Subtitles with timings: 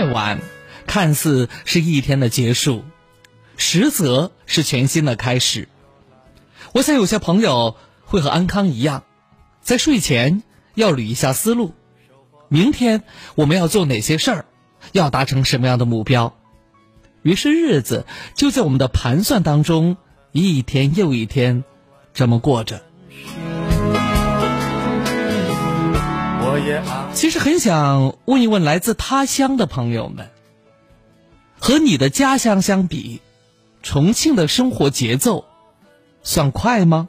[0.00, 0.40] 夜晚，
[0.86, 2.84] 看似是一天的结束，
[3.58, 5.68] 实则是全新的开始。
[6.72, 7.76] 我想有些朋友
[8.06, 9.04] 会和安康一样，
[9.60, 10.42] 在睡前
[10.74, 11.74] 要捋一下思路，
[12.48, 13.02] 明天
[13.34, 14.44] 我们要做哪些事儿，
[14.92, 16.34] 要达成什么样的目标。
[17.20, 19.98] 于是日子就在我们的盘算当中，
[20.32, 21.62] 一天又一天，
[22.14, 22.82] 这么过着。
[27.14, 30.28] 其实很想问一问来自他乡的朋友们，
[31.58, 33.20] 和你的家乡相比，
[33.82, 35.44] 重庆的生活节奏
[36.22, 37.08] 算快吗？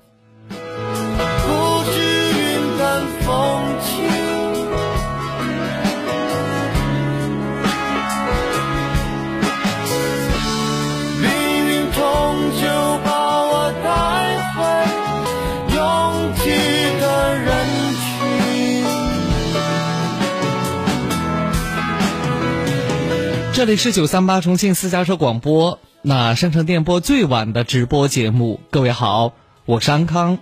[23.61, 28.59] 这里是九三八重庆私家车广播，那生成电波最晚的直播节目。
[28.71, 29.33] 各位好，
[29.65, 30.39] 我是安康。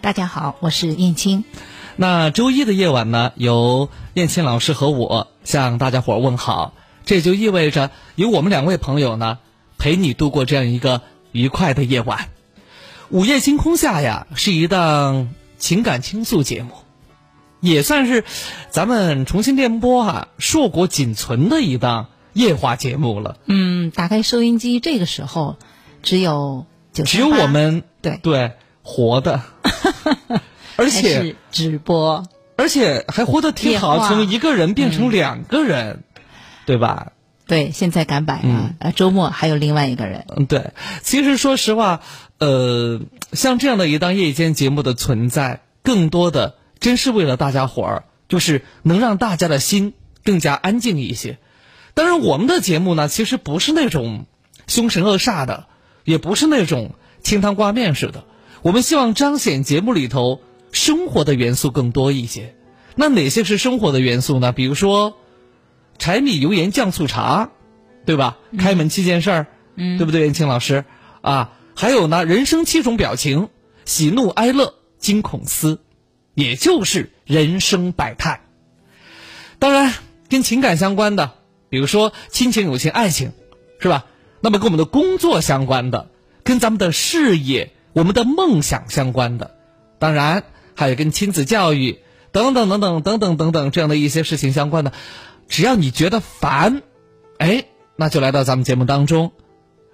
[0.00, 1.42] 大家好，我是燕青。
[1.96, 6.72] 那周一的夜晚呢，由燕青老师和我向大家伙问好。
[7.04, 9.40] 这就意味着有我们两位朋友呢，
[9.76, 12.28] 陪你度过这样一个愉快的夜晚。
[13.08, 16.70] 午夜星空下呀，是一档情感倾诉节目，
[17.58, 18.22] 也算是
[18.70, 22.06] 咱们重庆电波哈硕果仅存的一档。
[22.40, 25.56] 夜话节目了，嗯，打开收音机，这个时候
[26.02, 28.18] 只有只有我们对。
[28.22, 29.42] 对活的，
[30.76, 32.24] 而且直播，
[32.56, 36.02] 而且还活得挺好，从一个人变成两个人，
[36.64, 37.12] 对吧？
[37.46, 40.24] 对，现在改版了，呃，周末还有另外一个人。
[40.34, 42.00] 嗯，对，其实说实话，
[42.38, 43.00] 呃，
[43.32, 49.92] 像这样的一档夜间节目的存在，更多的真是为了大家伙儿，就是能让大家的心
[50.24, 51.38] 更加安静一些。
[52.00, 54.24] 当然，我们的节目呢，其实不是那种
[54.66, 55.66] 凶神恶煞的，
[56.04, 58.24] 也不是那种清汤挂面似的。
[58.62, 60.40] 我们希望彰显节目里头
[60.72, 62.56] 生活的元素更多一些。
[62.94, 64.50] 那哪些是生活的元素呢？
[64.52, 65.18] 比如说
[65.98, 67.50] 柴米油盐酱醋茶，
[68.06, 68.38] 对吧？
[68.56, 69.46] 开门七件事儿，
[69.76, 70.86] 嗯，对不对，袁青老师？
[71.20, 73.50] 啊，还有呢，人生七种表情：
[73.84, 75.82] 喜怒哀乐惊恐思，
[76.32, 78.40] 也就是人生百态。
[79.58, 79.92] 当然，
[80.30, 81.32] 跟情感相关的。
[81.70, 83.32] 比如说亲情、友情、爱情，
[83.78, 84.04] 是吧？
[84.40, 86.08] 那么跟我们的工作相关的，
[86.42, 89.54] 跟咱们的事业、我们的梦想相关的，
[89.98, 90.44] 当然
[90.74, 92.00] 还有跟亲子教育
[92.32, 94.92] 等等等等等等等等这样的一些事情相关的。
[95.46, 96.82] 只要你觉得烦，
[97.38, 97.64] 哎，
[97.96, 99.32] 那就来到咱们节目当中，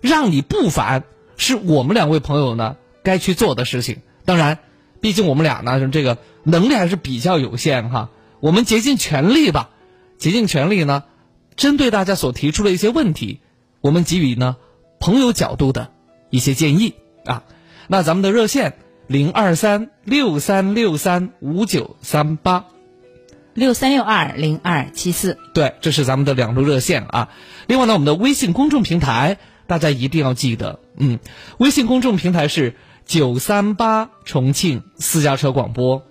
[0.01, 1.05] 让你不烦，
[1.37, 4.03] 是我们两位朋友呢该去做的事情。
[4.25, 4.61] 当然，
[5.01, 8.11] 毕竟我们俩呢，这个能力还是比较有限哈，
[8.41, 9.71] 我们竭尽全力吧，
[10.19, 11.05] 竭尽全力呢。
[11.57, 13.41] 针对大家所提出的一些问题，
[13.81, 14.57] 我们给予呢
[15.01, 15.91] 朋友角度的
[16.31, 16.95] 一些建议
[17.25, 17.45] 啊。
[17.89, 22.67] 那咱们的热线零二三六三六三五九三八，
[23.55, 25.39] 六三六二零二七四。
[25.55, 27.31] 对，这是咱们的两路热线啊。
[27.67, 31.19] 另外呢，我们的微信公众平台大家一定要记得，嗯，
[31.59, 32.75] 微信公众平台是
[33.07, 36.03] 九三八重庆私家车广播。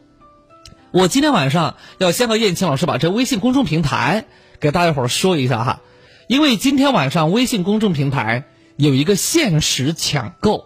[0.92, 4.26] 我今天晚上要先和燕青老师把这微信公众平台。
[4.66, 5.82] 给大家伙儿说一下哈，
[6.26, 8.46] 因为今天晚上微信公众平台
[8.78, 10.66] 有一个限时抢购，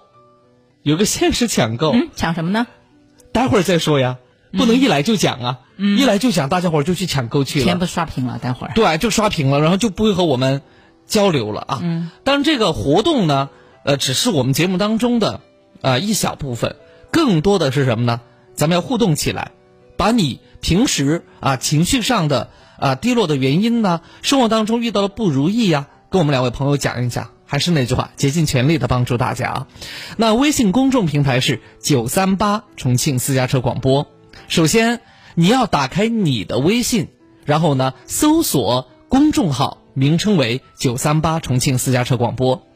[0.83, 2.65] 有个限时抢购，抢什么呢？
[3.33, 4.19] 待会儿再说呀，
[4.53, 10.61] 不能一来就讲啊，一来就讲，大家伙儿就去抢购去了，全部刷屏了，待会儿对，就刷屏了，然后就不会和我们
[11.05, 11.79] 交流了啊。
[11.83, 13.49] 嗯，当然这个活动呢，
[13.83, 15.41] 呃，只是我们节目当中的
[15.81, 16.77] 啊一小部分，
[17.11, 18.21] 更多的是什么呢？
[18.55, 19.51] 咱们要互动起来，
[19.97, 22.49] 把你平时啊情绪上的。
[22.79, 24.01] 啊，低落的原因呢？
[24.21, 27.29] 生活当中遇到了不如意呀，跟我们两位朋友讲一讲。
[27.51, 29.67] 还是那句话，竭尽全力的帮助大家啊。
[30.17, 34.05] 那微信公众平台是九三八重庆私家车广播。
[34.47, 35.01] 首先，
[35.33, 37.07] 你要打开你的微信，
[37.45, 42.67] 然后呢，搜索公众号名称为九三八重庆私家车广播。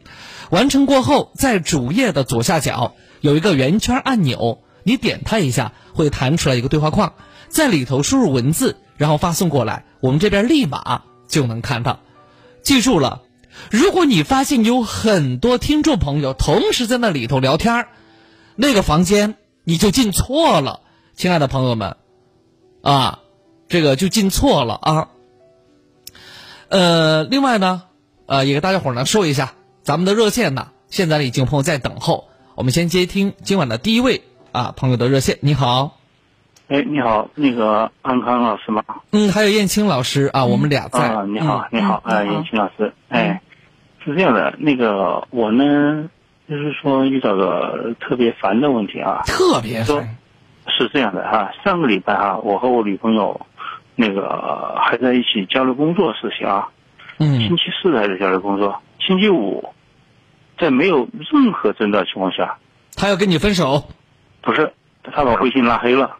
[0.49, 7.13] 完成过后，在主页的左下角有一个圆圈按钮，你点它一下，会弹出来一个对话框，
[7.47, 8.77] 在里头输入文字。
[9.03, 11.99] 然后发送过来，我们这边立马就能看到。
[12.61, 13.23] 记住了，
[13.69, 17.87] 如果你发现有很多听众朋友同时在那里头聊天
[18.55, 19.35] 那个房间
[19.65, 20.79] 你就进错了，
[21.17, 21.97] 亲爱的朋友们，
[22.81, 23.19] 啊，
[23.67, 25.09] 这个就进错了啊。
[26.69, 27.83] 呃，另外呢，
[28.25, 34.23] 呃，也给大家伙呢说一下，咱们的热线呢，现在已经有朋友在等候，我们先接听今晚的第一位
[34.53, 35.39] 啊朋友的热线。
[35.41, 36.02] 你好。
[36.73, 38.83] 哎，你好，那个安康老师吗？
[39.11, 41.07] 嗯，还有燕青老师啊，我们俩在。
[41.07, 43.39] 啊，你好，你好，嗯啊，燕青老师，哎，
[44.03, 46.09] 是这样的，那个我呢，
[46.49, 50.17] 就是说遇到个特别烦的问题啊，特别烦。
[50.65, 53.39] 是这样的哈，上个礼拜哈，我和我女朋友
[53.95, 56.69] 那个还在一起交流工作事情啊，
[57.19, 57.39] 嗯。
[57.39, 59.63] 星期四还在交流工作，星期五，
[60.57, 62.57] 在没有任何征兆的情况下，
[62.95, 63.83] 他要跟你分手？
[64.41, 64.73] 不是
[65.03, 66.17] 他把微信拉黑了，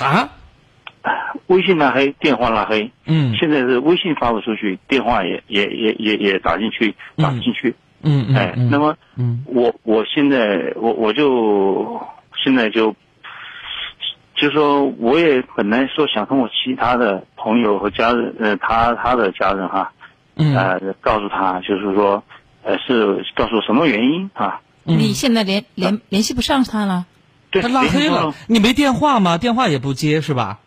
[0.00, 0.28] 啊？
[1.48, 3.34] 微信拉黑，电话拉黑，嗯。
[3.36, 7.74] 现在是微信发不出去，电话也也也也也打进去，打不进去。
[8.02, 9.44] 嗯嗯哎，嗯那么嗯。
[9.46, 12.00] 我我现在我我就
[12.42, 12.94] 现在就，
[14.36, 19.92] 就说我也本来说想通过其他的朋友和家人，呃，他他的家人哈，
[20.36, 20.56] 嗯。
[20.56, 22.22] 呃，告诉他就是说，
[22.62, 24.60] 呃，是告诉什么原因啊？
[24.84, 27.11] 你现在联联联系不上他了，对，
[27.60, 29.36] 他拉黑了，你没电话吗？
[29.36, 30.60] 电话也不接是吧？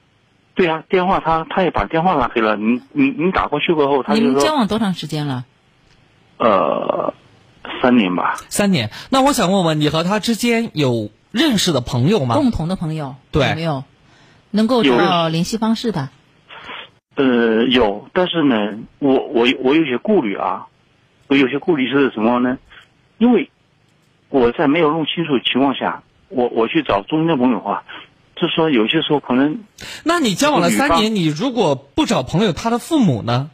[0.54, 2.56] 对啊，电话他他也把电话拉黑了。
[2.56, 5.46] 你你你打过去过后，他你们交往多长时间了？
[6.38, 7.14] 呃
[7.82, 8.36] 三年吧。
[8.50, 8.92] 三年。
[9.10, 12.36] 那我想问问你和他之间有认识的朋友吗？
[12.36, 13.84] 共同的朋友对有没有
[14.52, 16.10] 能够有找到联系方式的？
[17.16, 20.68] 呃，有，但是呢，我我我有些顾虑啊，
[21.28, 22.58] 我有些顾虑是什么呢？
[23.18, 23.50] 因为
[24.30, 27.84] 我在没有弄清楚情况下，我我去找中间朋友的话，
[28.36, 29.64] 就是说有些时候可能
[30.04, 33.50] 那你交往了三年，你如果不找朋友，他的父母呢？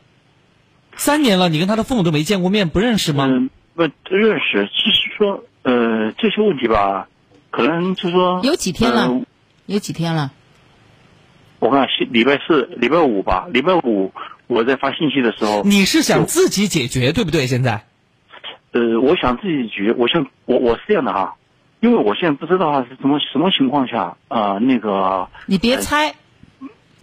[0.96, 3.26] 三年了，你跟他的父母都没见过面，不认识吗？
[3.28, 7.08] 嗯不认识，就是说呃这些问题吧，
[7.50, 9.22] 可能就是说有几天了呃
[9.66, 10.32] 有几天了？
[11.60, 14.12] 我看是礼拜四、礼拜五吧，礼拜五
[14.48, 17.48] 我在发信息的时候，你是想自己解决，对不对？
[17.48, 17.86] 现在
[18.74, 19.94] 呃，我想自己解决。
[19.98, 21.36] 我想我我是这样的哈，
[21.82, 26.16] 因为我现在不知道是什么什么情况下啊、呃那个你别猜，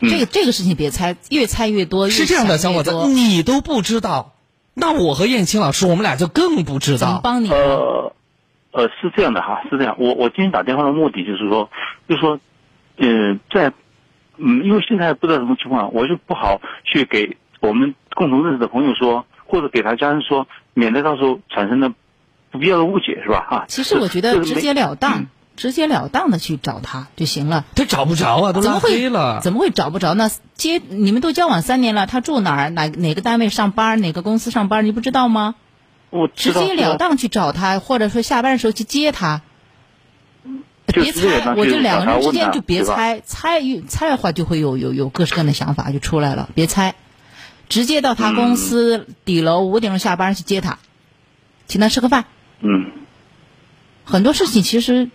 [0.01, 2.09] 嗯这个这个事情别猜，越猜越多。
[2.09, 4.35] 是这样的，小伙子你都不知道，
[4.75, 6.99] 那我和燕青老师，我们俩就更不知道。
[6.99, 7.51] 怎么帮你？
[7.51, 8.13] 呃
[8.71, 9.97] 呃是这样的哈，是这样。
[9.99, 11.69] 我我今天打电话的目的就是说，
[12.09, 12.39] 就是说，
[12.99, 13.73] 呃，在
[14.37, 21.93] 嗯，因为现在不知道什么情况，我就不好去给我们共同认识的朋友说，或者给他家人说，免得到时候产生的
[22.51, 23.47] 不必要的误解，是吧？
[23.51, 23.65] 哈。
[23.69, 27.65] 其实我觉得直截了当、直截了当的去找他就行了。
[27.75, 29.41] 他找不着啊，都拉怎么会黑了。
[29.43, 30.31] 怎么会找不着呢？
[30.55, 32.71] 接你们都交往三年了，他住哪儿？
[32.71, 34.01] 哪哪个单位上班？
[34.01, 34.85] 哪个公司上班？
[34.87, 35.55] 你不知道吗？
[36.11, 39.43] 我直截了当去找他，或者说下班的时候去接他。
[40.87, 46.49] 别猜，我就两个人之间就别猜，猜一猜的话就会有有有各式各样的想法就出来了。
[46.55, 46.95] 别猜，
[47.69, 50.79] 直接到他公司底楼五点钟下班去接他，
[51.67, 52.25] 请他吃个饭。
[52.61, 52.91] 嗯。
[54.05, 55.11] 很多事情其实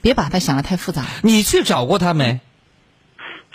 [0.00, 1.02] 别把它想的太复杂。
[1.22, 2.40] 你去找过他没？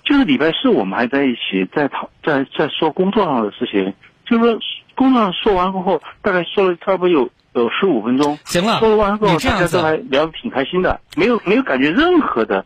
[0.06, 3.94] 就是礼拜四我们还在一起，在讨在在说工作上的事情，
[4.26, 4.60] 就是说
[4.96, 8.40] 工作上说完过后，大概说了差不多有有十五分钟。
[8.46, 12.66] 行了说完过后，你这样子大家都还聊得挺开心的，没有没有感觉任何的，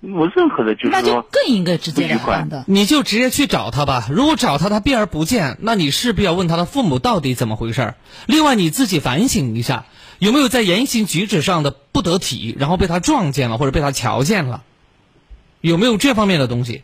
[0.00, 2.64] 我任何的就是那就更应该直接了不愉快当的。
[2.66, 4.06] 你就直接去找他吧。
[4.10, 7.94] 如果找他他避而不见，那你势必要问他的父母到底怎么回事儿。
[8.26, 9.86] 另外你自己反省一下，
[10.18, 14.62] 有没有在言行举止上的不得体，然后被他撞见了或者被他瞧见了，
[15.60, 16.82] 有没有这方面的东西？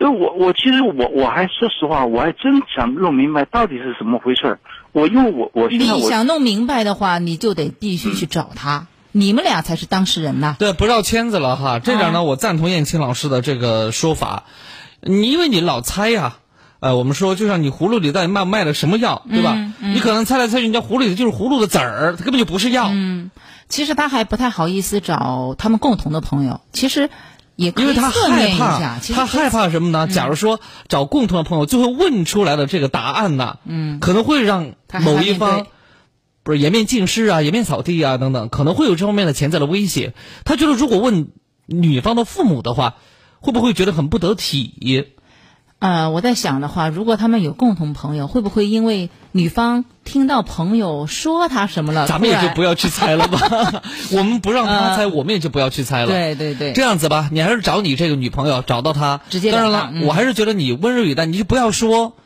[0.00, 4.58] 因为我我其实我我还说实话，我还真想弄明白到底是怎么回事儿。
[4.92, 10.56] 我因为我我现在你想弄明白的话，你就得必须去找他，你们俩才是当事人呐。
[10.58, 11.78] 对，不绕圈子了哈。
[11.78, 14.42] 这点呢，我赞同燕青老师的这个说法。
[15.00, 16.38] 你因为你老猜呀、
[16.80, 19.56] 呃，我们说就像你葫芦里到底卖卖的什么药，对吧？
[19.78, 22.88] 你可能猜来猜去，人家葫芦里的就是葫芦的籽儿，它根本就不是药。
[22.92, 23.30] 嗯
[23.68, 27.08] 其实他还不太好意思找他们共同的朋友，其实
[27.56, 28.98] 也因为他害怕，。
[29.14, 30.06] 他害怕什么呢？
[30.06, 35.66] 假如说找共同的朋友，最后问出来的这个答案呢，嗯，可能会让某一方
[36.44, 40.14] 不是颜面尽失啊、颜面扫地啊等等，可能会有这方面的潜在的威胁。
[40.44, 41.28] 他觉得如果问
[41.66, 42.94] 女方的父母的话，
[43.40, 45.06] 会不会觉得很不得体？
[45.80, 53.82] 呃，我在想的话，如果他们有共同朋友，会不会因为女方听到朋友说他什么了，咱们也就不要去猜了吧。
[54.12, 56.06] 我们不让他猜，我们也就不要去猜了。
[56.06, 59.20] 对对对，这样子吧，你还是找你这个女朋友，找到她。
[59.28, 62.16] 直接当然了，嗯我还是觉得你温柔以待，你就不要说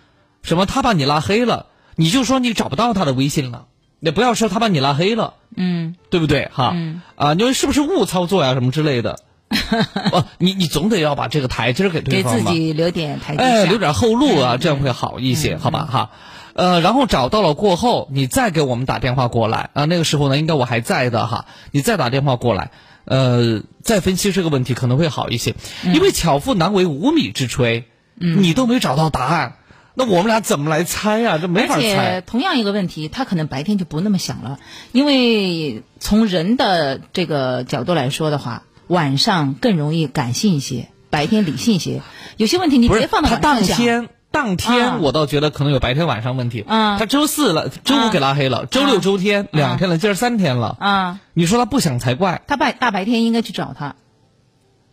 [0.42, 3.66] 什么他把你拉黑了，你就说你找不到他的微信了，
[4.00, 6.50] 也不要说他把你拉黑了，嗯，对不对？
[6.52, 9.18] 哈，嗯啊，你说是不是误操作呀，什么之类的？
[10.12, 12.42] 哦，你你总得要把这个台阶儿给对给自。
[12.42, 13.48] 己留点台阶下。
[13.48, 16.10] 哎，留点后路啊，嗯这样会好一些，好吧哈。
[16.52, 19.84] 呃，然后找到了过后，你再给我们打电话过来啊。
[19.84, 22.70] 那个时候呢，应该我还在的哈，你再打电话过来。
[23.04, 27.84] 呃，再分析这个问题可能会好一些，因为巧妇难为无米之炊，
[28.16, 29.54] 你都没找到答案，
[29.98, 32.20] 那我们俩怎么来猜呀、这没法而且猜。
[32.20, 34.60] 同样一个问题，他可能白天就不那么想了，
[34.92, 42.00] 因为从人的这个角度来说的话，晚上更容易感性一些，白天理性一些。
[42.36, 46.64] 有些问题你不是直接放到他晚上讲，当天当啊天我倒觉得可能有白天晚上问题。
[46.68, 50.76] 啊他周四了，周五给拉黑了，周六周天两天了，今儿三天了。
[50.78, 53.96] 啊，你说他不想才怪，他白大白天应该去找他。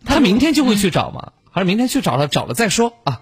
[0.04, 1.30] 他明天就会去找吗？
[1.52, 3.20] 还是明天去找他，找了再说啊？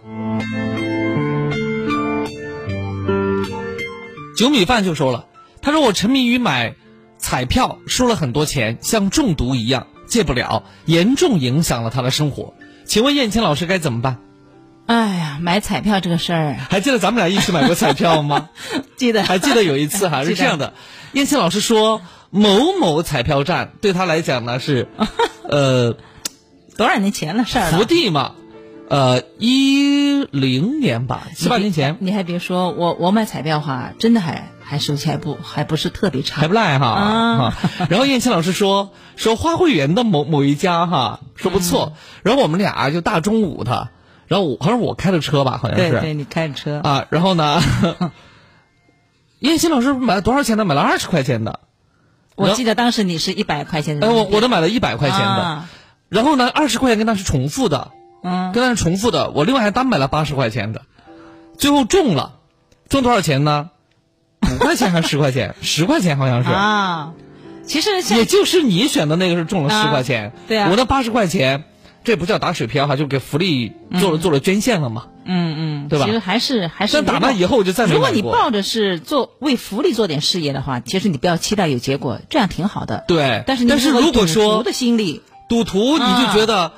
[4.37, 5.27] 酒米饭就说了，
[5.63, 6.75] 他说我沉迷于买
[7.19, 12.55] 彩票，输了很多钱，像中毒一样，戒不了，严重影响了他的生活。
[12.85, 14.19] 请问燕青老师该怎么办？
[14.87, 18.51] 哎呀，买彩票这个事儿，还记得咱们俩一起买过彩票吗？
[18.99, 20.75] 记得还记得有一次哈， 是这样的，
[21.13, 24.89] 燕青老师说某某彩票站对他来讲呢是，
[25.49, 25.97] 呃，
[26.77, 27.79] 多少年前的事儿了。
[27.79, 28.35] 福地嘛，
[28.89, 36.49] 呃，一零年吧，七八年前你还别说，我我买彩票话，真的还还手气还不还不是特别差还。
[36.49, 36.87] 不赖哈。
[36.87, 37.57] 啊
[37.89, 43.89] 然后燕青老师说 说花卉园的某某一家哈说不错，嗯然后我们俩就大中午的，
[44.27, 47.63] 然后我好像我开的车吧，好像是对对，你开的车，啊，然后呢，
[49.41, 50.65] 燕青老师买了多少钱的？
[50.65, 51.61] 买了二十块钱的，
[52.37, 54.11] 我记得当时你是一百块钱的哎。
[54.11, 55.25] 我我都买了一百块钱的。
[55.25, 55.71] 啊
[56.11, 57.91] 然后呢，二十块钱跟他是重复的，
[58.25, 59.31] 嗯，跟他是重复的。
[59.31, 60.83] 我另外还单买了八十块钱的，
[61.57, 62.41] 最后中了，
[62.89, 63.71] 中多少钱呢？
[64.43, 65.55] 五块钱还是十块钱？
[65.63, 67.13] 十块钱好像是，啊，
[67.67, 71.65] 其实也就是你选的那个是中了啊十块钱，对啊我那八十块钱，
[72.03, 75.07] 这不叫打水漂哈，就给福利做了、做了捐献了嘛。
[75.25, 83.05] 嗯嗯，对吧其实还是还是但打完以后我就再没如果你抱着是做为福利做点事业的话，其实你不要期待有结果，这样挺好的。
[83.09, 86.73] 对，但是你但是如果说赌说徒的心理，赌徒，你就觉得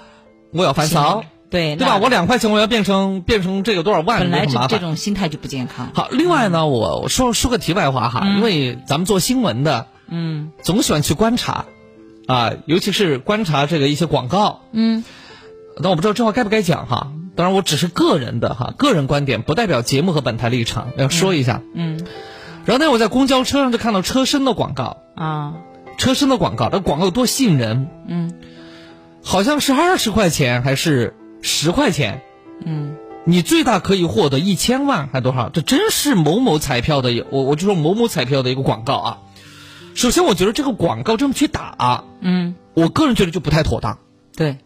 [0.52, 1.98] 我要翻槽，对对吧？
[1.98, 4.78] 我两块钱我要变成变成这个多少万，本来这。
[4.78, 5.90] 种心态就不健康。
[5.94, 11.66] 好，另外呢，我我说说个题外话哈，因为咱们做新闻的，嗯总喜欢去观察，
[12.26, 14.62] 啊，尤其是观察这个一些广告。
[14.72, 15.04] 嗯
[15.80, 17.12] 但我不知道这话该不该讲哈。
[17.36, 21.62] 当然，我只是个人的哈，个人观点，不代表节目和本台立场，要说一下。
[21.74, 22.00] 嗯
[22.64, 25.54] 然后呢，我在公交车上就看到车身的广告，啊
[25.98, 28.34] 车身的广告，这广告多吸引人，嗯
[29.22, 31.14] 好像是二十块钱还是
[31.46, 32.22] 十块钱，
[32.64, 35.48] 嗯你最大可以获得一千万还多少？
[35.48, 39.18] 这真是某某彩票的，我我就说某某彩票的一个广告啊。
[39.94, 43.98] 首先，我觉得这个广告这么去打，嗯，我个人觉得就不太妥当，
[44.36, 44.58] 对，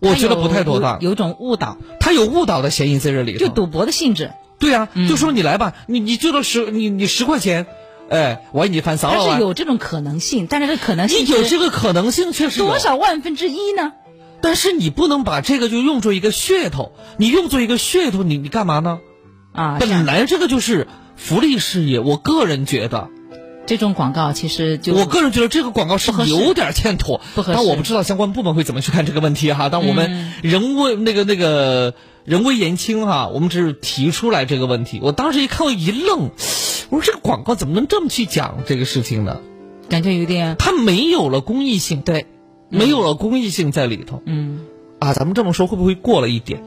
[0.00, 3.38] 我觉得不太妥当，有有种误导，它有误导的嫌疑在这里头。
[3.38, 4.32] 就赌博的性质。
[4.58, 7.66] 对啊，就说你来吧，你你就这十你你十块钱，
[8.08, 9.10] 哎，我给你翻三。
[9.14, 13.92] 但是，有这种可能性，但是这可能性你有这个可能性确实多，少万分之一呢？
[14.42, 19.00] 但是你不能把这个就用作一个噱头，你用作一个噱头，你你干嘛呢？
[19.52, 23.08] 啊，本来这个就是福利事业，我个人觉得，
[23.66, 29.68] 这种广告其实就我个人觉得这个广告是有点欠妥，不合适但我不知道相关部门会怎么去看这个问题哈。
[29.68, 31.94] 但我嗯们人微那个那个
[32.24, 35.00] 人微言轻哈，我们只是提出来这个问题。
[35.02, 36.30] 我当时一看我一愣，
[36.90, 39.40] 我说这个广告怎么能这么去讲这个事情呢？
[39.88, 42.26] 感觉有点它没有了公益性，对，
[42.70, 44.22] 没有了公益性在里头。
[44.24, 44.60] 嗯，
[44.98, 46.62] 啊，咱们这么说会不会过了一点？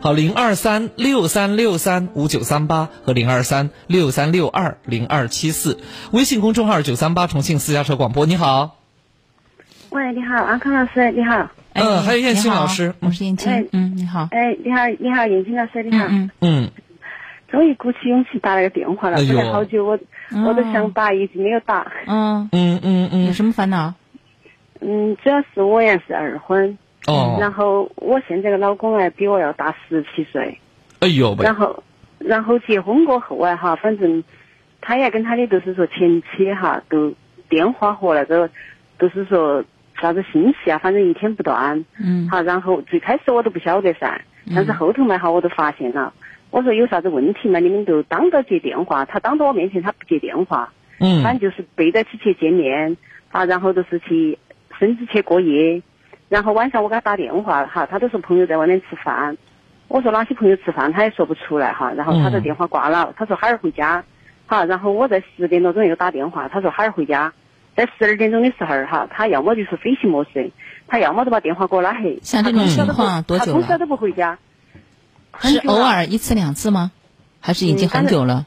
[0.00, 5.78] 好，零二三六三六三五九三八和零二三六三六二零二七四，
[6.12, 8.24] 微信公众号九三八重庆私家车广播。
[8.24, 8.76] 你好，
[9.90, 11.50] 喂，你好，安康老师，你好。
[11.74, 16.06] 哎嗯还有燕青老师我是燕青哎，嗯，你好，哎，你好，你好，燕青老师，你好。
[16.08, 16.70] 嗯嗯，
[17.52, 19.98] 终于鼓起勇气打了个电话了，哎呦本来好久我、
[20.44, 21.92] 我都想打，一直没有打。
[22.06, 23.94] 嗯嗯嗯嗯，有什么烦恼？
[24.80, 30.58] 嗯，主要是我也是二婚，哦，然后我现在的老公哎比我要大十七岁，
[31.00, 31.44] 哎呦喂。
[31.44, 31.82] 然，后
[32.18, 34.22] 然后结婚过后哎哈，反正
[34.80, 37.12] 他也跟他的就是说前妻哈都
[37.48, 38.48] 电话和那个
[38.98, 39.64] 都是说
[40.00, 41.84] 啥子信息啊，反正一天不断。
[41.98, 42.28] 嗯。
[42.28, 44.20] 好，然后最开始我都不晓得噻，
[44.54, 46.12] 但是后头嘛哈我都发现了，
[46.50, 51.22] 我说有啥子问题嘛，你们都当着接电话，他当着我面前他不接电话，嗯。
[51.22, 52.96] 反正就是背着起去见面，
[53.30, 54.38] 啊，然后就是去
[54.78, 55.82] 甚至去过夜，
[56.28, 59.36] 然后晚上我给他打电话哈，他都说朋友在外面吃饭，
[59.88, 64.04] 我说哪些朋友吃饭他也说不出来哈，然后他的嗯电话挂了，他说哈儿回家，
[64.46, 67.32] 好，然后我在十点多钟又打电话，他说哈儿回家。
[67.76, 70.50] 在十二点钟的时候哈，他要么就是飞行模式，
[70.88, 72.18] 他要么就把电话给我拉黑。
[72.22, 73.52] 像这种情况多久了？
[73.52, 74.36] 他从小都不回家，
[75.30, 76.90] 很是偶尔一次两次吗？
[77.38, 78.46] 还是已经很久了？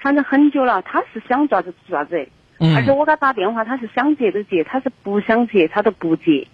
[0.00, 0.80] 反正很久了。
[0.80, 2.26] 他是想咋子做啥子，
[2.62, 6.46] 嗯而且我给他打电话，他是想接就接，他是不想接他都不接。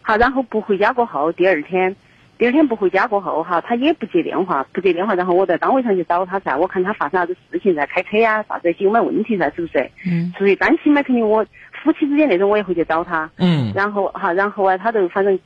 [0.00, 1.94] 好，然后不回家过后，第二天，
[2.36, 9.88] 第二天不回家过后哈，他也不接电话，不接电话，然后我在单位上去找他噻，我看他发生啥子事情噻，开车呀啥子有没有问题噻，是不是？
[10.04, 10.32] 嗯。
[10.36, 11.46] 出于担心嘛，肯定我
[11.84, 13.30] 夫妻之间那种我也会去找他。
[13.36, 13.72] 嗯。
[13.74, 15.38] 然后哈，然后啊，他就反正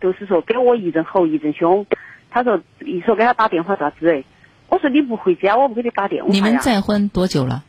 [0.00, 1.84] 就是说给我一阵吼一阵凶，
[2.30, 4.22] 他说一说给他打电话咋子？
[4.68, 6.32] 我说你不回家，我不给你打电话呀。
[6.32, 7.64] 你们再婚多久了？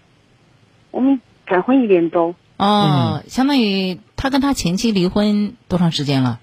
[0.91, 2.35] 我们再婚一年多。
[2.57, 6.39] 哦，相当于他跟他前妻离婚多长时间了？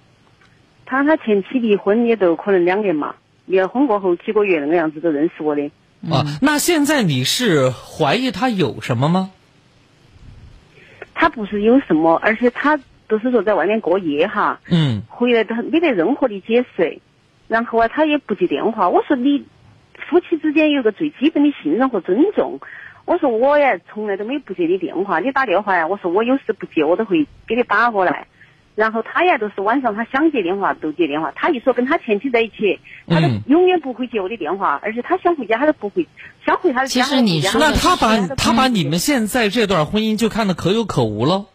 [0.87, 5.71] 他他前妻离婚也都可能两年嘛，离了婚过后几个月那个样子都认识我的。
[6.09, 9.31] 啊，那现在你是怀疑他有什么吗？
[11.15, 17.01] 他不是有什么，而且他都是说在外面过夜哈，嗯，回来都没得任何的解释，
[17.49, 18.89] 然后啊他也不接电话。
[18.89, 19.45] 我说你
[20.09, 22.61] 夫妻之间有个最基本的信任和尊重。
[23.05, 28.27] 我说我也从来都没不接你电话，你打电话呀，我说我有事不接我都会给你打过来。
[28.75, 36.09] 然后他呀都是晚上他想接电话都接电话，他一说跟他前妻在一起，他都永远不会接我的电话，而且他想回家他都不会
[36.45, 37.05] 想回他的家。
[37.05, 41.47] 其实你说那他把他把你们现在这段婚姻就看得可有可无了。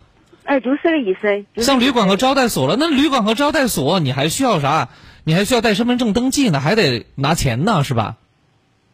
[0.46, 1.46] 哎，就是这个意思。
[1.54, 4.88] 就是、像旅馆和招待所了，那旅馆和招待所你还需要啥？
[5.26, 8.16] 你还需要带身份证登记呢，还得拿钱呢，是吧？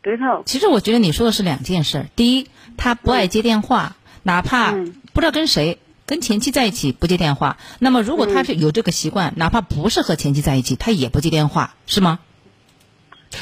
[0.06, 0.44] 对头。
[0.46, 2.06] 其实我觉得你说的是两件事。
[2.16, 2.48] 第一，
[2.78, 7.58] 他不爱接电话，哪怕不知道跟谁，跟前妻在一起不接电话。
[7.80, 12.20] 那么如果他是有这个习惯，哪怕不是和前妻在一起，他也不接电话，是吗？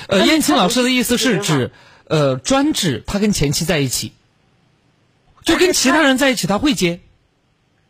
[0.08, 1.72] 呃，燕青老师的意思是指，
[2.08, 4.14] 呃，专指他跟前妻在一起，
[5.44, 7.02] 就跟其他人在一起他会接。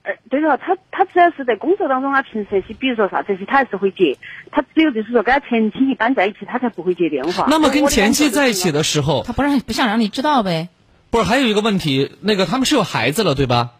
[0.03, 4.17] 呃，对了，他他只要是在工作当中啊，平时那些，比如说啥这些，他还是会接。
[4.51, 7.48] 他只有就是说跟他前妻一般在一起，他才不会接电话。
[7.50, 10.67] 那么跟前妻在一起的时候，他不让不想让你知道呗？
[11.10, 13.72] 不是，还有一个问题，那个他们是有孩子了，对吧？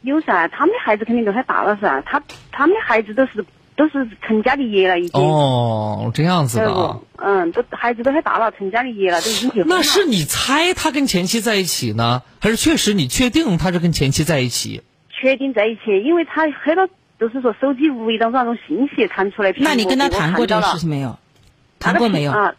[0.00, 2.00] 有噻，他们的孩子肯定都很大了噻。
[2.06, 3.44] 他他们的孩子都是
[3.76, 5.20] 都是成家立业了，已经。
[5.20, 7.00] 哦，这样子的。
[7.16, 9.76] 嗯，都孩子都很大了，成家立业了，都已经结婚了。
[9.76, 14.80] 那是你猜他跟前妻在一起呢，还是确实你确定他是跟前妻在一起？
[15.20, 16.88] 确定在一起，因为他很多
[17.18, 19.52] 都是说手机无意当中那种信息弹出来。
[19.58, 21.18] 那你跟他谈过这个事情没有？
[21.80, 22.32] 谈过没有？
[22.32, 22.54] 啊，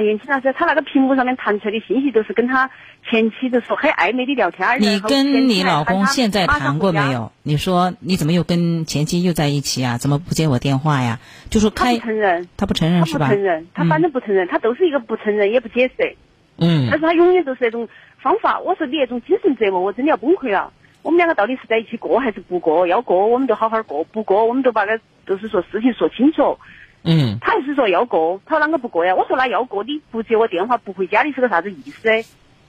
[0.00, 2.70] 严青老师，他那个屏幕上面弹出来的信息都是跟他
[3.08, 4.80] 前妻都是很暧昧的聊天。
[4.80, 7.32] 你跟你老公现在谈过没有？
[7.42, 9.96] 你说你怎么又跟前妻又在一起啊？
[9.96, 11.18] 怎么不接我电话呀？
[11.48, 13.26] 就说开他不承认，他不承认是吧？
[13.26, 16.16] 他不承认，他反正不承认，他都是一个不承认也不解释。
[16.58, 16.88] 嗯。
[16.90, 17.88] 但是他永远都是那种
[18.20, 18.60] 方法。
[18.60, 20.72] 我说你那种精神折磨，我真的要崩溃了。
[21.02, 22.86] 我们两个到底是在一起过还是不过？
[22.86, 26.58] 要过，我们就好好过；不过，我们就把个就是说事情说清楚。
[27.02, 27.38] 嗯。
[27.40, 29.14] 他还是说要过，他啷个不过呀？
[29.14, 32.24] 我说那要过，你不接我电话，不回家，你是个啥子意思？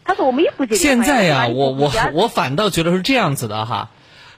[0.06, 0.76] 他说我们也不接。
[0.76, 3.92] 现在呀，我我我我反倒觉得是这样子的哈，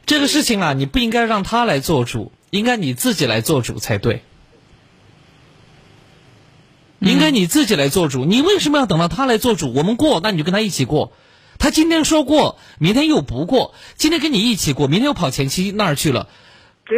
[0.06, 4.24] 这个事情啊，你不应该让他来做主，应该你自己来做主才对。
[7.00, 9.74] 应该你自己来做主，你为什么要等到他来做主？
[9.74, 11.12] 我们过，那你就跟他一起过。
[11.62, 16.28] 他今天说过，明天又不过；今天跟你一起过，明天又跑前妻那儿去了，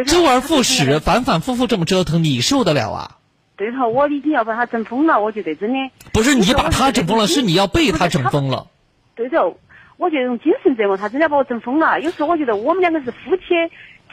[0.06, 3.18] 周而复始，反反复复这么折腾，你受得了啊？
[3.56, 5.78] 对头，我已经要把他整疯了，我觉得真的。
[6.14, 8.68] 不是你把他整疯了，是你要被他整疯了。
[9.14, 9.58] 对头，
[9.98, 12.00] 我觉得这种精神折磨，他真的要把我整疯了。
[12.00, 13.42] 有时候我觉得我们两个是夫妻，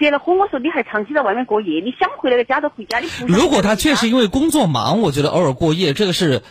[0.02, 3.28] 结了婚，我说你还长期在外面过夜，你想回那个家都回家，你不。
[3.28, 6.42] 如果他确实因为工作忙，我觉得偶尔过夜，这个是。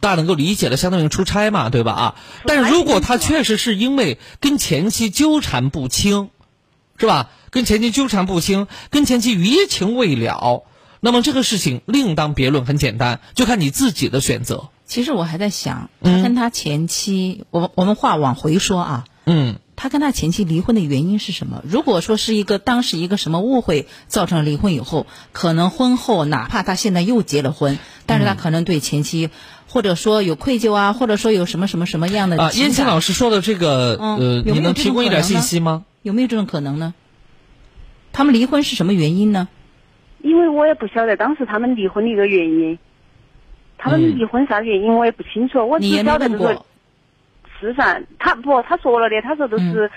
[0.00, 1.92] 大家能够理解的，相当于出差嘛，对吧？
[1.92, 2.14] 啊，
[2.46, 6.30] 但如果他确实是因为跟前妻纠缠不清，
[6.96, 7.28] 是吧？
[7.50, 10.64] 跟前妻纠缠不清，跟前妻余情未了，
[11.00, 14.70] 那么这个事情另当别论，很简单，就看你自己的选择。
[14.86, 21.62] 其实我还在想，他跟他前妻，我我们话往回说啊，嗯，他跟他前妻离婚的原因是什么？
[21.68, 29.30] 如果说是一个当时一个什么误会造成了离婚以后，可能婚后哪怕他现在又结了婚，但是他可能对前妻。
[29.68, 32.50] 或者说有愧疚啊，或者说有什么什么什么样的啊？
[32.52, 35.84] 燕青老师说的这个，呃，你能提供一点信息吗？
[36.02, 36.94] 有没有这种可能呢？
[38.12, 39.48] 他们离婚是什么原因呢？
[40.22, 42.78] 因为我也不晓得当时他们离婚的一个原因，
[43.76, 46.58] 他们离婚啥原因我也不清楚，我只晓得就是
[47.60, 49.90] 是噻，他不他说了的，他说都是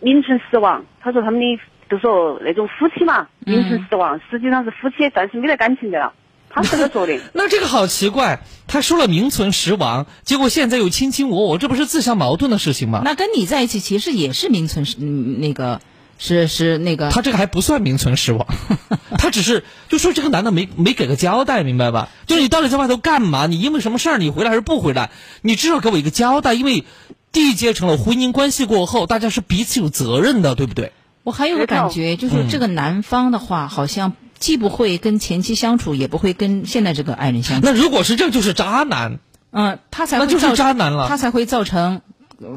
[0.00, 1.58] 名存实亡，他说他们的
[1.90, 6.12] 就说那种夫妻嘛，名存实亡，实际上是夫妻，但是没得感情的了。
[6.50, 13.02] 他是这么说的， 那这个好奇怪，他说了名存实亡，结果现在又卿卿我我，这不是自相矛盾的事情吗？
[13.04, 15.82] 那跟你在一起其实也是名存实，那个
[16.18, 17.10] 是是那个。
[17.10, 18.46] 他这个还不算名存实亡，
[19.16, 22.10] 他只是就说这个男的没没给个交代，明白吧？
[22.26, 23.46] 就是你到底在外头干嘛？
[23.46, 25.10] 你因为什么事儿你回来还是不回来？
[25.42, 26.84] 你至少给我一个交代，因为
[27.32, 30.92] 缔结成了婚姻关系过后，大家是彼此有责任的，对不对？
[31.22, 37.66] 我还有个感觉，就是这个男方的话，好像既不会跟前妻相处，也不会跟现在这个爱人相处。
[37.66, 39.18] 那如果是这，就是渣男。
[39.50, 42.02] 嗯，他才那就是渣男了，他才会造成，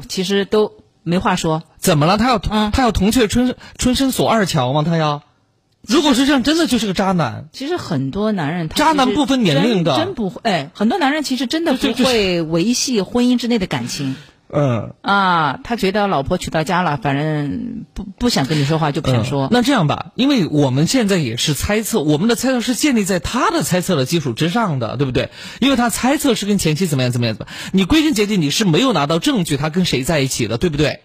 [0.08, 0.72] 其实都
[1.02, 1.62] 没话说。
[1.82, 2.16] 怎么了？
[2.16, 4.82] 他要他要铜雀春春深锁二乔吗？
[4.86, 5.22] 他要？
[5.86, 7.48] 如果是这样，真的就是个渣男。
[7.52, 10.40] 其实很多男人，渣男不分年龄的，真不会。
[10.44, 14.14] 哎，很多男人其实真的不会维系婚姻之内的感情。
[14.54, 19.48] 嗯啊，他觉得老婆娶到家了，反正不不想跟你说话就不想说。
[19.50, 25.30] 那这样吧，因为我们现在也是猜测，我们的猜测是建立在他的猜测的基础之上的，对不对？
[25.58, 31.00] 因为他猜测是跟前妻怎么样怎么样怎么，你归根结底你是没有拿到证据，他跟谁在一起的，对不对？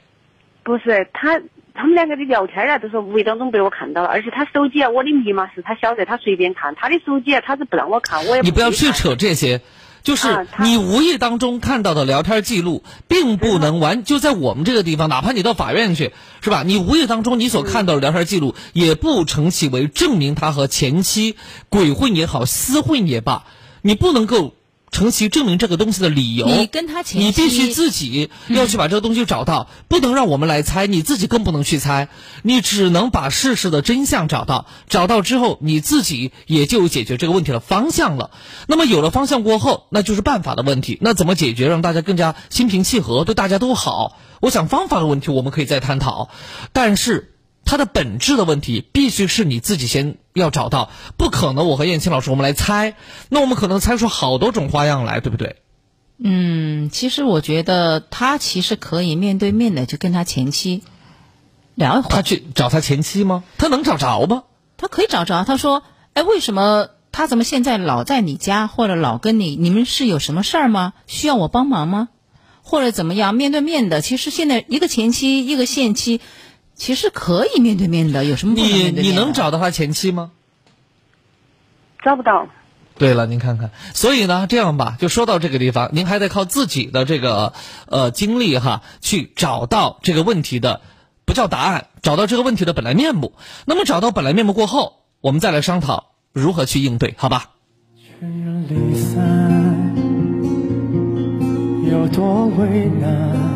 [0.68, 1.40] 不是他，
[1.74, 9.62] 他们两个的聊天啊，都是无意当中被我看到了，而且他手机啊，我的密码是他晓得，他随便看他的手机啊，他是不让我看，我也不你不要去扯这些。
[10.04, 16.64] 就是你无意当中看到的聊天记录，并不能完就在我们这个地方，哪怕你到法院去，是吧？
[16.66, 21.38] 你无意当中你所看到的聊天记录，也不成其为证明他和前妻
[21.70, 23.46] 鬼混也好，私混也罢，
[23.82, 24.54] 你不能够。
[24.98, 32.10] 成其证明这个东西的理由，你跟他前你必须自己要去把这个东西找到，不能让我们来猜，你自己更不能去猜，
[32.42, 38.32] 你只能把事实的真相找到，找到之后你自己也就有解决这个问题的方向了。
[38.66, 44.18] 那么有了方向过后，那就是办法的问题，那怎么解决让大家更加心平气和，对大家都好？
[44.42, 46.30] 我想方法的问题我们可以再探讨，
[46.74, 47.36] 但是。
[47.68, 52.96] 它的本质的问题必须是你自己先要找到，不可能我和燕青老师我们来猜，
[53.28, 55.58] 那我们可能猜出好多种花样来，对不对？
[56.18, 60.82] 嗯，其实我觉得他其实可以面对面的就跟他前妻
[61.76, 62.10] 聊一会儿。
[62.10, 63.44] 他去找他前妻吗？
[63.58, 64.44] 他能找着吗？
[64.78, 65.44] 他可以找着。
[65.44, 65.84] 他说
[66.16, 69.58] ：“哎，为什么他怎么现在老在你家，或者老跟你？
[69.58, 70.94] 你们是有什么事儿吗？
[71.06, 72.08] 需要我帮忙吗？
[72.64, 73.36] 或者怎么样？
[73.36, 76.22] 面对面的，其实现在一个前妻，一个现妻。”
[76.78, 79.04] 其实可以面对面的，有什么不能面对面？
[79.04, 80.32] 你你能找到他前妻吗？
[82.04, 82.48] 找不到。
[83.00, 87.54] 对了，您看看，所以呢，这样吧，就说到这个地方，您还得靠自己的这个
[87.88, 90.82] 呃经历哈，去找到这个问题的
[91.26, 93.34] 不叫答案，找到这个问题的本来面目。
[93.66, 97.52] 那么找到本来面目过后，我们再来商讨如何去应对，好吧？
[101.90, 103.47] 有多为难？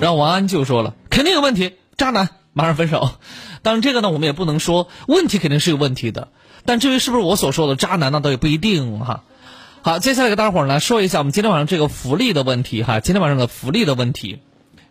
[0.00, 3.10] 然后王安就说了，肯定有问题，渣男，马上分手。
[3.62, 6.28] 当然，这个呢，我们也不能说问题肯定是有问题的，
[6.64, 9.24] 但至于是不是我所说的渣男，那倒也不一定哈。
[9.82, 13.00] 好，接下来给大伙儿呢说一下我们今天晚上这个福利的问题哈。
[13.00, 14.38] 今天晚上的福利的问题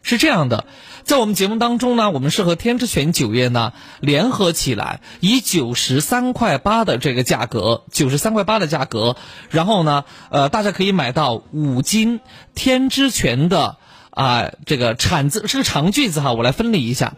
[0.02, 0.66] 是这样的，
[1.04, 9.16] 在我们节目当中呢，我们是和天之泉酒业呢联合起来，以九十三块八的这个价格，九十三块八的价格，
[9.50, 12.20] 然后呢，呃，大家可以买到五斤
[12.56, 13.78] 天之泉的。
[14.18, 17.14] 啊，这个产自是个长句子哈，我来分离一下，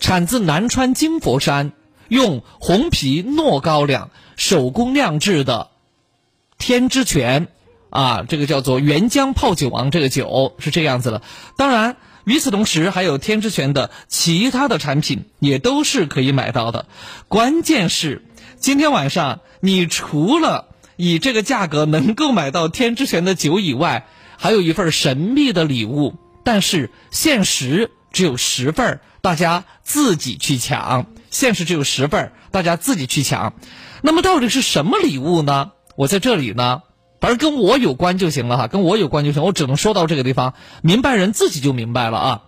[0.00, 1.70] 产自南川金佛山，
[2.08, 5.68] 用红皮糯高粱手工酿制的
[6.58, 7.46] 天之泉，
[7.90, 11.22] 啊，这个叫做原浆泡酒王，这个酒是这样子的。
[11.56, 16.86] 当然，与此同时，还有天之泉的其他的产品也都是可以买到的。
[17.28, 18.24] 关键是
[18.58, 26.16] 今天晚上，你除了以这个价格能够买到天之泉的酒以外，还有一份神秘的礼物。
[26.44, 31.06] 但是限时只有十份儿，大家自己去抢。
[31.30, 33.54] 限时只有十份儿，大家自己去抢。
[34.02, 35.72] 那么到底是什么礼物呢？
[35.96, 36.82] 我在这里呢，
[37.20, 39.42] 反正跟我有关就行了哈，跟我有关就行。
[39.42, 42.42] 我只能说到这个地方，明白人自己就明白了啊。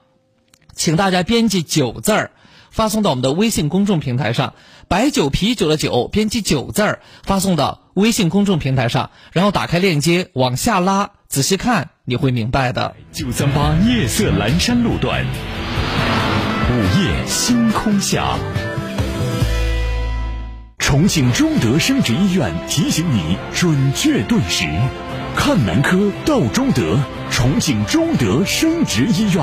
[0.75, 2.31] 请大家编辑九字儿，
[2.71, 4.55] 发送到我们的微信公众平台上。
[4.87, 11.91] 白酒啤酒的酒，编辑九字儿，发送到微信公众平台上，然后打开链接往下拉，仔细看。
[12.07, 12.95] 你会明白的。
[13.13, 18.37] 九三八夜色阑珊路段，午夜星空下，
[20.79, 24.67] 重庆中德生殖医院提醒你准确对时，
[25.35, 26.99] 看男科到中德，
[27.31, 29.43] 重庆中德生殖医院，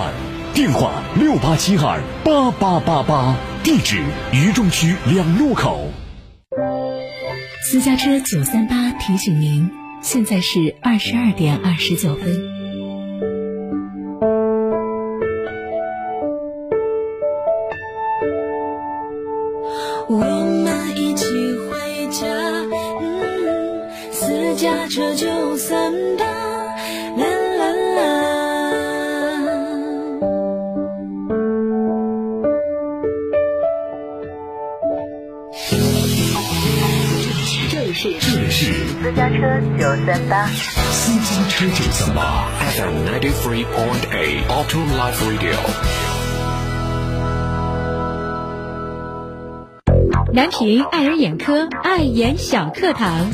[0.54, 5.92] 电话六八七二八八八八，地址渝中区两路口。
[7.64, 9.81] 私家车九三八提醒您。
[10.02, 12.71] 现在是二十二点二十九分。
[50.34, 53.30] 南平爱尔眼科爱眼小课堂。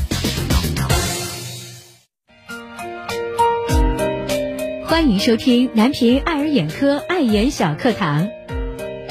[4.84, 8.28] 欢迎收听南平爱尔眼科爱眼小课堂。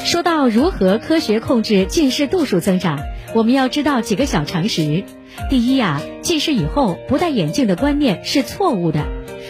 [0.04, 3.00] 说到如何科学控制近视度数增长
[3.34, 5.04] 我们要知道几个小常识。
[5.48, 9.06] 第一呀近视以后不戴眼镜的观念是错误的。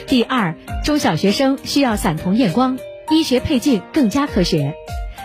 [0.06, 2.78] 第二，中小学生需要散瞳验光，
[3.10, 4.74] 医学配镜更加科学。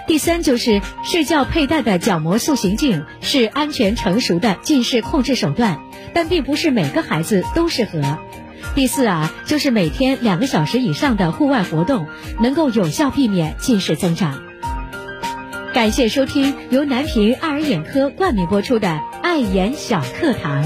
[0.08, 5.82] 第三就是睡觉佩戴的角膜塑形镜是安全成熟的近视控制手段，
[6.14, 8.18] 但并不是每个孩子都适合。
[8.74, 12.08] 第四啊，就是每天两个小时以上的户外活动，
[12.40, 14.42] 能够有效避免近视增长。
[15.74, 18.88] 感谢收听由南平爱尔眼科冠名播出的
[19.22, 20.64] 《爱眼小课堂》。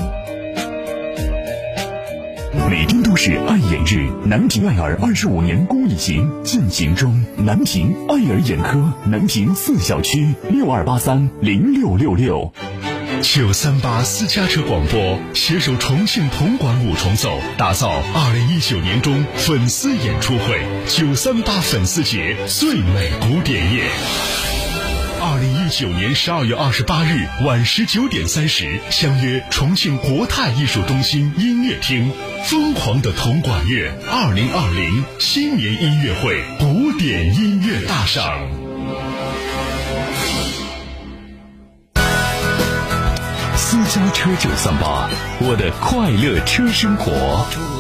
[2.69, 7.23] 每天都是爱眼日，南平爱尔二十五年公益行进行中。
[7.37, 12.51] 南平爱尔眼科，南平四小区六二八三零六六六。
[13.21, 24.54] 九三八私家车广播携手重庆铜管五重奏，打造二零一九年中粉丝演出会——九三八粉丝节最美古典夜。
[25.27, 32.11] 二零一九年十二月二十八日晚十九点三十，相约重庆国泰艺术中心音乐厅，
[32.43, 38.39] 疯狂的铜管乐二零二零新年音乐会古典音乐大赏。
[43.55, 45.09] 私家车九三八，
[45.39, 47.74] 我的快乐车生活。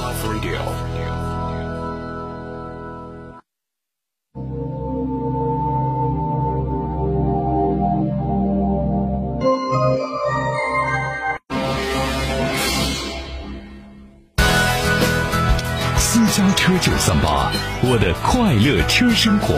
[17.05, 17.51] 三八，
[17.83, 19.53] 我的快乐车生活。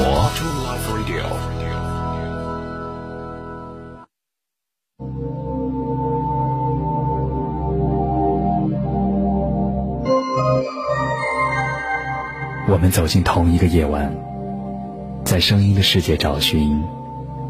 [12.70, 14.14] 我们走进同一个夜晚，
[15.24, 16.84] 在声音的世界找寻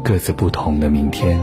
[0.04, 1.40] 各自不同的明天。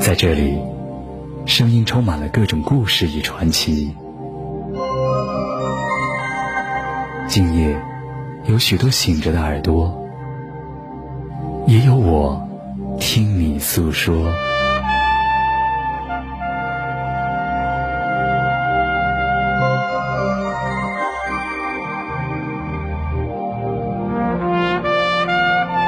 [0.00, 0.58] 在这里，
[1.46, 3.96] 声音充满了各种故事与传奇。
[7.28, 7.80] 今夜，
[8.46, 10.04] 有许多醒着的耳朵，
[11.66, 12.48] 也有我
[12.98, 14.34] 听你诉说。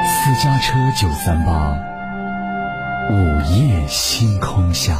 [0.07, 1.77] 私家车九三八，
[3.11, 4.97] 午夜星空下。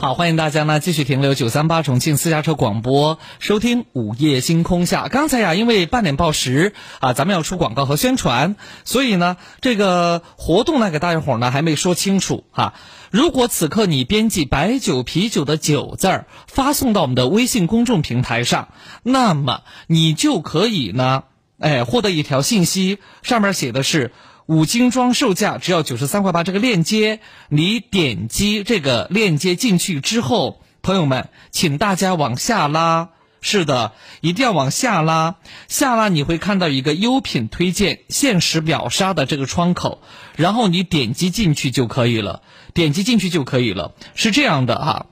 [0.00, 5.08] 好，欢迎大家呢继续停留九三八重庆私家车广播，收听午夜星空下。
[5.08, 12.72] 刚才呀，因为半点报时啊，咱们要出广告和宣传，所以呢，这个活动呢，给大家伙呢还没说清楚哈。
[13.10, 18.68] 如果此刻你编辑“白酒”“啤酒”的“酒”字儿发送到我们的微信公众平台上，
[19.02, 21.24] 那么你就可以呢，
[21.58, 24.12] 哎，获得一条信息，上面写的是。
[24.50, 33.10] 五斤装售价只要九十三块八，这个链接你点击这个链接进去之后，朋友们，请大家往下拉。
[33.40, 35.36] 是的，一定要往下拉，
[35.68, 40.02] 下拉你会看到一个优品推荐限时秒杀的这个窗口，
[40.34, 42.42] 然后你点击进去就可以了，
[42.74, 43.94] 点击进去就可以了。
[44.16, 45.06] 是这样的哈，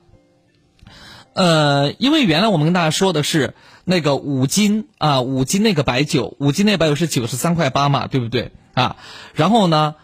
[1.31, 8.51] 呃，因为原来我们跟大家说的是那个五斤啊，五斤那个白酒，五斤那白酒是九十三块八嘛，对不对？
[8.73, 8.95] 啊，
[9.33, 9.95] 然后呢，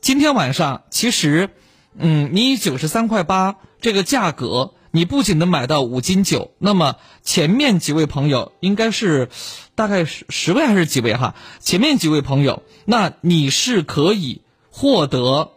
[0.00, 1.50] 今天晚上其实，
[1.98, 9.28] 嗯，你以九十三块八这个价格，你不仅能买到五斤酒，那么前面几位朋友应该是
[9.74, 11.34] 大概十十位还是几位哈？
[11.60, 15.52] 前面几位朋友，那你是可以获得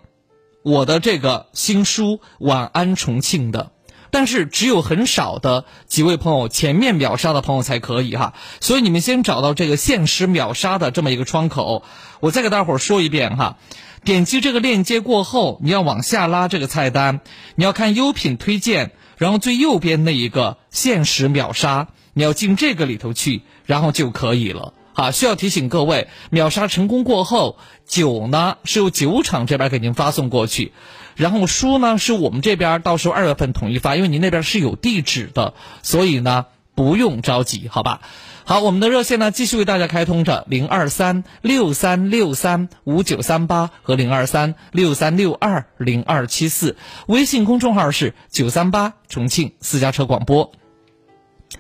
[0.64, 3.72] 我的这个新书《晚安重庆》的。
[4.12, 11.84] 但是只有很少的几位朋友，前面秒杀的朋友才可以哈，所以你们先找到这个限时秒杀的这么一个窗口，
[12.20, 13.58] 我再给大伙儿说一遍哈，
[14.04, 17.22] 点击这个链接过后，你要往下拉这个菜单，
[17.56, 24.74] 你要看优品推荐，然后最右边那一个限时秒杀，你要进这个里头去，然后就可以了。
[24.94, 30.74] 啊，需要提醒各位，秒杀成功过后，酒呢是由酒厂这边给您发送过去，
[31.16, 35.54] 然后书呢是我们这边到时候二月份统一发，因为您那边是有地址的，
[35.84, 38.02] 所以呢不用着急，好吧？
[38.50, 50.52] 好，我们的热线呢继续为大家开通着零二三六三六三五九三八和零二三六三六二零二七四，微信公众号是九三八重庆私家车广播。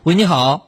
[0.02, 0.68] 喂，你好。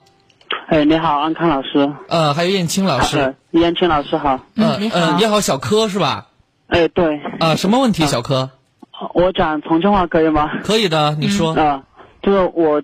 [0.67, 1.91] 哎，你好，安康老师。
[2.07, 3.17] 呃，还有燕青老师。
[3.17, 4.39] 呃，燕青老师好。
[4.53, 6.27] 嗯你好呃，你好，小柯是吧？
[6.67, 8.51] 哎，对，啊，什么问题，小柯？
[9.15, 10.51] 我讲重庆话可以吗？
[10.63, 11.55] 可以的，你说。
[11.55, 11.81] 啊，
[12.21, 12.83] 就是我，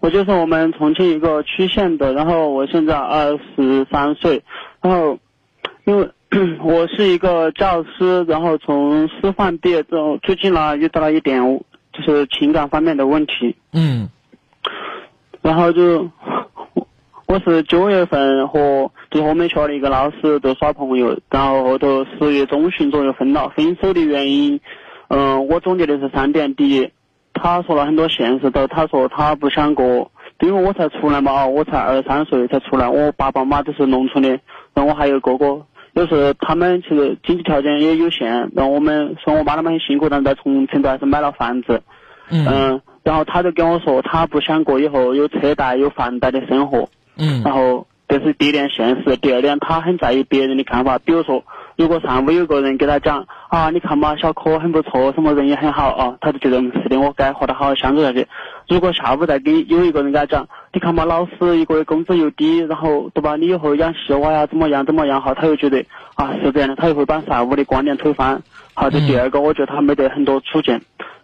[0.00, 4.42] 我就是我们重庆一个区县的，然后我现在二十三岁，
[4.80, 5.18] 然后
[5.84, 6.08] 因为
[6.62, 11.42] 我是一个教师，然后从师范毕业之后，最近呢遇到了一点
[11.92, 14.08] 就是情感方面的问题，嗯
[15.42, 16.08] 然后就
[16.74, 16.86] 我
[17.26, 23.48] 我是九月份和就是我们学校的一个老师就耍朋友，然后后头十月中旬左右分了。
[23.50, 24.60] 分手的原因，
[25.08, 26.90] 嗯、我总结的是三点：第一，
[27.42, 34.28] 他说了很多现实的，他说他不想过，因为我才出来嘛，啊，我才二十三岁才出来，我爸爸妈妈都是农村的，
[34.74, 35.62] 然后我还有哥哥。
[35.94, 41.82] 有时候他们其实经济条件也有限，然后我们说我妈他们很辛苦，但是在重庆都还是买了房子。
[42.30, 46.88] 嗯嗯，然后他就跟我说，他不想过以后有车贷有房贷的生活。
[47.16, 51.42] 嗯然后这是第一点现实，第二点他很在意别人的看法，比如说，
[51.80, 58.26] 如果上午有个人给他讲啊，你看嘛，小柯很不错，什么人也很好啊，他就觉得嗯是的，我该和他好好相处下去。
[58.68, 65.82] 如果下午再给有一个人给他讲，你看嘛，老师一个月工资又低，然后对吧，你以后养细娃呀，怎么样怎么样哈，他又觉得
[66.16, 68.42] 啊是这样的，他又会把上午的观点推翻。
[68.74, 70.74] 好，这第二个，我觉得他没得很多主见。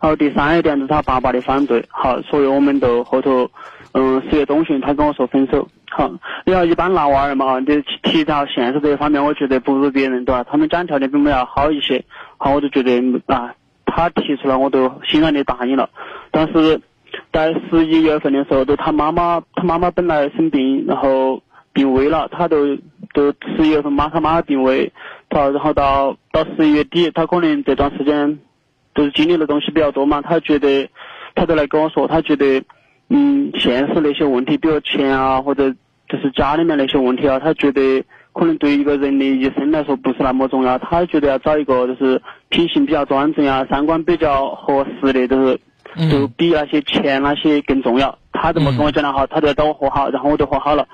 [0.00, 3.50] 然后第三一点就是他爸爸的反对，好，所以我们都后头，
[3.98, 5.66] 嗯，十月中旬他跟我说分手。
[5.88, 6.12] 好，
[6.44, 10.44] 然后一般男娃儿嘛，你提到现实这一方面，我觉得不如别人，对吧？
[10.44, 12.04] 他们讲条件比我们要好一些，
[12.36, 12.92] 好，我就觉得
[13.24, 13.54] 啊，
[13.86, 15.88] 他提出来我都欣然的答应了。
[16.30, 16.78] 但是
[17.32, 22.76] 在十一月份的时候，就他妈妈，他妈妈本来生病，然后病危了，他都
[23.14, 24.92] 都十一月份妈他妈病危，
[25.30, 28.38] 到然后到到十一月底，他可能这段时间
[28.94, 30.86] 就是经历的东西比较多嘛，他觉得
[31.34, 32.62] 他就来跟我说，他觉得
[33.08, 35.70] 嗯现实那些问题，比如钱啊，或者
[36.08, 45.60] 就是家里面那些问题啊，他觉得可能对一个人的一生来说不是那么重要，他觉得要找一个就是品行比较端正呀，三观比较合适的，就是
[45.96, 48.18] 嗯就比那些钱那些更重要。
[48.32, 50.86] 他这么跟我讲的哈，他就要找我和好，然后我就和好了。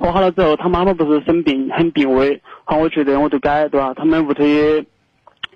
[0.00, 3.94] 和好了之后，他妈妈不是生病很病危，好，我觉得我就该对吧？
[3.94, 4.82] 他们屋头也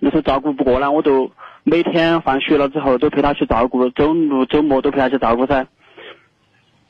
[0.01, 1.31] 就是照顾不过来，我就
[1.65, 5.67] 每天放学了之后都陪他去照顾，周六周末都陪他去照顾噻。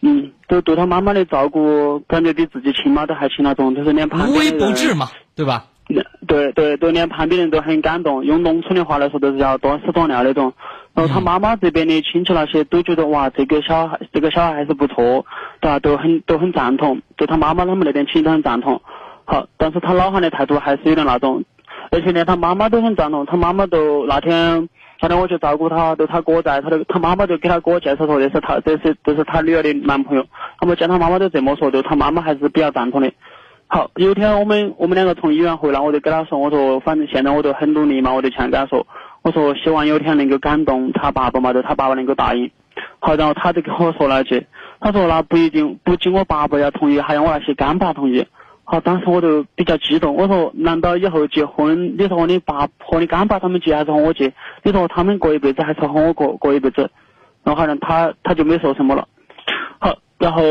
[0.02, 5.64] 嗯，都对他妈妈的照顾，感觉比自己亲妈都还亲那种，就是连旁无微边的人不至嘛，对吧？
[6.26, 8.24] 对对对，连旁边人都很感动。
[8.24, 10.52] 用农村的话来说，都是要多屎多尿那种。
[10.94, 15.24] 然后他妈妈这边的亲戚那些都觉得哇，这个小孩这个小孩还是不错，
[15.60, 15.78] 对吧？
[15.78, 18.80] 都很都很赞同，对他妈妈他们那边亲戚都很赞同。
[19.24, 21.44] 好，但是他老汉的态度还是有点那种，
[21.90, 23.24] 而且连他妈妈都很赞同。
[23.26, 24.68] 他妈妈都那天
[25.02, 30.24] 那天我去照顾他，都他哥在，他都他妈妈就给他哥介绍说这是他这是这是他女儿的男朋友。
[30.60, 33.12] 他们见他妈妈都这么说，就他妈妈还是比较赞同的。
[33.66, 38.86] 好，有一天我们我们两个从医院回来，我就跟他说，我说反正现在我都很努力嘛，我就想跟他说，
[39.22, 42.48] 我说希望有一天能够感动他爸爸嘛，就他爸爸能够答应。
[43.00, 44.46] 好，然后他就跟我说了一句，
[44.80, 48.24] 他说那不一定，不仅我爸爸要同意，还要我那些干爸同意。
[48.64, 54.32] 好，当时我就比较激动，我说难道以后结婚，你说和你爸和你干爸他们结，还是和我结？
[54.62, 56.88] 你说他们过一辈子，还是和我过过一辈子？
[57.42, 59.08] 然后好像他他就没说什么了。
[59.80, 60.42] 好，然后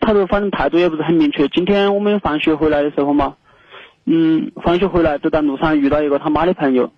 [0.00, 1.46] 他就反正态度也不是很明确。
[1.48, 3.34] 今天我们放学回来的时候嘛，
[4.06, 6.90] 嗯，放学回来就在路上遇到一个他妈的朋友，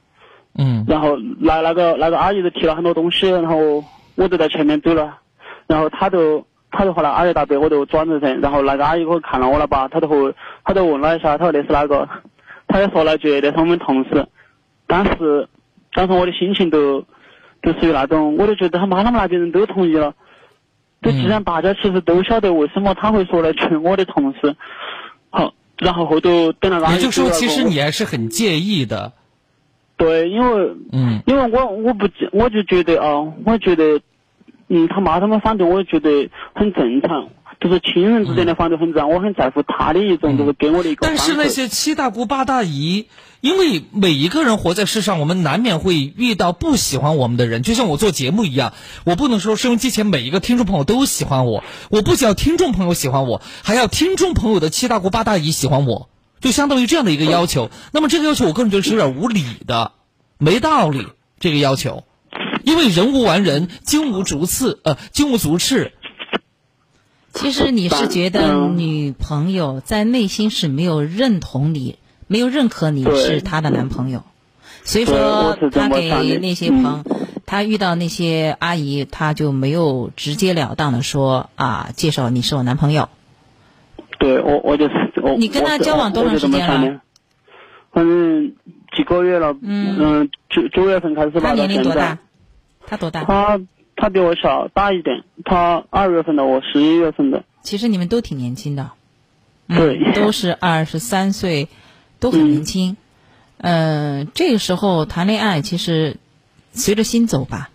[0.57, 5.19] 嗯然后那那个那个阿姨就提了很多东西，然后我就在前面走了，
[5.67, 10.35] 然后他就他就和那阿姨打背，我就转着身，然后那个阿姨我看了我了吧，他就和
[10.65, 12.09] 他就问了一下，他说那是哪个？
[12.67, 14.27] 他就说了句那是我们同事，
[14.87, 15.49] 当时
[15.93, 17.05] 当时我的心情都
[17.63, 20.15] 就属于那种，我就觉得他妈他们那边人都同意了。
[21.03, 24.57] 就既然大家其实都晓得为什么他会说来劝我的同事，
[25.29, 29.13] 好，然后后头等那个阿姨也就是说，其实你还是很介意的。
[29.99, 34.01] 对，因为嗯因为我我不记我就觉得啊，我觉得，
[34.69, 37.29] 嗯，他妈他们反对，我觉得很正常，
[37.61, 41.07] 就是亲人之间的反对很正常，我很在乎他的一种，就是给我的一个。
[41.07, 43.07] 但是那些七大姑八大姨，
[43.41, 47.63] 因为每一个人活在世上，我们难免会遇到不喜欢我们的人。
[47.63, 48.73] 就像我做节目一样，
[49.05, 56.09] 我不能说收音机前每一个听众朋友都喜欢我，我不仅要听众朋友喜欢我，还要听众朋友的七大姑八大姨喜欢我，
[56.41, 57.71] 就相当于这样的一个要求。
[57.93, 59.93] 那么这个要求，我个人觉得是有点无理的，
[60.39, 61.07] 没道理。
[61.41, 62.05] 这个要求，
[62.65, 65.93] 因为人无完人，金无足赤，呃，金无足赤。
[67.33, 74.23] 其实你是觉得嗯女朋友在内心是没有认同你，没有认可你是她的男朋友，
[74.85, 77.05] 所以说我是这他给那些朋，嗯
[77.47, 83.09] 他他遇到那些阿姨，她就没有直截了当的说啊，介绍你是我男朋友。
[84.19, 85.37] 对我，我就是我。
[85.37, 87.01] 你跟他交往多长时间了？
[87.93, 88.55] 反正
[88.97, 89.55] 几个月了。
[89.61, 90.31] 嗯。
[90.49, 91.41] 九九月份开始吧。
[91.43, 92.19] 他年龄多大？
[92.87, 93.25] 他多大？
[93.25, 93.61] 他
[93.97, 95.25] 他比我小大一点。
[95.45, 97.45] 他二月份的，我十一月份的。
[97.63, 98.91] 其实你们都挺年轻的。
[99.69, 99.99] 对。
[100.15, 101.69] 都是二十三岁，
[102.21, 102.97] 都很年轻。
[103.59, 104.29] 嗯。
[104.35, 106.17] 这个时候谈恋爱，其实
[106.73, 107.71] 随着心走吧，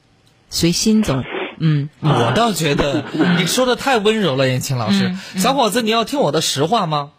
[0.49, 1.23] 随心走。
[1.57, 1.89] 嗯。
[2.01, 3.05] 我倒觉得
[3.37, 5.13] 你说的太温柔了，燕青老师。
[5.35, 7.11] 小伙子，你要听我的实话吗？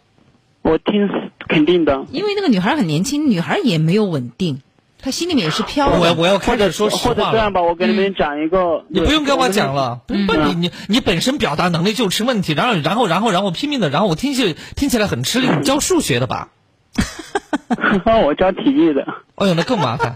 [0.61, 1.09] 我听
[1.47, 2.05] 肯定的。
[2.11, 4.61] 因为那个女孩很年轻，女孩也没有稳定。
[5.01, 5.99] 他心里面也是飘的。
[5.99, 8.85] 我我要开始说实话或者这样吧，我给你们讲一个。
[8.89, 15.47] 你不用跟我讲了，不，你你你本身表达能力就成问题，然后然后然后然后拼命的，然后我听起听起来很吃力。
[15.47, 16.49] 你教数学的吧？
[18.25, 19.05] 我教体育的。
[19.35, 20.15] 哎呦，那更麻烦。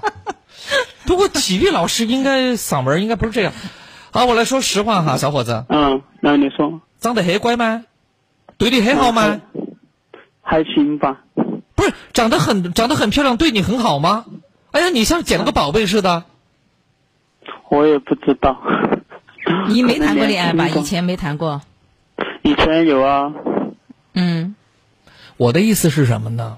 [1.05, 3.53] 不过体育老师应该嗓门应该不是这样。
[4.11, 5.65] 好，我来说实话哈，小伙子。
[5.69, 6.81] 嗯，那你说。
[6.99, 7.83] 长得很乖吗？
[8.57, 9.41] 对你很好吗？
[10.41, 11.21] 还行吧。
[11.75, 14.25] 不是，长得很长得很漂亮，对你很好吗？
[14.75, 16.25] 哎呀，你像捡了个宝贝似的。
[17.69, 18.61] 我也不知道。
[19.69, 20.67] 你没谈过恋爱吧？
[20.67, 21.61] 以前没谈过。
[22.41, 23.33] 以前有啊。
[24.15, 24.53] 嗯。
[25.37, 26.57] 我的意思是什么呢？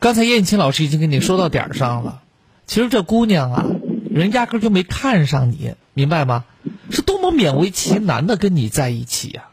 [0.00, 2.20] 刚才燕青老师已经跟你说到点儿上了。
[2.66, 3.64] 其实这姑娘啊，
[4.10, 6.44] 人压根就没看上你，明白吗？
[6.90, 9.48] 是多么勉为其难的跟你在一起呀！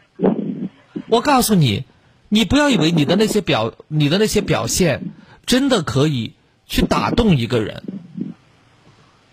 [1.08, 1.86] 我告诉你，
[2.28, 5.04] 你不要以为你的那些表，你的那些表现，
[5.46, 6.34] 真的可以。
[6.68, 7.82] 去打动一个人，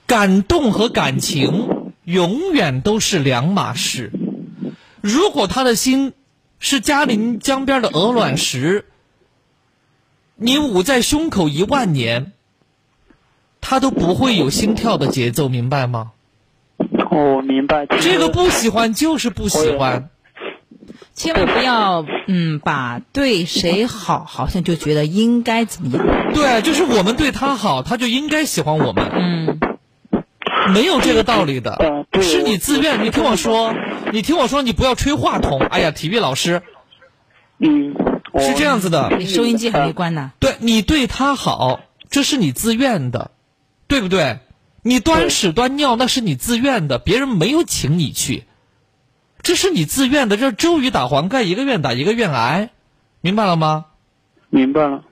[0.06, 4.12] 感动和感情永远都是两码事。
[5.00, 6.14] 如果他的心
[6.58, 8.86] 是嘉陵江边的鹅卵石，
[10.36, 12.32] 你捂在胸口一万年，
[13.60, 16.12] 他都不会有心跳的节奏，明白吗？
[17.10, 17.86] 哦，明白。
[17.86, 20.10] 这个不喜欢就是不喜欢。
[21.14, 26.34] 千万不要，嗯，把对谁好，好像就觉得应该怎么样。
[26.34, 29.10] 对，就是我们对他好，他就应该喜欢我们。
[29.12, 29.60] 嗯，
[30.72, 33.04] 没有这个道理的，是你自愿。
[33.04, 33.72] 你听我说，
[34.12, 35.60] 你听我说，你不要吹话筒。
[35.60, 36.62] 哎呀，体育老师，
[37.58, 37.94] 嗯，
[38.40, 39.14] 是这样子的。
[39.16, 40.32] 你收音机还没关呢。
[40.40, 41.78] 对你对他好，
[42.10, 43.30] 这是你自愿的，
[43.86, 44.40] 对不对？
[44.82, 48.44] 你端屎端尿那是你自愿的，别人没有请你去。
[49.44, 52.70] 这是你自愿的，这周瑜打黄盖，一个愿打一个愿挨，
[53.20, 53.84] 明白了吗？
[54.48, 55.04] 明白了。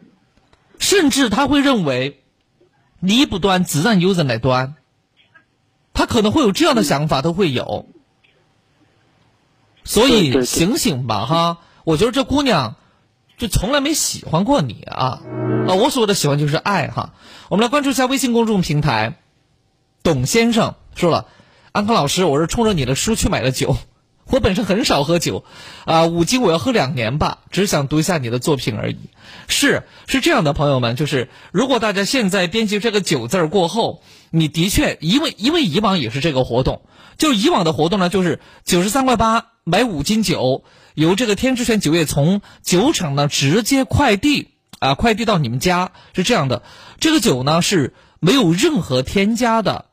[0.78, 2.22] 甚至他会认为，
[2.98, 4.74] 你不端，自然有人来端。
[5.94, 7.86] 他可能会有这样的想法，都会有。
[9.84, 11.58] 所以醒醒吧，哈！
[11.84, 12.76] 我觉得这姑娘，
[13.36, 15.20] 就从来没喜欢过你啊！
[15.68, 17.12] 啊，我所谓的喜欢就是爱哈。
[17.50, 19.18] 我们来关注一下微信公众平台，
[20.02, 21.26] 董先生说了
[21.72, 23.76] ：“安康老师，我是冲着你的书去买的酒。”
[24.32, 25.44] 我本身很少喝酒，
[25.84, 28.96] 啊，五斤我要喝两年吧，只想读一下你的作品而已。
[29.46, 36.80] 是是这样的，朋友们，就是如果大家现在编辑这个“酒”字儿过后，你的确，因为因为以往也是这个活动，
[37.18, 40.64] 就以往的活动呢，就是九十三块八买五斤酒，
[40.94, 46.62] 由这个天之泉酒业从酒厂呢直接快递啊，快递到你们家是这样的。
[46.98, 49.84] 这个酒呢是没有任何添加的。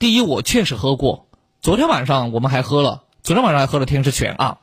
[0.00, 1.28] 第一，我确实喝过，
[1.62, 3.04] 昨天晚上我们还喝了。
[3.30, 4.58] 昨天晚上还喝了天之泉啊。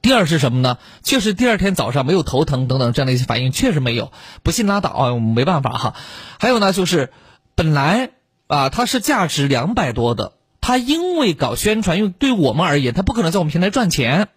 [0.00, 0.78] 第二是什么呢？
[1.02, 4.12] 确实第二天早上没有头疼等等这样的一些反应，确实没有。
[4.44, 5.94] 不信拉倒啊，没办法哈。
[6.38, 7.10] 还有呢，就是
[7.56, 8.10] 本来
[8.46, 14.28] 啊，它是价值两百多的，它因为搞宣传，因为对我们而言，它不可能在我们平台赚钱，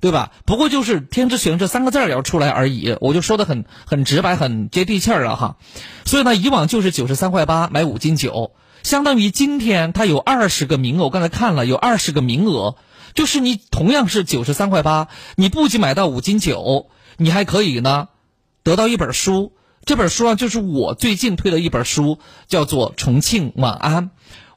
[0.00, 0.32] 对吧？
[0.46, 5.56] 不过就是天之泉这三个字儿要出来而已，我就说的很很直白，很接地气儿了哈。
[6.06, 8.52] 所以呢，以往就是九十三块八买五斤酒。
[8.82, 12.76] 相当于今天他有二十个名额，我刚才看了有二十个名额，
[13.14, 18.08] 就是你同样是九十三块八，你不仅买到五斤酒，你还可以呢
[18.62, 19.52] 得到一本书。
[19.84, 24.04] 这本书啊，就是我最近推的一本书，叫做《重庆晚安》。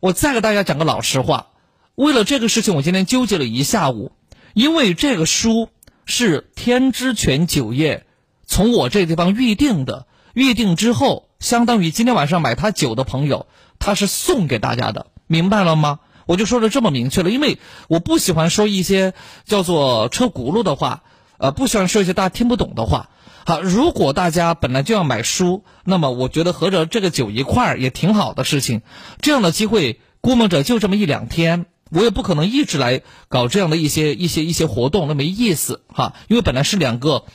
[0.02, 1.48] 我再给大家讲个老实话，
[1.96, 4.12] 为了这个事情，我今天纠结了一下午，
[4.54, 5.70] 因为这个书
[6.06, 8.06] 是天之泉酒业
[8.46, 13.48] 从我这地方预定的，预定之后，相当于今天晚上买他酒的朋友。
[13.84, 16.00] 他是送给大家的，明白了吗？
[16.26, 17.60] 我就说的这么明确了，因为
[17.90, 19.14] 我不喜欢说一些
[19.44, 21.04] 叫做车轱辘的话，
[21.38, 23.10] 呃，不喜欢说一些大家听不懂的话。
[23.46, 28.84] 好，如果大家本来就要买书，那么我觉得合着这个酒一块儿也挺好的事情。
[29.20, 36.14] 这样的机会，估摸着就这么一两天，我也不可能一直来搞这样的一些一些一些活动，那没意思哈。
[36.30, 37.26] 因为本来是两个。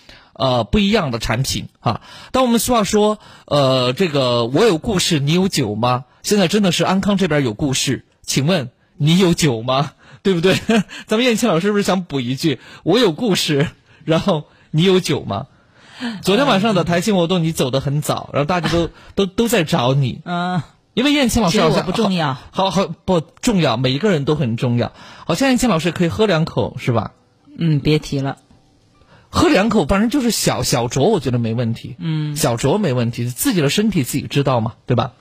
[0.40, 2.00] 呃，不一样的产品哈。
[2.30, 6.04] 当我们说话说，呃，这个我有故事，你有酒吗？
[6.28, 8.68] 现在真的是安康这边有故事，请问
[8.98, 9.92] 你有酒吗？
[10.22, 10.60] 对不对？
[11.06, 13.68] 咱们燕青老师是不是想补一句：我有故事，
[14.04, 15.46] 然后你有酒吗？
[16.20, 20.20] 昨天晚上的台庆活动你走的很早，然后大家都都都在找你。
[20.26, 20.62] 嗯，
[20.92, 24.92] 因为燕青老师好像不重要好好不重要，每一个人都很重要。
[25.24, 27.12] 好像燕青老师可以喝两口是吧？
[27.56, 28.36] 嗯，别提了。
[29.30, 31.96] 喝两口，反正就是小小酌，我觉得没问题。
[31.98, 35.12] 嗯，小酌没问题，自己的身体自己知道嘛，对吧？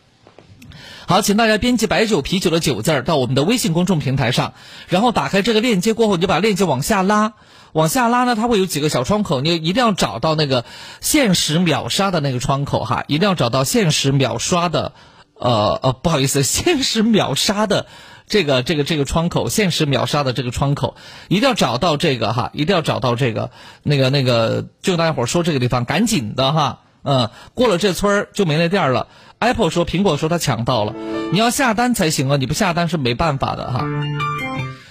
[1.09, 4.53] 好，请大家编辑“白酒”“啤酒”的“酒”字儿到我们的微信公众平台上，
[4.89, 7.31] 然后打开这个链接过后，你就把链接往下拉，
[7.71, 10.65] 往下拉呢，它会有几个小窗口，你一定要找到那个
[10.99, 14.91] 限时秒杀的那个窗口哈，一定要找到限时秒刷的，
[15.39, 17.85] 呃呃，不好意思， 限时秒杀的
[18.27, 20.97] 这个这个这个窗口，限时秒杀的这个窗口，
[21.29, 23.51] 一定要找到这个哈，一定要找到这个
[23.81, 26.79] 那个那个，就大家伙儿说这个地方，赶紧的哈。
[27.03, 29.07] 嗯，过了这村儿就没那店儿了。
[29.39, 30.95] Apple 说，苹果说他抢到了，
[31.31, 33.85] 你要下单才行啊，你不下单是没办法的哈。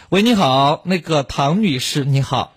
[0.08, 2.52] 喂，你好，那个唐女士，你好。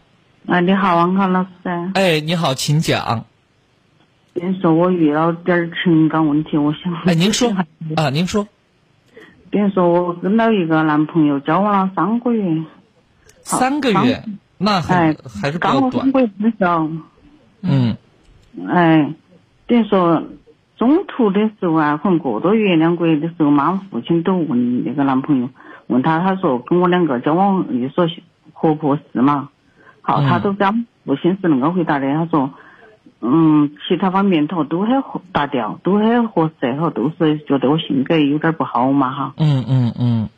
[0.45, 1.49] 啊，你好，王康老师。
[1.95, 3.25] 哎，你好，请讲。
[4.33, 6.93] 别说我遇到点儿情感问题，我想。
[7.05, 7.49] 哎，您说
[7.97, 8.47] 啊，您说。
[9.49, 12.63] 比如说，我跟到一个男朋友交往了三个月。
[13.41, 14.23] 三个月，
[14.59, 16.11] 那还哎，还是比较短。
[17.61, 17.97] 嗯
[18.67, 19.15] 哎，
[19.65, 20.23] 等于说
[20.79, 25.49] 中途的时候啊，可能个多月、两个月的时候，妈妈父亲都问那个男朋友，
[25.87, 28.07] 问他，他说跟我两个交往，你说
[28.53, 29.49] 合不合适嘛？
[30.01, 32.49] 好，嗯他都讲父亲是那个回答的，他说，
[33.21, 39.33] 嗯，其他方面头都很合搭调，都很合适，后都是觉得我性格有点不好嘛哈。
[39.37, 40.29] 嗯嗯嗯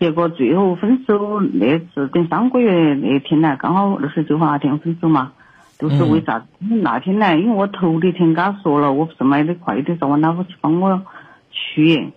[0.00, 5.32] 结果最后分手那次等三个月那天呢，刚好二十九号那天分手嘛，
[5.78, 6.46] 都是为啥子？
[6.58, 11.02] 那天呢，因为我头一天跟他说了，我不是买的快递，说我老婆去帮我
[11.50, 12.12] 取，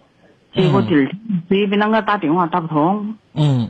[0.53, 3.69] 结果第二天这边啷个打电话打不通，嗯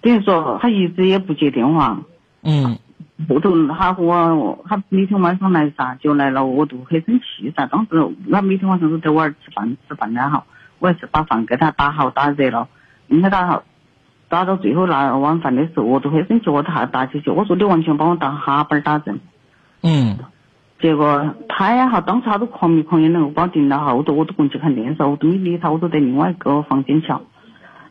[0.00, 2.00] 等于说他一直也不接电话。
[2.42, 2.78] 嗯
[3.28, 7.66] 后头他和我，他每天晚上来噻，就来了，我都很生气噻。
[7.66, 10.44] 当时他每天晚上都在我那儿吃饭吃饭呢哈，
[10.78, 12.66] 我还是把饭给他打好打热了，
[13.08, 13.62] 应该打好，
[14.30, 19.20] 打到最后那晚饭的时候，我都很生气，我他还打起去，我说你完全把我当哈巴儿打人。
[19.82, 20.16] 嗯
[20.80, 27.20] 结果他呀哈，当时他都狂迷狂眼的，我把我盯到哈，后头我都过去看电视，我都没理他，我都在另外一个房间瞧。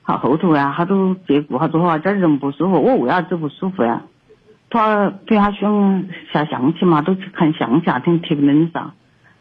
[0.06, 4.04] 他，后头呀，他都结果他说话这儿人不舒服，我为啥子不舒服呀？
[4.72, 8.94] 他对他喜欢下象棋嘛，都去看象棋，夏天特别冷噻，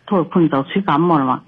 [0.05, 1.43] 他说可能遭吹感冒了嘛。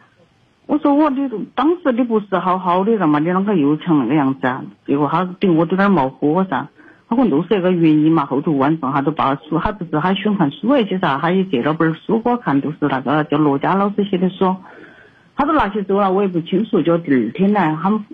[0.70, 4.62] 我说我你当时你不是好好的了嘛，你啷个又成那个样子啊？
[4.86, 6.68] 结果他对我都有点冒火噻，
[7.08, 8.24] 他可能都是那个原因嘛。
[8.24, 14.54] 后头晚上他都把书，他不是他喜欢看书那些噻，他也借了本书给我看，都是那个叫罗家老师写的书，
[15.34, 16.80] 他都拿起走了，我也不清楚。
[16.82, 18.04] 就第二天呢，他们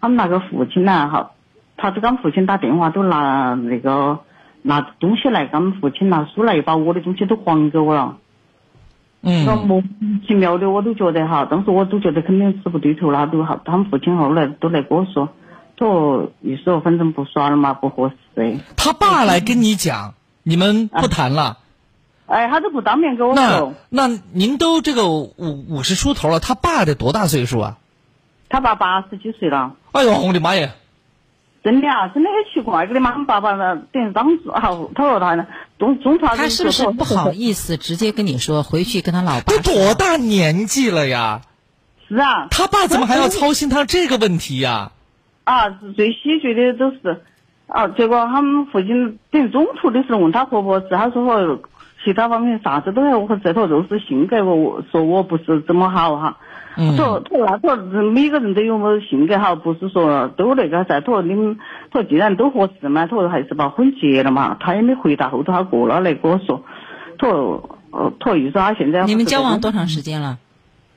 [0.00, 1.30] 他们那个父亲呢，哈，
[1.76, 4.18] 他就跟父亲打电话，都拿那个
[4.62, 8.18] 拿东西来给他们父亲拿书来，把我的东西都还给我了。
[9.24, 15.28] 那嗯莫名其妙的，我都觉得哈，当时我都觉得肯定是不对头了，都好，他们父亲后来都来跟我说，
[15.78, 18.58] 说一说反正不耍了嘛，不合适。
[18.76, 21.58] 他爸来跟你讲，你们不谈了。
[22.26, 25.34] 哎，他都不当面跟我那说，那您都这个五
[25.68, 27.78] 五十出头了，他爸得多大岁数啊？
[28.48, 29.74] 他爸八十几岁了。
[29.92, 30.70] 哎呦，我的妈呀！
[31.62, 34.60] 真的啊，真的很奇怪，给你妈妈爸爸呢，等于当时啊，
[34.94, 35.46] 他说他呢，
[35.78, 41.42] 中中途他是不是不好意思直接跟你说，回去跟他老爸都多大年纪了呀？
[42.08, 44.90] 是啊，他爸怎么还要操心他这个问题呀？
[45.44, 47.22] 啊，最喜剧的都是，
[47.68, 51.62] 啊，结果他们父亲等于中途的时候问他婆婆是，他说说
[52.04, 56.38] 其他方面啥子都很合适，他就是性格我说我不是怎么好哈。
[56.96, 61.00] 说他说他说每个人都有么性格哈，不是说都那个噻。
[61.00, 61.58] 他说你们
[61.90, 64.56] 他说既然都合适嘛，他说还是把婚结了嘛。
[64.58, 66.62] 他也没回答，后头他过了来跟我说，
[67.18, 70.38] 他说呃，他说又说他现在你们交往多长时间了？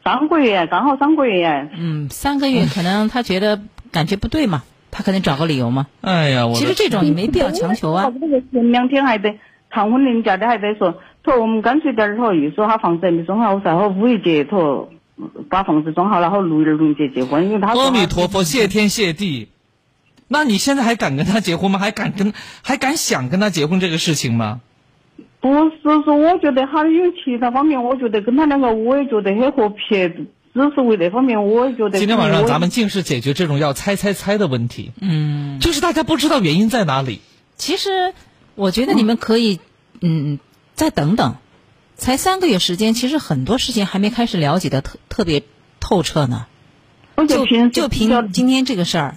[0.03, 1.69] 三个月，刚好三个月。
[1.77, 3.59] 嗯，三个月可能他觉得
[3.91, 5.87] 感觉不对嘛，他可能找个理由嘛。
[6.01, 8.11] 哎呀，我其实这种也没必要强求啊。
[8.51, 9.37] 前两天还在
[9.69, 14.89] 谈婚人家的还在说，他说我们干脆点儿，他说意思他房子还没装好噻，他说五一节他说
[15.49, 19.49] 把房子装好了，然后六一六节结婚，因为他阿弥陀佛，谢天谢地。
[20.27, 21.77] 那你现在还敢跟他结婚吗？
[21.79, 24.61] 还敢跟还敢想跟他结婚这个事情吗？
[25.39, 25.71] 不是
[26.03, 30.25] 说，我觉得他有其他方面，我觉得跟他两个我也觉得很和谐，只
[30.73, 31.99] 是为那方面我也觉得。
[31.99, 34.91] 今天晚上咱们尽是解决这种要猜猜猜的问题。
[34.99, 37.21] 嗯，就是大家不知道原因在哪里。
[37.55, 38.15] 其实
[38.55, 39.59] 我觉得你们可以，
[40.01, 40.39] 嗯，
[40.73, 41.35] 再等等，
[41.97, 45.43] 才三个月时间，其实很多事情还没开始了解的特特别
[45.79, 46.45] 透彻呢。
[47.27, 49.15] 就平就凭今天这个事儿，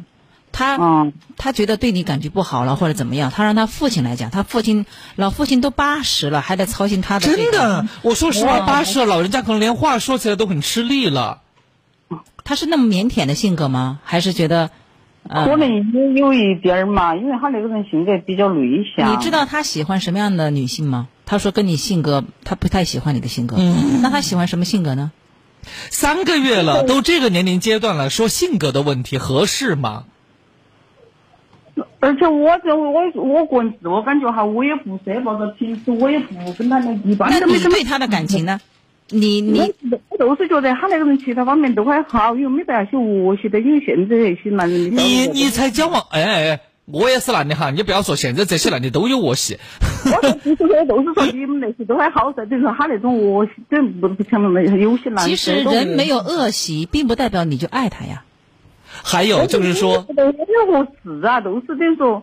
[0.53, 7.43] 他嗯他觉得对你感觉不好了或者怎么样，他让他父亲来讲，他父亲老父亲都八十了，还在操心他的这个。
[7.43, 11.43] 真的，我说实话，哇八十了，老人家可能连话说起来都很吃力了。
[12.45, 13.99] 他是那么腼腆的性格吗？
[14.05, 14.71] 还是觉得？
[15.29, 19.13] 呃可能也有一点儿嘛，因为他那个人性格比较内向。
[19.13, 21.09] 你知道他喜欢什么样的女性吗？
[21.29, 23.57] 他说跟你性格，他不太喜欢你的性格。
[23.59, 25.13] 嗯那他喜欢什么性格呢？
[25.91, 30.05] 三个月了，都这个年龄阶段了，说性格的问题合适吗？
[32.01, 38.59] 而且我这我我个人自我感觉哈，我也不奢望着平时我也不跟他那一般那你对他的感情呢？
[39.11, 39.61] 你你
[40.09, 46.61] 我就是觉得他那个人其他方面都还好，因为没得那些恶习的，因为现在那些男人的你你才交往，哎哎哎，
[46.91, 49.59] 我也是男的哈，你不要说现在这些男的都有恶习。
[50.07, 58.25] 我的意思说，都是说你们那些都还好噻，等于说他那种恶习，真不不像那些有些男其实人没有恶习，并不代表你就爱他呀。
[59.03, 62.23] 还有就是说，都没有合适啊，都是等于说，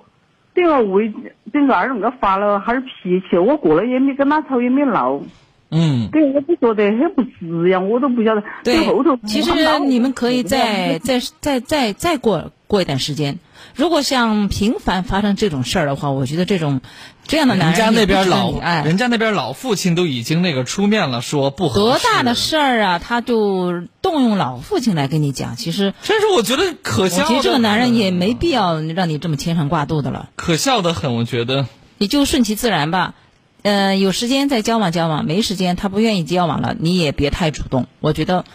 [0.55, 1.13] 等于说为
[1.53, 5.21] 等于说二那个发了哈儿脾气，我过了也没跟他吵，也没闹。
[5.69, 8.43] 嗯，对，我就觉得很不值呀，我都不晓得。
[8.63, 9.51] 对后头，其实
[9.85, 13.37] 你们可以再再再再再过过一段时间。
[13.75, 16.79] 如果像频繁发生这种事儿的话，我觉得这种
[17.27, 22.03] 这样的男人人家那边老你爱，人家那边老父亲都已经那个出面了，说不合适。
[22.03, 25.57] 多大的事儿啊，他就动用老父亲来跟你讲。
[25.57, 27.23] 其实，真是我觉得可笑的。
[27.25, 30.29] 我觉得这个男人也没必要让你这么牵肠挂肚的了。
[30.35, 31.67] 可笑的很，我觉得。
[31.97, 33.13] 你就顺其自然吧。
[33.61, 37.87] 呃，有时间再交往交往，没时间他不愿意交往了，你也别太主动。
[37.99, 38.45] 我觉得、嗯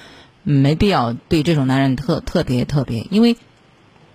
[0.42, 3.36] 没必要对这种男人特特别特别，因为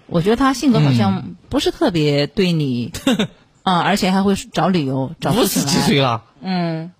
[0.08, 2.91] 我觉得他性格好像不是特别对你
[3.64, 5.72] 啊、而且还会找理由找五十父亲来。
[5.72, 6.91] 几岁了，嗯，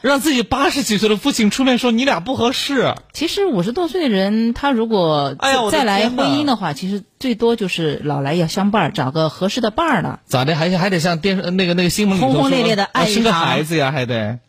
[0.00, 10.18] 让自己八十几岁的父亲出面说你俩不合适，其实五十多岁的人，他如果哎呀再来婚姻的话，其实最多就是老来要相伴儿，找个合适的伴儿了。
[10.26, 10.56] 咋的？
[10.56, 14.40] 还还得像电视那个那个新闻里轰轰烈烈的爱一啊生个孩子呀，还得。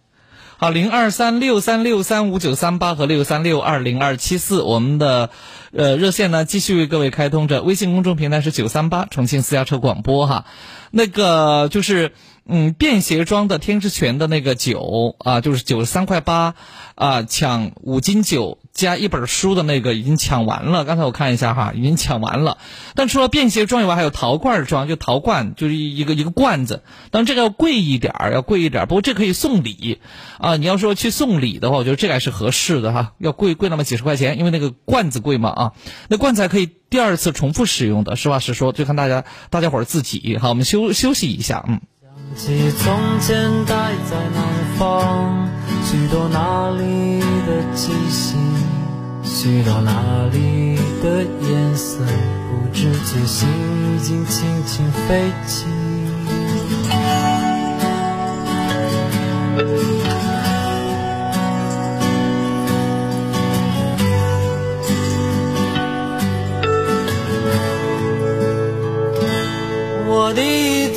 [0.62, 5.30] 好，零二三六三六三五九三八和六三六二零二七四，我们的
[5.72, 10.44] 呃热线呢继续为各位开通着，微信公众平台是九三八重庆私家车广播哈。
[10.92, 12.12] 那个就是
[12.52, 16.56] 嗯，便携装的天之泉的那个酒啊，就是九十三块八
[16.96, 20.84] 啊，抢五斤酒加一本书的那个已经抢完了。
[20.84, 22.58] 刚才我看一下哈，已经抢完了。
[22.96, 26.82] 但除了便携装以外，还有陶罐装，就陶罐，就是一个一个罐子。
[27.12, 28.86] 当然这个要贵一点儿，要贵一点儿。
[28.88, 30.00] 不过这可以送礼
[30.40, 30.58] 啊。
[30.58, 35.74] 你要说去送礼的话，我觉得这个还是合适的哈，要贵贵那么几十块钱，因为那个罐子贵嘛啊。
[36.08, 40.38] 那罐子还可以第二次重复使用的，实话实说，就看大家大家伙儿自己。
[40.42, 41.80] 好，我们休休息一下，嗯。
[42.36, 43.74] 记从前待
[44.10, 44.44] 在南
[44.78, 45.50] 方，
[45.84, 48.36] 许多那里的气息，
[49.24, 52.00] 许多那里的颜色，
[52.50, 53.48] 不知觉心
[53.96, 55.66] 已经轻轻飞起。
[70.12, 70.94] 我第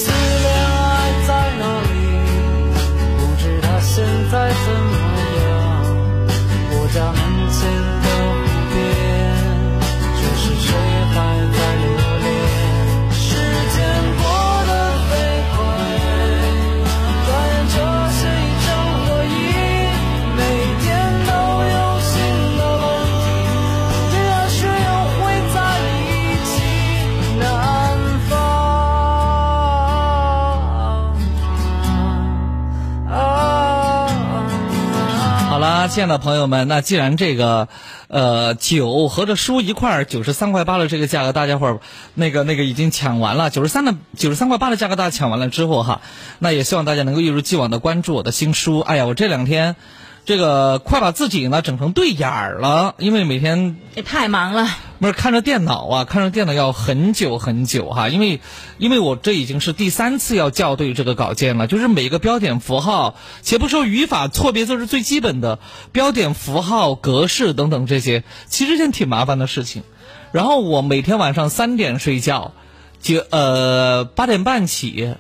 [35.93, 37.69] 亲爱的朋友们，那既然这个，
[38.09, 41.81] 呃，酒和这书一块儿九十三块八的这个价格，大家伙儿
[42.15, 46.01] 那个那个已经抢完了，九十三的九十三块八的价格大家抢完了之后哈，
[46.39, 48.81] 那也希望大家能够一如既往的关注我的新书。
[48.81, 49.77] 哎呀，我这两天
[50.25, 54.69] 这个快把自己呢整成对眼儿了，因为每天也太忙了。
[55.01, 58.41] 不是看着电脑啊，看着电脑要很久很久哈，因为
[58.79, 65.59] 因为我这已经是第三次要校对这个稿件了，就是每个标点符号，且不说语法错别字是最基本的，
[65.91, 69.83] 标点符号格式等等这些，其实件挺麻烦的事情。
[70.31, 72.53] 然后我每天晚上三点睡觉，
[73.01, 75.17] 就呃八点半起。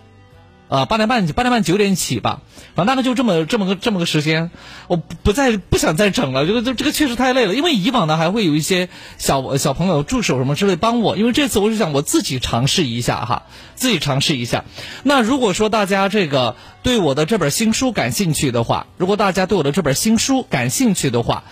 [0.72, 2.40] 啊，八点半八点半九点起吧，
[2.74, 4.50] 反正大概就这么这么个这么个时间，
[4.88, 13.42] 我不不再不想再整了，这个这这个确实太累了，因为以往呢还会有一些小小朋友助手什么之类帮我，因为这次我是想我自己尝试一下哈，
[13.74, 14.64] 自己尝试一下。
[15.02, 21.44] 那如果说大家这个对我的这本新书感兴趣的话，如果大家对我的这本新书感兴趣的话，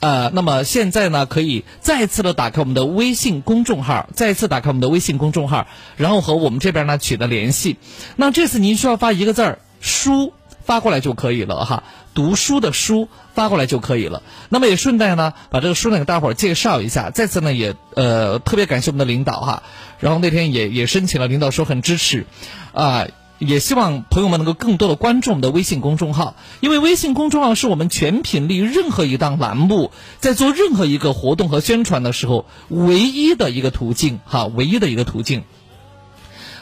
[0.00, 7.76] 呃，那么现在呢，可以再次的打开我们的微信公众号，再次打开我们的微信公众号，然后和我们这边呢取得联系。
[8.14, 10.32] 那这次您需要发一个字儿“书”
[10.64, 11.82] 发过来就可以了哈，
[12.14, 14.22] 读书的“书”发过来就可以了。
[14.50, 17.10] 那么也顺带呢，把这个书呢给大伙儿介绍一下。
[17.10, 19.62] 再次呢，也呃特别感谢我们的领导哈，
[19.98, 22.24] 然后那天也也申请了，领导说很支持，
[22.72, 23.06] 啊、
[23.38, 35.44] 也希望朋友们能够更多的关注我们的微信公众号，因为微信公众号是我们全品力任何一档栏目在做任何一个活动和宣传的时候唯一的一个途径哈，唯一的一个途径。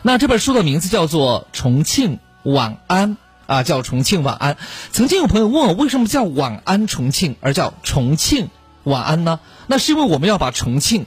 [0.02, 3.12] 那这本书的名字叫做《重庆晚安》
[3.46, 4.54] 啊，叫《重庆晚安》。
[4.92, 8.50] 曾经有朋友问我，为什么叫晚安重庆，而叫重庆
[8.84, 9.40] 晚安呢？
[9.66, 11.06] 那是因为我们要把重庆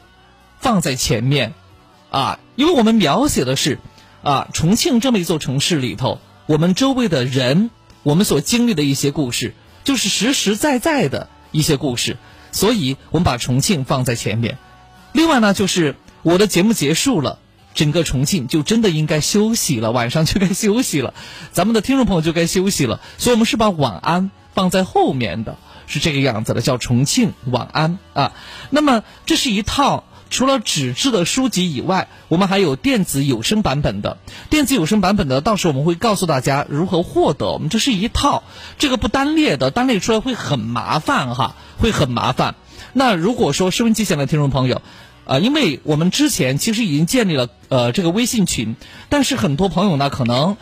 [0.59, 1.53] 放在前面
[2.09, 3.79] 啊，因为我们描写的是
[4.21, 7.69] 啊，重庆这么一座城市里头，我们周围的人，
[8.03, 9.53] 我们所经历的一些故事，
[9.83, 12.17] 就是实实在在的一些故事，
[12.51, 14.57] 所以我们把重庆放在前面。
[15.13, 17.39] 另外呢，就是我的节目结束了，
[17.73, 21.13] 整个重庆就真的应该休息了，晚上就该休息了，
[21.51, 25.57] 咱们的听众朋友就该休息了，所以我们是把晚安放在后面的，
[25.87, 28.33] 是这个样子的，叫重庆晚安啊。
[28.69, 30.03] 那么这是一套。
[30.29, 34.17] 除了纸质的书籍以外，我们还有电子有声版本的。
[34.49, 37.51] 电子有声版本的，到时候我们会告诉大家如何获得。
[37.51, 38.43] 我们这是一套，
[38.77, 42.55] 这个不单列的，单列出来会很麻烦哈，会很麻烦。
[42.93, 44.81] 那如果说收音机前的听众朋友，
[45.25, 48.75] 啊，因为我们之前其实已经建立了呃这个微信群，
[49.09, 50.57] 但是很多朋友呢可能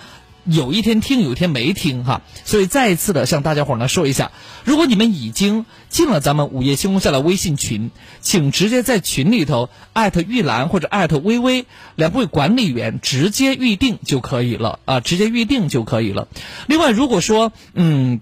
[0.50, 4.32] 有一天听，有一天没听哈，所以再一次的向大家伙儿呢说一下，
[4.64, 7.92] 如果你们已经进了咱们午夜星空下的微信群，
[8.22, 16.28] 请直接在群里头艾特玉兰或者艾特微微两位管理员直接预定就可以了啊，直接预定就可以了。
[16.68, 18.22] 另外，如果说嗯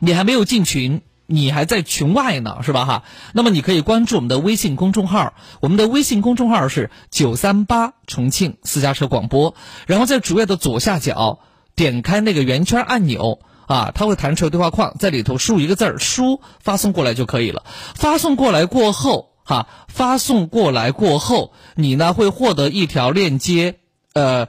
[0.00, 1.02] 你还没有进群。
[1.30, 3.02] 你还在群外呢，是吧哈？
[3.34, 9.54] 那么你可以关注我们的微信公众号，我们的微信公众号是九三八重庆私家车广播，
[9.86, 11.40] 然后在主页的左下角
[11.76, 17.62] 点开那个圆圈按钮啊，它会弹出对话框，在里头输入一个字儿“书”，发送过来就可以了。
[17.94, 23.74] 发送过来过后，哈，发送过来过后，你呢会获得一条链接，
[24.14, 24.48] 呃。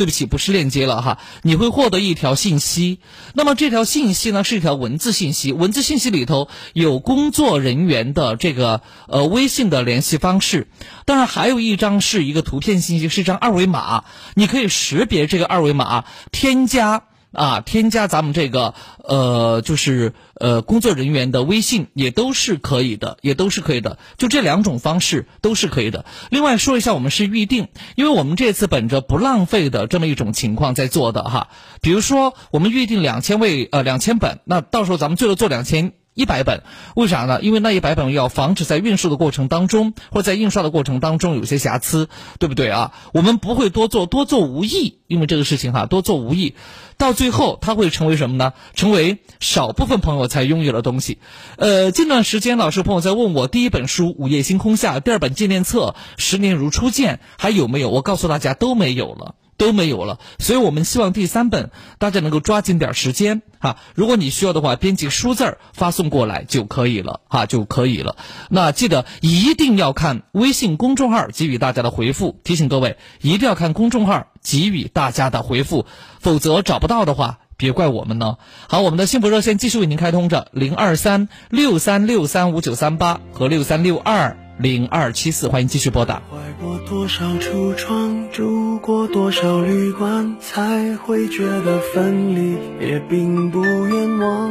[0.00, 3.00] 对不起，不是链接了哈，你会获得一条信息。
[3.34, 10.68] 那么这条信息呢是一条文字信息，文字信息里头有工作人员的这个呃微信的联系方式，
[11.04, 17.02] 当然还有一张是一个图片信息，是一张二维码，你可以识别这个二维码，添加。
[17.32, 18.74] 啊，添加咱们这个
[19.04, 26.04] 呃，就是呃工作人员的微信也都是可以的，也都是可以的，就这两种方式都是可以的。
[26.30, 31.48] 另外说一下，我们是预定，因为我们这次本着不浪费的这么一种情况在做的哈。
[31.80, 35.92] 比如说，我们预定两千位呃两千本，那到时候咱们最多做两千。
[36.20, 36.62] 一百本，
[36.94, 37.40] 为啥呢？
[37.40, 42.92] 因为那一百本要防止在运输的过程当中，或者在印刷的过程当中有些瑕疵，对不对啊？
[43.14, 46.54] 我们不会多做，多做无益，因为这个事情哈，多做无益，
[46.98, 48.52] 到最后它会成为什么呢？
[48.74, 51.16] 成为少部分朋友才拥有的东西。
[51.56, 57.88] 呃，近段时间老师朋友在问我，第一本书《午夜星空下》，第二本纪念册《十年如初见》还有没有？
[57.88, 59.36] 我告诉大家都没有了。
[59.60, 63.76] 都没有了，所以我们希望第三本大家能够抓紧点时间哈。
[63.94, 68.16] 如果你需要的话，编辑书字儿发送过来就可以了哈，就可以了。
[68.48, 75.84] 那记得一定要看微信公众号给予大家的回复，提醒各位一定要看公众号给予大家的回复，
[76.20, 78.38] 否则找不到的话，别怪我们呢。
[78.66, 86.20] 好，我们的幸福热线继续为您开通着零二三六三六三五九三八和六三六二零二七四，欢迎继续拨打。
[86.30, 94.50] 怀过多少橱窗，住过多少旅馆，才会觉得分离也并不冤枉。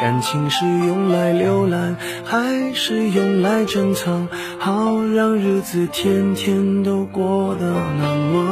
[0.00, 4.26] 感情是用来浏览，还是用来珍藏？
[4.58, 8.44] 好让日子天天都过得难忘。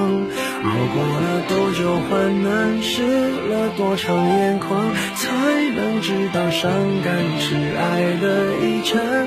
[0.62, 3.02] 熬过了多久患难，湿
[3.48, 5.28] 了多少眼眶，才
[5.74, 6.70] 能知道伤
[7.02, 9.26] 感是爱的遗产。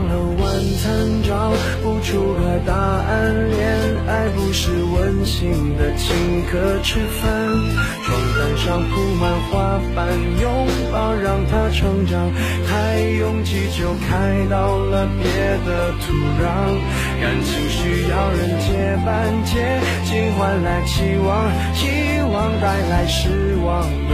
[1.41, 1.49] 找
[1.81, 3.49] 不出个答案。
[3.49, 3.57] 恋
[4.07, 7.31] 爱不是温馨的请客吃饭，
[8.05, 10.07] 床单上铺满花瓣，
[10.39, 12.31] 拥抱让它成长。
[12.69, 15.25] 太拥挤就开到了别
[15.65, 16.45] 的土壤，
[17.19, 24.13] 感情需要人接班，接近换来期望，期望带来失望的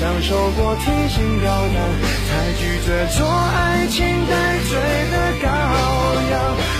[0.00, 4.32] 享受过提心吊胆，才拒绝做爱情带
[4.64, 4.72] 罪
[5.10, 5.46] 的羔
[6.30, 6.32] 羊。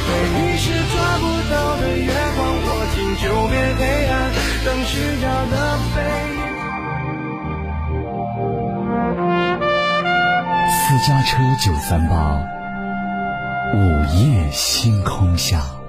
[0.06, 0.10] 回
[0.40, 4.32] 忆是抓不到的月光，握紧就变黑暗，
[4.64, 5.54] 等虚假的
[5.94, 6.00] 背
[6.32, 6.40] 影。
[10.72, 12.40] 私家车九三八，
[13.74, 13.76] 午
[14.16, 15.79] 夜星空下。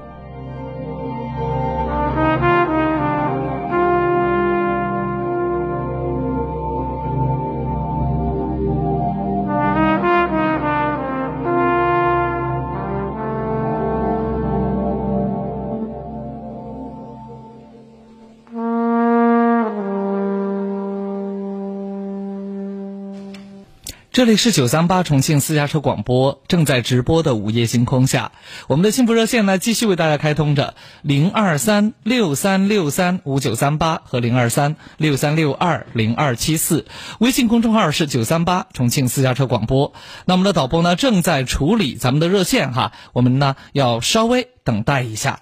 [24.13, 28.33] 这里是九三八重庆私家车广播正在直播的午夜星空下，
[28.67, 36.87] 我们的幸福热线呢继续为大家开通着零二三六三六三五九三八和零二三六三六二零二七四，
[37.21, 39.93] 微信公众号是九三八重庆私家车广播。
[40.25, 45.39] 那我们的导播呢正在处理咱们的热线哈，我们呢要稍微等待一下。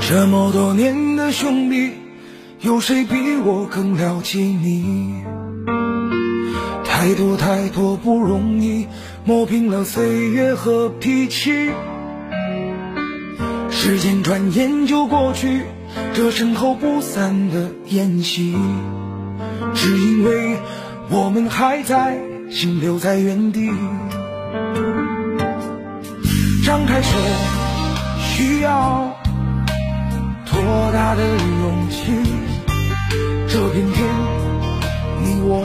[0.00, 1.92] 这么多年的兄弟，
[2.62, 5.41] 有谁比我更了解你？
[7.02, 8.86] 太多太多不容易，
[9.24, 11.72] 磨平了岁月和脾气。
[13.72, 15.64] 时间转眼就过去，
[16.14, 18.56] 这身后不散的宴席，
[19.74, 20.56] 只因为
[21.10, 23.68] 我们还在，心留在原地。
[26.64, 27.18] 张开手，
[28.20, 29.12] 需要
[30.46, 32.12] 多大的勇气？
[33.48, 34.08] 这片天，
[35.24, 35.64] 你我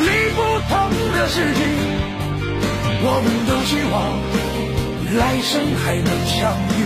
[0.00, 0.72] 历不同
[1.12, 1.60] 的事情，
[3.02, 3.94] 我们都希望
[5.18, 5.50] 来生
[5.82, 6.38] 还能相
[6.76, 6.80] 遇。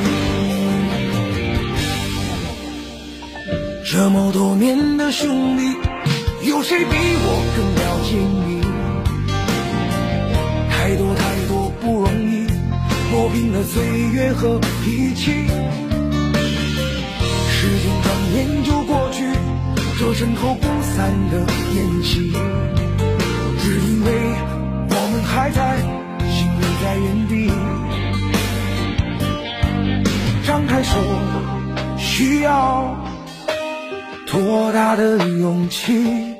[3.84, 5.76] 这么多年的兄弟，
[6.48, 8.60] 有谁比我更了解你？
[10.70, 12.46] 太多太多不容易，
[13.12, 15.46] 磨平了岁月和脾气。
[17.48, 19.24] 时间转眼就过去，
[19.98, 22.32] 这身后不散的宴席，
[25.34, 25.78] 还在，
[26.30, 27.50] 心留在原地。
[30.46, 30.96] 张开手，
[31.98, 32.96] 需要
[34.30, 36.36] 多大的勇气？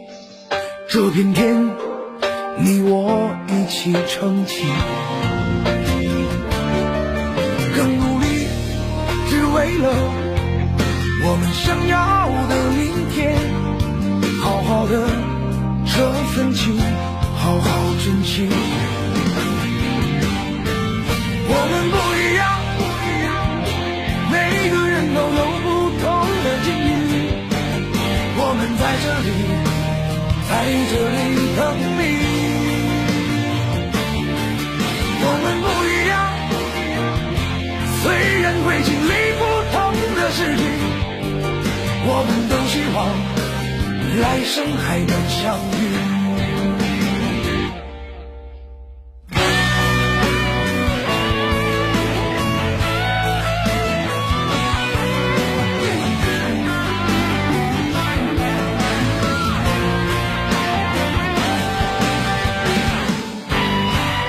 [0.89, 1.57] 这片天，
[2.57, 4.65] 你我一起撑起，
[7.75, 8.47] 更努力，
[9.29, 10.24] 只为了。
[44.21, 46.15] 来生还能相遇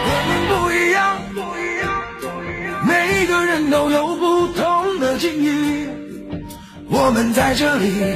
[0.07, 1.86] 我们不一样不一样
[2.19, 2.88] 不一样。
[2.88, 5.89] 每个人都有不同的境遇
[6.89, 8.15] 我们在这里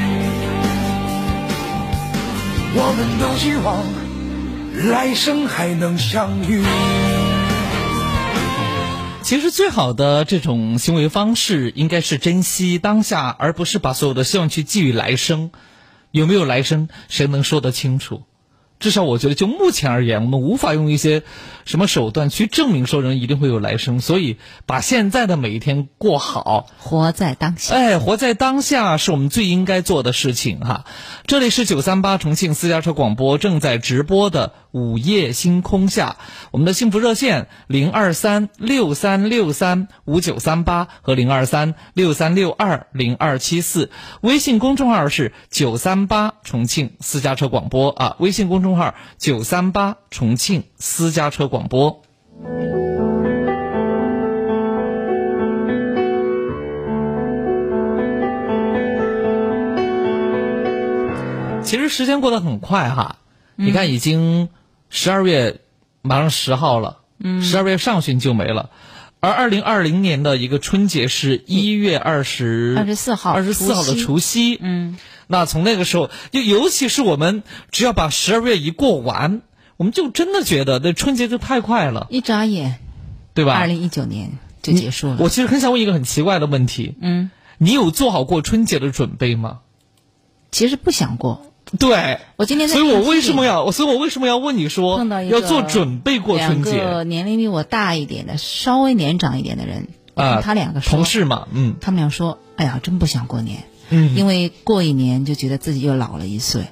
[2.73, 3.83] 我们都希望
[4.89, 6.63] 来生还能相遇。
[9.21, 15.51] 其实最好的这种行为方式，应该是珍惜当下，而不是把所有的希望去寄予来生。
[16.11, 18.23] 有没有来生，谁能说得清楚？
[18.79, 21.23] 至少我觉得，就目前而言，我们无法用一些
[21.65, 23.99] 什么手段去证明说人一定会有来生。
[24.01, 27.75] 所以，把现在的每一天过好，活在当下。
[27.75, 30.85] 哎，活在当下是我们最应该做的事情哈。
[31.25, 36.17] 这里是九三八重庆私家车广播正在直播的午夜星空下，
[36.51, 43.91] 我们的幸福热线零二三六三六三五九三八和零二三六三六二零二七四，
[44.21, 52.01] 微信公众号是九三八重庆私家车广播啊，微信公众号九三八重庆私家车广播。
[61.63, 63.17] 其实时间过得很快哈，
[63.55, 64.49] 你看已经
[64.89, 65.61] 十二月
[66.01, 68.71] 马上十号了，嗯十二月上旬就没了。
[69.21, 74.57] 而二零二零年的一个春节是一月二十二十四号二十四号的除夕。
[74.59, 74.97] 嗯，
[75.27, 79.41] 那从那个时候，就尤其是我们只要把十二月一过完，
[79.81, 82.75] 我们就真的觉得那春节就太快了，一眨眼，
[83.33, 83.53] 对吧？
[83.55, 85.17] 二零一九年就结束了。
[85.19, 89.61] 我其实很想问一个很奇怪的问题，嗯，你有做好过春节的准备吗？
[90.51, 91.47] 其实不想过。
[91.79, 93.71] 对，我今天所以我为什么要？
[93.71, 97.03] 所以我为什么要问你说碰到一个要做准备过春两个节？
[97.09, 99.87] 年龄比我大一点的，稍微年长一点的人，
[100.43, 106.65] 他两个说，同事嘛，嗯他们俩说：“哎呀，真不想过年，嗯，因为过一年就觉得自己又老了一岁。”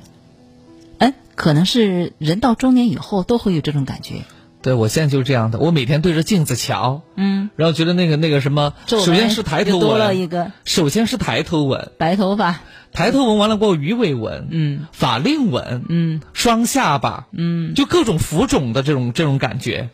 [1.40, 4.16] 哎，可能是人到中年以后都会有这种感觉。
[4.62, 10.52] 对我现在就是这样的，我每天对着镜子瞧，嗯，然后觉得那个那个什么，首先是抬头纹多了，一个。
[10.66, 12.60] 首先是抬头纹，白头发，
[12.92, 19.90] 抬头纹完了过后鱼尾纹，嗯，法令纹，嗯，双下巴，嗯，就各种浮肿的这种这种感觉。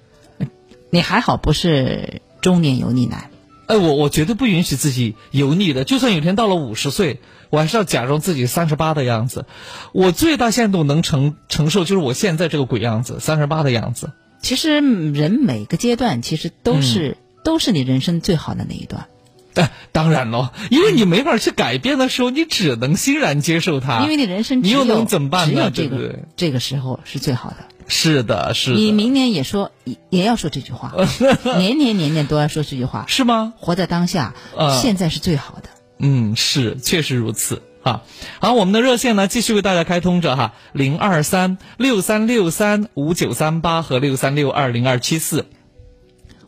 [0.89, 3.29] 你还好不是中年油腻男。
[3.67, 9.45] 哎，我我绝对不允许自己油腻的，就算有一天到了五十岁，我还是要假装自己三十八的样子。
[9.93, 14.11] 我最大限度能承承受就是我现在这个鬼样子，三十八的样子。
[14.41, 19.05] 其实人每个阶段其实都是、嗯都是你人生最好的那一段，
[19.53, 24.01] 哎，当然喽，因为你没法去改变的时候，你只能欣然接受它。
[24.01, 25.69] 因为你人生只有你又能怎么办呢？
[25.69, 26.19] 只有这个？
[26.35, 27.57] 这个时候是最好的。
[27.87, 28.77] 是的，是的。
[28.77, 30.93] 你明年也说也也要说这句话，
[31.57, 33.53] 年年年年都要说这句话，是吗？
[33.57, 35.69] 活在当下，啊现在是最好的。
[35.99, 37.61] 嗯，是，确实如此。
[37.83, 38.01] 哈，
[38.39, 45.45] 好，我们的热线呢继续为大家开通着哈，零二三六三六三五九三八和六三六二零二七四。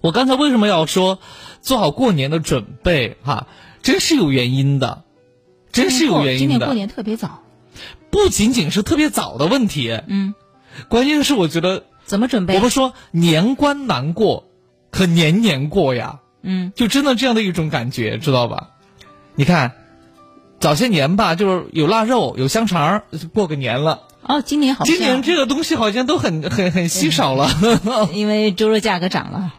[0.02, 1.20] 我刚才为什么要说
[1.62, 3.48] 做好过年的准备哈？
[3.84, 5.04] 真是有原因的，
[5.72, 6.40] 真是有原因的。
[6.40, 7.44] 今年过年特别早，
[8.10, 10.34] 不仅仅是特别早的问题，嗯，
[10.90, 12.56] 关键是我觉得怎么准备？
[12.56, 14.46] 我们说年关难过，
[14.92, 18.70] 可年年过呀，嗯，就真的这样的一种感觉，知道吧？
[19.36, 19.74] 你看，
[20.60, 23.04] 早些年吧，就是有腊肉，有香肠，
[23.34, 24.04] 过个年了。
[24.24, 27.50] 哦，今年好像今年这个东西好像都很很很稀少了，
[28.14, 29.54] 因为猪肉价格涨了。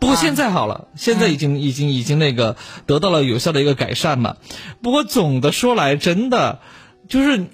[0.00, 2.56] 不过现在好了，现在已经已经已经那个
[2.86, 4.36] 得到了有效的一个改善嘛。
[4.82, 6.60] 不过总的说来，真的
[7.08, 7.46] 就是，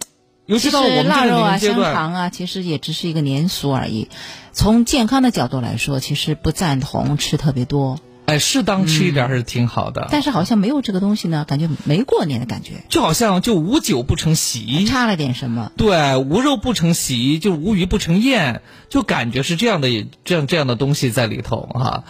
[0.47, 4.09] 尤其到我们这个腊肉啊、香肠啊，其实也只是一个年俗而已。
[4.53, 7.99] 从健康的角度来说，其实不赞同吃特别多。
[8.27, 10.09] 哎，适当吃一点还是挺好的。
[10.11, 15.73] 但是好像没有这个东西呢，感觉没过年的感觉，就好像就无酒不成席，差了点什么。
[15.77, 22.05] 对，无肉不成席，就无鱼不成宴，就感觉是这样的，这样这样的东西在里头哈。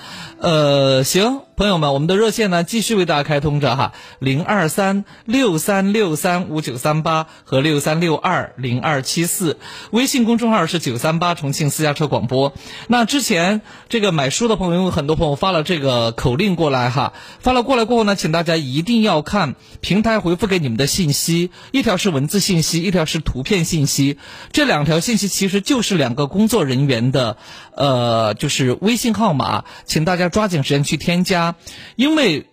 [0.44, 9.56] 呃，行，朋友们，我们的热线呢继续为大家开通着哈，零二三六三六三五九三八和六三六二零二七四，
[9.90, 12.52] 微信公众号是九三八重庆私家车广播。
[12.88, 24.18] 那之前这个买书的朋友，很多朋友发了这个口令过来哈，发了过来过后呢，请大家一定要看平台回复给你们的信息，一条是文字信息，一条是图片信息，
[24.52, 27.38] 这两条信息其实就是两个工作人员的，
[27.74, 31.54] 呃，就是微信号码，请大家抓紧时间去添加，
[31.94, 32.46] 因为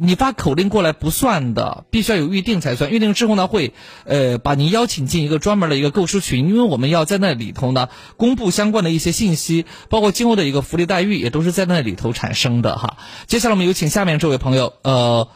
[0.00, 2.92] 你发口令过来不算的，必须要有预定才算。
[2.92, 3.74] 预定之后呢，会
[4.04, 12.96] 呃把您邀请进一个专门的一个购书群，因为我们要在那里头呢公布相关的一些信息，包括今后的一个福利待遇，也都是在那里头产生的哈。
[13.26, 15.28] 接下来我们有请下面这位朋友，呃，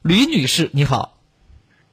[0.00, 1.10] 吕女士，你好。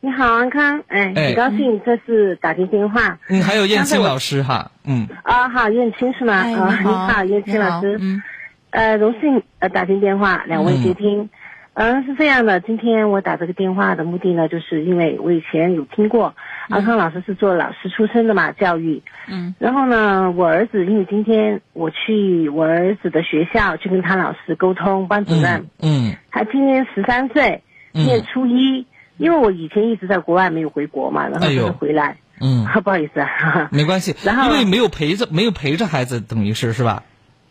[0.03, 3.19] 你好，安康，哎，很高兴这次打进电话。
[3.29, 5.07] 嗯，还有燕青老师哈，嗯。
[5.21, 6.41] 啊，好，燕青是吗？
[6.41, 7.99] 哎，啊，你好，燕青老师。
[8.01, 8.23] 嗯。
[8.71, 11.29] 呃，荣幸呃打进电话，两位接听。
[11.73, 16.35] 嗯，是这样的，今天我打这个电话的目的呢，就是因为我以前有听过，
[16.69, 19.01] 阿康老师是做老师出身的嘛，教育。
[19.29, 19.55] 嗯。
[19.59, 25.67] 然后呢，我儿子因为今天我去我儿子的学校去跟他老师沟通，班主任。
[25.81, 26.15] 嗯。
[26.29, 27.63] 他今年十三岁，
[27.93, 28.85] 念初一。
[29.17, 37.03] 因为我以前一直在国外没有回国嘛，然后就是回来，嗯， 不好意思啊，没关系， 然后因为没有陪着没有陪着孩子，等于是是吧？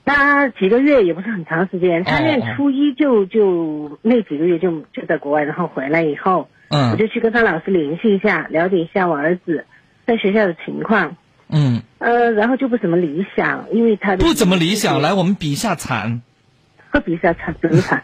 [0.04, 9.66] 那几个月也不是很长时间，他念初一就就那几个月就就在国外，然后回来以后，嗯，我就去跟他老师联系一下，了解一下我儿子
[10.06, 11.16] 在学校的情况，
[11.48, 16.22] 嗯，呃，然后就不怎么理想，因为他不怎么理想，来我们比一下惨，
[17.04, 18.02] 比一下惨怎么惨？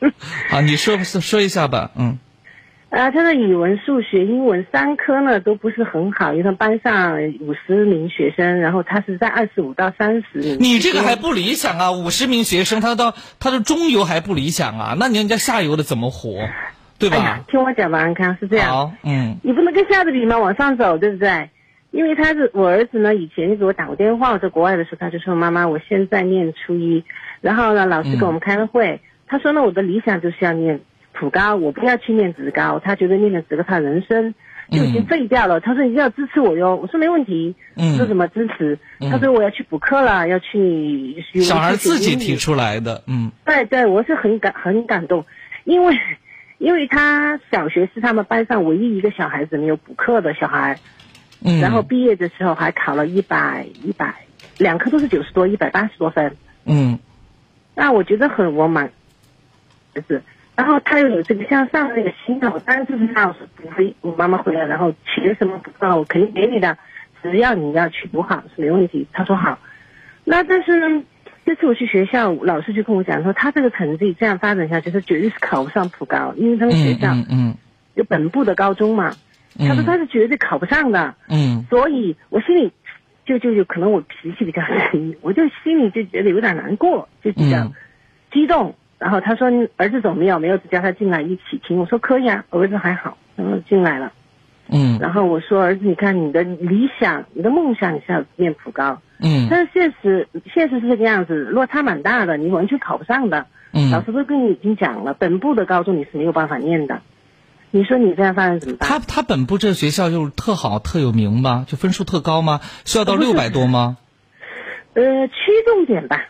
[0.50, 2.18] 啊，你说说一下吧，嗯。
[2.96, 10.56] 啊，他的语文、数学、英文三科呢都不是很好，因为他班上五十名学生，然后他是在二十五到三十名。
[10.58, 11.92] 你这个还不理想啊！
[11.92, 14.96] 五十名学生，他到他的中游还不理想啊！
[14.98, 16.48] 那人家下游的怎么活，
[16.98, 17.16] 对吧？
[17.18, 18.70] 哎、听我讲吧，安康是这样。
[18.70, 19.36] 好，嗯。
[19.42, 21.50] 你不能跟下的比嘛，往上走，对不对？
[21.90, 27.04] 因为他是我儿子呢，以前就给我打过电话，我在国外的时候，他就说：“妈妈，我现在念初一，
[27.42, 30.80] 然后呢，老师给我们开了会，嗯、他说呢，我的理想就是要念。”
[31.18, 34.34] 普高，我不要去念职高，他觉得念了职高，他人生
[34.70, 35.58] 就已经废掉了。
[35.58, 37.54] 嗯、他说你要支持我哟，我说没问题。
[37.76, 38.78] 嗯，说什么支持？
[39.00, 41.24] 嗯、他说我要去补课了，要去。
[41.42, 43.32] 小孩自己提出来的，嗯。
[43.44, 45.24] 对对，我是很感很感动，
[45.64, 45.96] 因为
[46.58, 50.78] 因为他小学是他们班上唯一一个小孩子没有补课的小孩，
[51.44, 54.14] 嗯，然后毕业的时候还考了一百一百
[54.58, 56.36] 两科都是九十多，一百八十多分。
[56.64, 56.98] 嗯，
[57.74, 58.90] 那我觉得很我蛮，
[60.08, 60.22] 是。
[60.56, 66.78] 然后他又有这个向上的那个心啊，我当然就是让我说不会，我妈妈回来，然后钱什么不知道，我肯定给你的，
[67.22, 69.06] 只要你要去读好是没问题。
[69.12, 69.58] 他说好，
[70.24, 71.04] 那但是呢，
[71.44, 77.54] 这次我去学校，老师就跟我讲说，他这个成绩这样发展下去，他绝对是考不上普高，因为他们学校嗯
[77.94, 79.14] 有本部的高中嘛，
[79.58, 82.72] 他说他是绝对考不上的，嗯，所以我心里
[83.26, 87.70] 就就就可能我脾气比较急，我就心里就觉得有点难过，就比较
[88.32, 88.74] 激动。
[88.98, 90.38] 然后他说：“你儿子走没有？
[90.38, 94.12] 没有，叫他进来一起听。”我说：“可以啊，儿子还好。”然后进来了。
[94.68, 94.98] 嗯。
[94.98, 99.02] 然后我说：“儿子，你看你的理想、你的梦想，你是要念普高。
[99.20, 99.48] 嗯。
[99.50, 103.46] 但是现实，现实是这个样子，落差蛮大的，你完全考不上的。
[103.72, 103.90] 嗯。
[103.90, 107.02] 老师都跟你已经讲了，本部的高中你是没有办法念的。
[107.72, 108.88] 你说你这样发展怎么办？
[108.88, 111.66] 他他本部这个学校就是特好、特有名吗？
[111.68, 112.60] 就分数特高吗？
[112.86, 113.98] 需要到六百多吗？
[114.94, 115.34] 呃，区
[115.66, 116.24] 重点吧。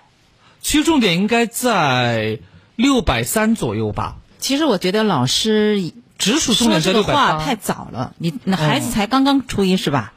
[0.60, 2.40] 区重点应该在。
[2.76, 4.16] 六百三左右吧。
[4.38, 8.14] 其实我觉得老师直属重点在六百话太早了。
[8.18, 10.12] 你那孩子才刚刚初一是吧？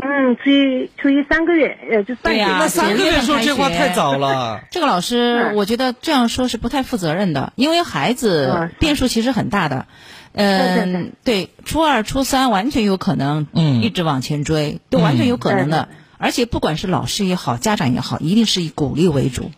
[0.00, 4.62] 嗯，初一初一三个月，呃，就对呀、那三个月说这话太早了。
[4.70, 9.86] 这个老师，我觉得这样说是不太负责任的，因为孩子变数其实很大的。
[10.34, 15.88] 嗯，对，初二、初三完全有可能，嗯，一直往前追，都完全有可能的。
[16.16, 19.50] 而且不管是老师也好，家长也好，一定是以鼓励为主。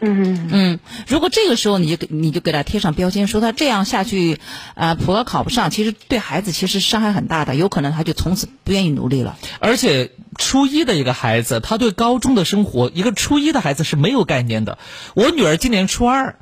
[0.00, 4.34] 嗯嗯，如果这个时候你就你就给他贴上标签，说他这样下去，
[4.74, 9.36] 啊、呃，普高考不上，其实对孩子其实伤害很大的，有可能他就从此不愿意努力了。
[9.58, 14.78] 而且初一的一个孩子，他对高中的生活，一个初一的孩子是没有概念的。
[15.14, 16.36] 我女儿今年初二，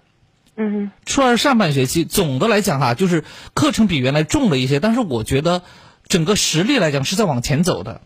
[0.56, 3.24] 嗯，初二上半学期，总的来讲哈，就是
[3.54, 5.62] 课程比原来重了一些，但是我觉得
[6.06, 8.02] 整个实力来讲是在往前走的。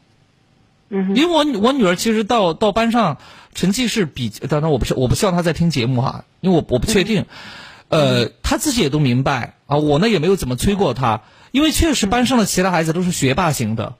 [0.88, 3.16] 嗯，因为我我女儿其实到到班上
[3.54, 7.26] 成绩是比，当然我不是我不希望他在听节目哈，因为我我不确定，
[7.88, 13.96] 呃，他自己也都明白啊，我呢也没有怎么催过他，因为确实班上的其他孩子都是学霸型的，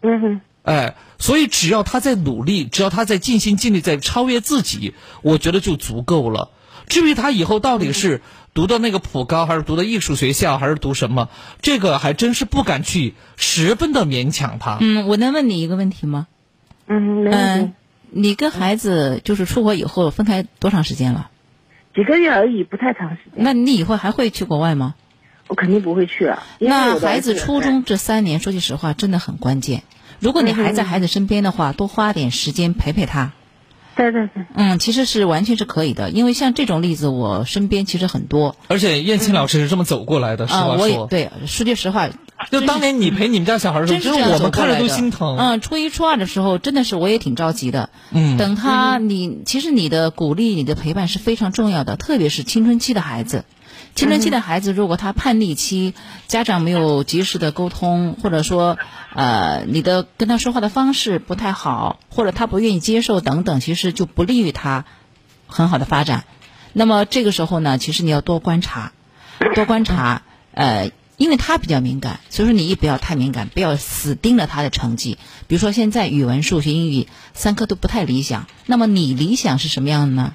[0.00, 6.50] 嗯哼，哎，所以只要他在努力，只要他在尽心尽力在超越自己，我觉得就足够了。
[6.86, 8.20] 至于他以后到底是
[8.52, 11.30] 读的那个普高，还是读的艺术学校，还是读什么，
[11.62, 14.78] 这个还真是不敢去十分的勉强他。
[14.80, 16.26] 嗯，我能问你一个问题吗？
[16.86, 17.72] 嗯，没问题。
[18.16, 21.30] 你跟孩子就是出国以后分开多长时间了？
[21.96, 23.42] 几个月而已，不太长时间。
[23.42, 24.94] 那你以后还会去国外吗？
[25.48, 26.44] 我肯定不会去了。
[26.60, 29.82] 那孩子初中这三年，说句实话，真的很关键。
[30.20, 33.32] 如果你还在孩子身边的话，多花点时间陪陪他，
[33.96, 38.56] 对对对，嗯，其实是完全是可以的，因为像这种例子，我身边其实很多。
[38.68, 40.82] 而且燕青老师是这么走过来的，实啊、话说。
[40.82, 42.08] 我也对，说句实话，
[42.50, 45.36] 就当 年你陪你们家小孩的时候，真是我们看着都心疼。
[45.38, 47.90] 嗯，初一、初二的时候，真的是我也挺着急的。
[48.10, 53.44] 嗯等他，你其实你的鼓励、你的陪伴是非常重要的，特别是青春期的孩子。
[53.94, 55.94] 青春期的孩子，如果他叛逆期，
[56.26, 58.76] 家长没有及时的沟通，或者说，
[59.14, 64.84] 呃，你的跟他说话的方式不太好，或者他不愿意接受等等，其实就不利于他
[65.46, 66.24] 很好的发展。
[66.72, 68.92] 那么这个时候呢，其实你要多观察，
[69.54, 75.18] 多观察，呃，因为他比较敏感，所以说你也不要太敏感，不要死盯着他的成绩。
[75.46, 80.34] 比如说现在语文、数学、英语三科都不太理想，那么你理想是什么样的呢？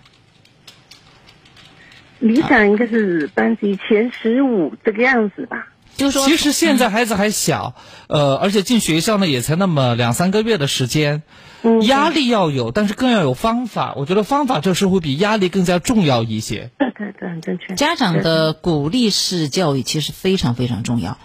[2.20, 5.68] 理想应该是班级前十五这个样子吧。
[5.98, 7.76] 就是说，其实现在孩子还小，
[8.08, 11.24] 呃，而且进学校呢也才那么两三个月的时间，
[11.62, 13.96] 嗯压力要有，但是更要有方法。
[13.98, 16.72] 我觉得方法这时候会比压力更加重要一些。
[16.78, 17.76] 对对对，很正确。
[17.76, 21.18] 家长的鼓励式教育其实非常非常重要。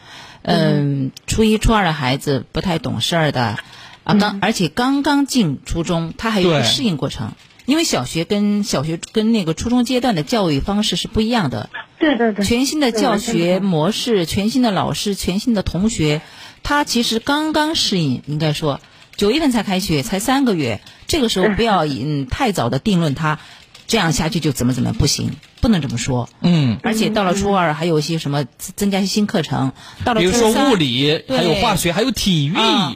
[0.42, 3.58] 嗯，初一、初二的孩子不太懂事儿的，
[4.02, 7.32] 啊，刚而且刚刚进初中，他还有一个适应过程。
[7.66, 16.20] 因为小学跟小学跟那个初中阶段的教育方式是不一样的，对对对，全新的教学模式、全新的老师、全新的同学，
[16.62, 18.80] 他其实刚刚适应，应该说
[19.16, 23.38] 九月份才开学，才三个月，这个时候不要嗯太早的定论他，
[23.86, 25.30] 这样下去就怎么怎么不行，
[25.60, 26.28] 不能这么说。
[26.42, 29.72] 嗯，而且到了初二，还有一些什么增增加一些新课程，
[30.04, 32.94] 到了比如说初三物理，还有化学，还有体育，啊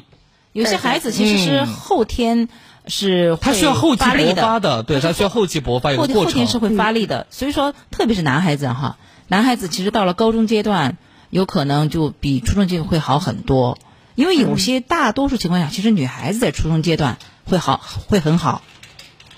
[0.52, 1.66] 有些孩子其实是嗯。
[1.66, 2.48] 后天
[2.88, 6.32] 是会他需要后期发力的勃发的，对他需要后期勃发有后个过程。
[6.32, 8.96] 后天是会发力的，所以说，特别是男孩子哈，
[9.28, 10.96] 男孩子其实到了高中阶段，
[11.30, 13.78] 有可能就比初中阶段会好很多，
[14.14, 18.62] 因为有些大多数情况下，其实女孩子在初中阶段会好，会很好。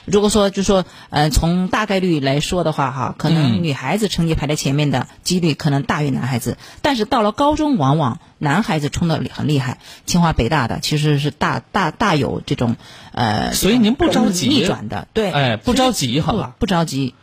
[0.05, 12.77] 如果说就说，呃，从大概率来说的话，哈，可能嗯女孩子成绩排在前面的几率可能大于男孩子，但是到了高中，往往男孩子冲的很厉害，清华北大的其实是大大大有这种，
[13.13, 16.55] 呃，所以您不着急逆转的，对，哎，不着急，好吧？
[16.59, 17.15] 不着急。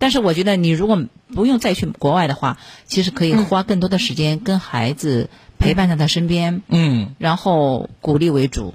[0.00, 1.02] 但是我觉得你如果
[1.34, 5.28] 不用再去国外的话，其实可以花更多的时间跟孩子
[5.58, 8.74] 陪伴在他身边，嗯，然后鼓励为主，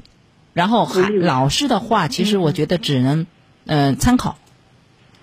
[0.52, 3.26] 然后还老师的话，其实我觉得只能
[3.66, 4.38] 呃参考，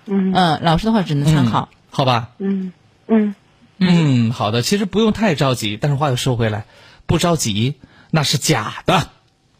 [0.05, 2.29] 嗯嗯、老师的话只能参考，好吧？
[2.39, 2.73] 嗯
[3.07, 3.35] 嗯，
[3.77, 4.61] 嗯，好的。
[4.61, 6.65] 其实不用太着急，但是话又说回来，
[7.05, 7.75] 不着急
[8.09, 9.09] 那是假的。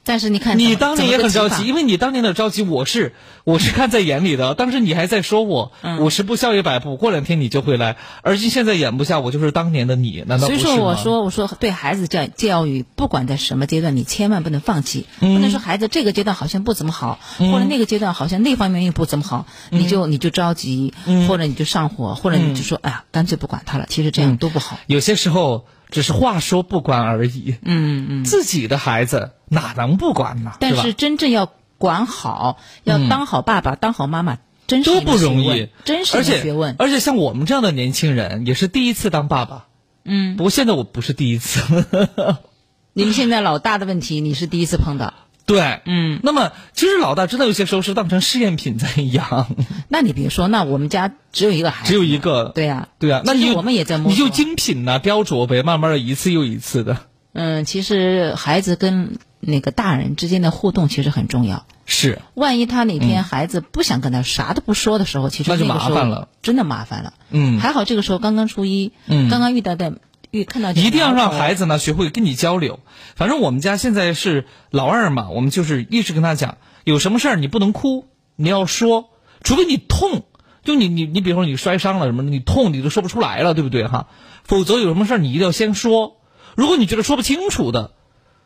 [0.04, 3.14] 但是你看你当年也很着急，因为你当年的着急，我是
[3.44, 4.54] 我是看在眼里的。
[4.56, 7.98] 当时你还在说我嗯五十步笑一百步，过两天你就会来。
[8.24, 10.76] 而今现在眼不下，我就是当年的你，难道所以不是吗？
[10.76, 23.86] 说，我说我说对孩子教教育，不管在什么阶段，你千万不能放弃，嗯不能说孩子这个阶段好像不怎么好，或者那个阶段好像那方面又不怎么好，你就你就着急，嗯或者你就上火，或者你就说哎呀，干脆不管他了。
[23.88, 24.80] 其实这样都不好。
[24.88, 27.58] 有些时候只是话说不管而已。
[27.62, 28.24] 嗯嗯。
[28.24, 30.54] 自己的孩子哪能不管呢？
[30.60, 36.76] 但是真正要管好，要嗯当好爸爸、当好妈妈，真是都不容易，真是学且问。
[36.80, 39.68] 而且像我们这样的年轻人，也是第一次当爸爸。
[40.06, 41.62] 嗯，不过现在我不是第一次。
[42.94, 45.14] 你们现在老大的问题，你是第一次碰到。
[45.52, 49.48] 对，嗯，那么其实老大真的有些时候是当成试验品在养，
[49.90, 52.54] 那你别说，那我们家只有一个孩子，只有一个。
[52.56, 56.98] 对呀、对啊，那你我们也在摸你就精品呐、雕琢呗，慢慢的一次又一次的。
[57.34, 61.66] 嗯，其实孩子跟那个大人之间的互动其实很重要。
[61.86, 67.14] 是，万一他哪天孩子不想跟他啥都不说的时候，其实那就麻烦了，真的麻烦了。
[67.32, 67.60] 嗯。
[67.60, 69.30] 还好这个时候刚刚初一，嗯。
[69.30, 69.98] 刚刚遇到的
[70.32, 72.80] 遇看到一定要让孩子呢学会跟你交流。
[73.16, 79.10] 反正我们家现在是老二嘛，我们就是一直跟他讲，有什么事儿你不能哭，你要说，
[79.44, 80.24] 除非你痛，
[80.64, 84.08] 就你你你比如说你摔伤了什么，你痛你都说不出来了，对不对哈？
[84.44, 86.18] 否则有什么事儿你一定要先说。
[86.56, 87.92] 如果你觉得说不清楚的，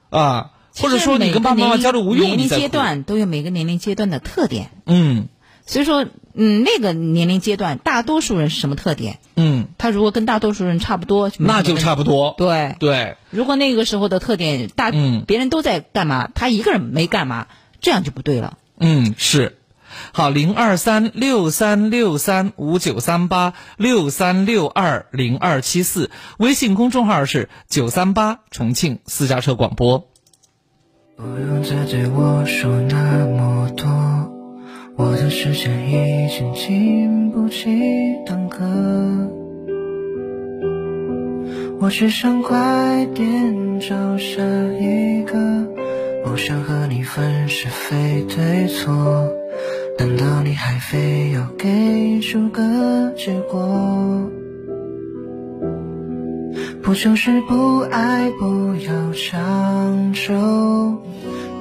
[0.09, 4.71] 啊，或者说你跟爸爸妈妈交流无用，年龄阶段都有每个年龄阶段的特点。
[4.85, 5.27] 嗯
[5.65, 9.19] 所以说，嗯，那个年龄阶段，大多数人是什么特点？
[9.35, 12.35] 嗯，他如果跟大多数人差不多，那就差不多。
[12.37, 17.47] 对，对，如果那个时候的特点大，嗯别人都在干嘛，他一个人没干嘛，
[17.81, 18.57] 这样就不对了。
[18.79, 19.57] 嗯，是。
[20.11, 30.09] 好，零二三六三六三五九三八六三六二零二七四，微信公众号是九三八重庆私家车广播。
[31.15, 33.87] 不用再对我说那么多，
[34.97, 37.69] 我的时间已经经不起
[38.25, 38.63] 耽搁。
[41.79, 44.41] 我只想快点找下
[44.79, 45.67] 一个，
[46.23, 49.29] 不想和你分是非对错。
[49.97, 54.31] 难道你还非要给出个结果？
[56.81, 60.33] 不就是不爱不要强求？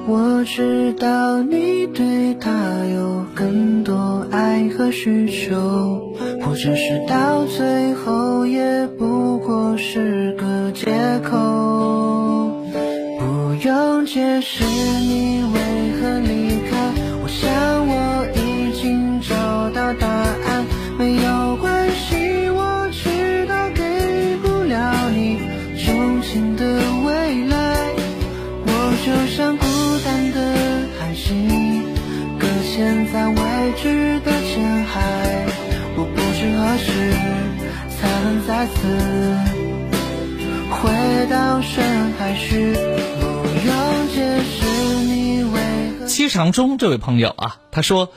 [0.07, 2.51] 我知道你对他
[2.93, 10.85] 有更多爱和需求，或者是到最后也不过是个借
[11.27, 12.55] 口。
[13.19, 15.59] 不用解释你为
[15.99, 17.49] 何离开，我想
[17.87, 19.33] 我已经找
[19.71, 20.24] 到答案，
[38.67, 39.39] 次
[40.71, 42.73] 回到深海时，
[43.19, 44.65] 不用解释
[45.05, 45.59] 你为
[45.99, 46.07] 何。
[46.07, 48.09] 七长中这位朋友啊，他说，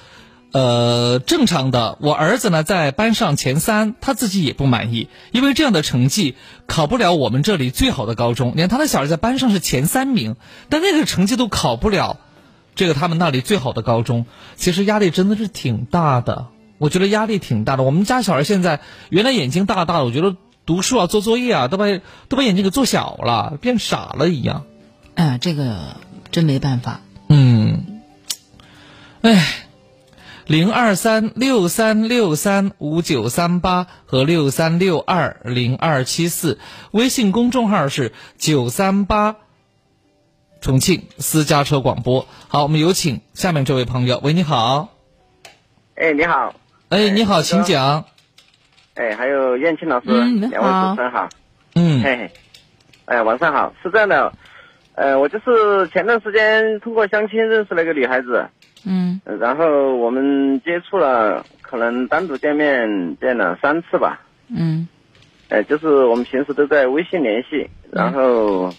[0.52, 8.52] 呃，正常的，我儿子呢在班上前三，他自己也不满意，因为这样的成绩考不了我们这里最好的高中。
[8.54, 10.36] 你看他的小孩在班上是前三名，
[10.68, 12.18] 但那个成绩都考不了
[12.74, 14.26] 这个他们那里最好的高中，
[14.56, 16.46] 其实压力真的是挺大的。
[16.78, 17.82] 我觉得压力挺大的。
[17.82, 18.80] 我们家小孩现在
[19.10, 21.86] 原来眼睛大大的，我觉得读书啊、做作业啊，都把
[22.28, 24.64] 都把眼睛给做小了，变傻了一样。
[25.14, 25.96] 哎呀，这个
[26.30, 27.00] 真没办法。
[27.28, 28.00] 嗯，
[29.22, 29.44] 哎，
[30.46, 36.58] 零二三六三六三五九三八和六三六二零二七四，
[36.92, 39.36] 微信公众号是九三八
[40.60, 42.26] 重庆私家车广播。
[42.46, 44.20] 好，我们有请下面这位朋友。
[44.22, 44.88] 喂，你好。
[45.96, 46.54] 哎，你好。
[46.90, 48.02] 哎，你好，请讲。
[48.94, 51.28] 哎，还有燕青老师，嗯两位主持人好。
[51.74, 52.30] 嗯嘿嘿，
[53.04, 53.74] 哎，晚上好。
[53.82, 54.32] 是这样的，
[54.94, 58.48] 呃，我就是前段时间通过相亲认识了一个女孩子，
[58.86, 62.88] 嗯呃然后我们接触了，可能单独见面
[63.20, 64.22] 见了三次吧。
[64.48, 64.88] 嗯
[65.50, 68.72] 哎，就是我们平时都在微信联系，然后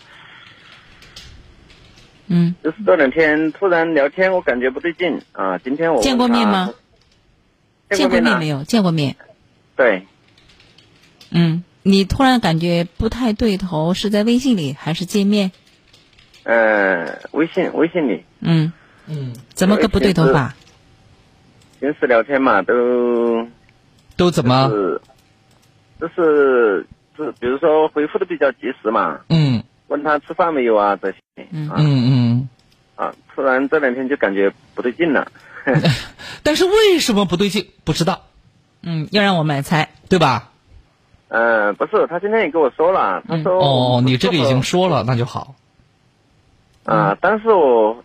[2.25, 5.59] 嗯，就是这两天突然聊天，我感觉不对劲啊。
[5.59, 6.71] 今天我见过面吗？？
[7.89, 8.63] 见见过过面没有？
[8.63, 9.15] 见过面。
[9.75, 10.05] 对，
[11.31, 15.51] 嗯，你突然感觉不太对头，是在微信里还是见面？
[16.43, 18.71] 呃，微信微信里嗯
[19.07, 20.55] 嗯，怎么个不对头法？
[21.79, 23.47] 平时聊天嘛，都
[24.17, 24.69] 都怎么？
[24.69, 25.01] 是，
[25.99, 26.85] 就是
[27.15, 31.17] 是，比如说回复的比较及时嘛，嗯问他吃饭没有啊这些，
[31.51, 32.49] 嗯啊嗯
[32.95, 35.31] 啊，突然这两天就感觉不对劲了。
[35.65, 35.81] 嗯。
[36.43, 37.69] 但是为什么不对劲？
[37.83, 38.23] 不知道，
[38.81, 39.89] 嗯，要让我们来猜。
[40.09, 40.49] 对吧？
[41.27, 45.53] 呃，不是，他今天也跟我说了，他说哦，你这个已经说说了，那就好。
[46.85, 48.03] 啊，但是我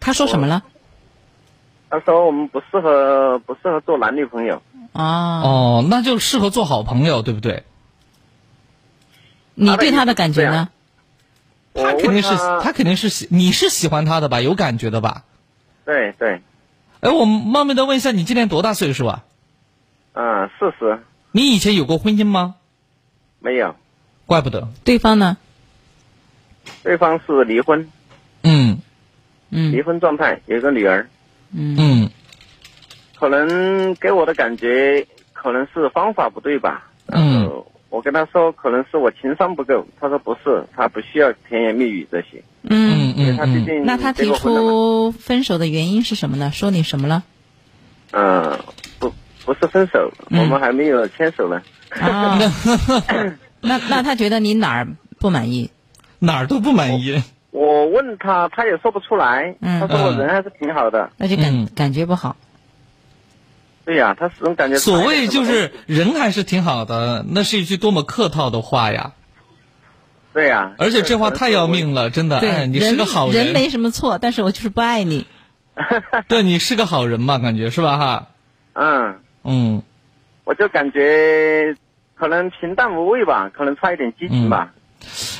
[0.00, 0.62] 他说什么了？
[1.90, 4.62] 他说我们不适合不适合做男女朋友。
[4.94, 7.64] 啊，哦，那就适合做好朋友，对不对？
[9.54, 10.70] 你对他的感觉呢？
[11.74, 14.40] 他肯定是他他肯定是喜，你是喜欢他的吧？
[14.40, 15.24] 有感觉的吧？
[15.84, 16.40] 对对，
[17.04, 19.24] 哎，我冒昧的问一下，你今年多大岁数啊？
[20.14, 20.98] 嗯，四十
[21.32, 22.54] 你以前有过婚姻吗？
[23.40, 23.76] 没有，
[24.24, 24.66] 怪不得。
[24.84, 25.36] 对方呢？
[26.82, 27.90] 对方是离婚，
[28.42, 28.78] 嗯
[29.50, 31.06] 嗯离嗯婚状态，有一个女儿。
[31.52, 32.10] 嗯嗯
[33.18, 36.90] 可能给我的感觉可能是方法不对吧。
[37.08, 43.14] 嗯呃我跟他说可能是我情商不够，他说不是，他不需要甜言蜜语这些，嗯。
[43.16, 44.32] 嗯他毕嗯竟那他提。
[44.34, 46.50] 出分手的原因是什么呢？
[46.52, 47.22] 说你什么了？
[48.10, 48.58] 嗯、
[48.98, 49.12] 不
[49.44, 51.62] 不是分手，嗯我们还没有牵手呢。
[51.90, 52.36] 啊，
[53.62, 54.88] 那那他觉得你哪儿
[55.20, 55.70] 不满意？
[56.18, 57.22] 哪儿都不满意。
[57.52, 59.54] 我问他，他也说不出来。
[59.60, 61.10] 嗯他说我人还是挺好的。
[61.16, 62.34] 那就感、嗯感觉不好。
[63.84, 69.12] 对呀、他始终感觉所谓就是人还是挺好的，那是一句多么客套的话呀！
[70.32, 72.40] 对呀、而且这话太要命了，真的。
[72.40, 75.26] 对，哎，你是个好人，人没什么错，但是我就是不爱你。
[76.28, 77.98] 对你是个好人嘛，感觉是吧？
[77.98, 78.26] 哈，
[78.72, 79.82] 嗯，嗯
[80.44, 81.76] 我就感觉
[82.14, 84.72] 可能平淡无味吧，可能差一点激情吧。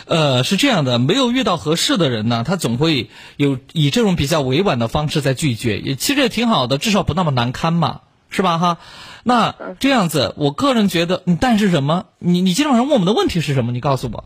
[0.07, 8.03] 呃，是这样的，没有遇到合适的人呢，他总会有以这种比较委婉的方式在拒绝，也其实也挺好的，至少不那么难堪嘛，
[8.35, 8.59] 是吧？
[8.59, 8.79] 哈，
[9.23, 12.07] 那这样子，我个人觉得，嗯但是什么？
[12.19, 13.71] 你你今天晚上问我们的问题是什么？
[13.71, 14.25] 你告诉我。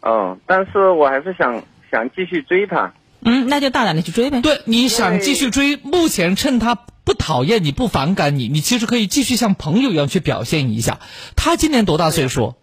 [0.00, 2.92] 哦，但是我还是想想继续追他。
[3.20, 4.42] 嗯，那就大胆的去追呗。
[4.42, 10.98] 对，你想继续追，目前趁他不讨厌你、不反感你，你其实可以继续像朋友一样去表现一下。
[11.36, 12.54] 他今年多大岁数？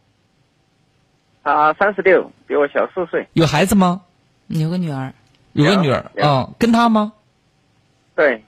[1.44, 3.28] 他三十六，比我小四岁。
[3.34, 4.02] 有孩子吗？
[4.48, 5.14] 有个女儿。
[5.53, 7.14] 有个女儿，啊嗯，跟他吗？
[8.15, 8.44] 对，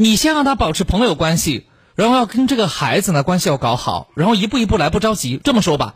[0.00, 5.38] 你先让他保持朋友关系，然后要跟这个孩子呢关系要搞好，然后一步一步来，不着急。
[5.44, 5.94] 这么说吧，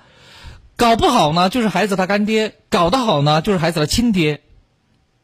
[0.76, 4.42] 搞不好呢就是孩子他干爹，搞得好呢就是孩子的亲爹，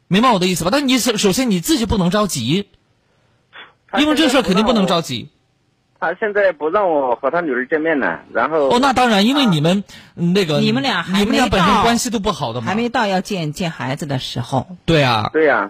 [0.07, 0.71] 明白我的意思吧？
[0.73, 2.69] 但你首首先你自己不能着急，
[3.99, 5.29] 因为这事儿肯定不能着急。
[5.99, 9.83] 他现在不让我和他女儿见面呢，然后哦，那当然，因为你们、
[10.15, 14.65] 嗯那个你们俩还你们俩本身关系都不好的嘛，还没到要见见孩子的时候。
[14.85, 15.69] 对啊，对呀、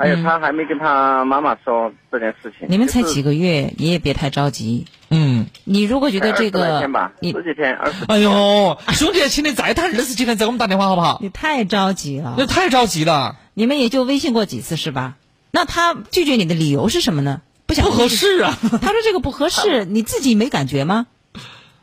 [0.00, 2.66] 还有嗯他还没跟他妈妈说这件事情。
[2.70, 4.86] 你们才几个月，你也别太着急。
[5.10, 8.06] 嗯，你如果觉得这20来个天吧，你十几天，二十。
[8.08, 11.18] 哎呦，兄弟，请你再谈二十几天再给我们打电话好不好？
[11.20, 15.16] 你太着急了，那太着急了，你们也就微信过几次是吧？
[15.50, 17.42] 那他拒绝你的理由是什么呢？
[17.66, 18.56] 不想不合适啊。
[18.80, 21.08] 他说这个不合适， 你自己没感觉吗？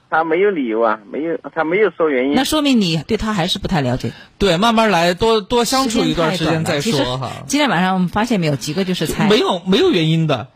[0.09, 2.35] 他没有理由啊，没有，他没有说原因。
[2.35, 4.13] 那说明你对他还是不太了解。
[4.37, 7.31] 对，慢慢来，多多相处一段时间再说哈。
[7.47, 10.47] 今天晚上我们发现没有，几个就是猜，没有没有原因的，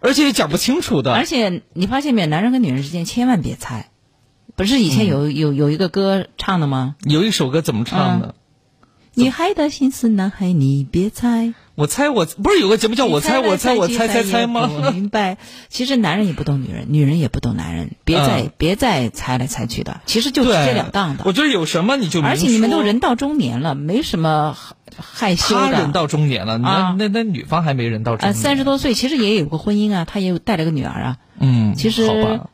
[0.00, 1.14] 而且也讲不清楚的。
[1.14, 3.90] 而且你发现没有，男人跟女人之间千万别猜。
[4.56, 6.96] 不是以前有、有有一个歌唱的吗？
[7.04, 8.34] 有一首歌怎么唱的？
[9.14, 11.54] 女孩的心思，男孩你别猜。
[11.78, 14.68] 我猜我不是有个节目叫我猜我猜我猜猜猜吗？
[14.68, 15.36] 我明白，
[15.68, 21.22] 其实男人也不懂女人，女人也不懂男人，别再、 嗯别再猜来猜去的，其实就直对截了当的。
[21.24, 24.56] 我觉得有什么你就而且你们都人到中年了，没什么
[24.96, 25.60] 害羞的。
[25.60, 28.42] 他人到中年了，那、啊那那女方还没人到中呃，年。
[28.42, 31.16] 三十多岁其实也有个婚姻啊，他也有带了个女儿啊。
[31.38, 32.48] 嗯，其实好吧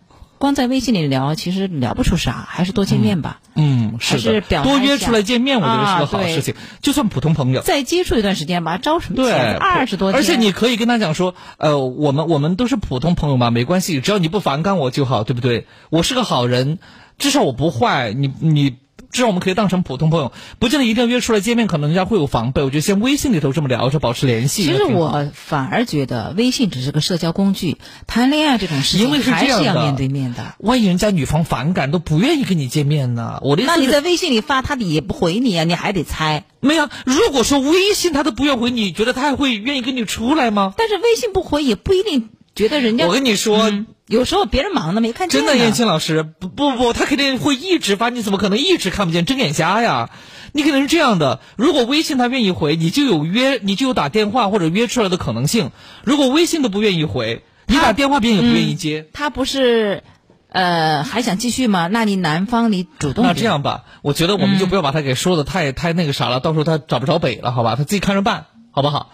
[0.44, 3.40] 光在微信里聊，其实聊不出啥，还是多见面吧。
[3.54, 6.54] 嗯，还是的，是多约出来见面，我觉得是个好事情。
[6.82, 9.56] 就算普通朋友，再接触一段时间吧，着什么对，钱？
[9.56, 15.66] 二十多天，而且你可以跟他讲说，呃，我们我们都是普通朋友嘛，没关系，只要你不反感我就好，对不对？
[15.88, 16.78] 我是个好人，
[17.16, 18.83] 至少我不坏，你你。
[19.14, 22.62] 至少我们可以当成普通朋友，不见得一定要约出来见面，可能人家会有防备。
[22.62, 24.64] 我觉得先微信里头这么聊着，保持联系。
[24.64, 27.78] 其实我反而觉得微信只是个社交工具，
[28.08, 30.56] 谈恋爱这种事情还是要面对面的。
[30.58, 33.38] 万一人家女方反感，都不愿意跟你见面呢？
[33.42, 36.44] 我的意思那你在微信里发，他也不回你啊，你还得猜。
[36.58, 36.88] 没有。
[37.06, 40.74] 如果说微信他都不愿回你，觉得他还会愿意跟你出来吗？
[40.76, 43.06] 但是微信不回也不一定觉得人家。
[43.06, 43.70] 我跟你说，
[44.06, 45.40] 有时候别人忙的没看见。
[45.40, 49.24] 真的，燕青老师，不不不，他肯定会一直发，你怎么可能一直看不见？
[49.24, 50.10] 睁眼瞎呀！
[50.52, 51.40] 你可能是这样的。
[51.56, 55.70] 如果微信他愿意回，你就有约，你就有打电话或者约出来的可能性。
[56.04, 59.08] 如果微信都不愿意回，你打电话别人也不愿意接。
[59.14, 60.04] 他不是，
[60.50, 61.88] 呃，还想继续吗？
[61.88, 63.24] 那你男方你主动。
[63.24, 67.74] 那这样吧，我觉得我们就不要把他给说的太、太那个啥了，到时候他找不着北了，好吧？
[67.74, 69.10] 他自己看着办，好不好？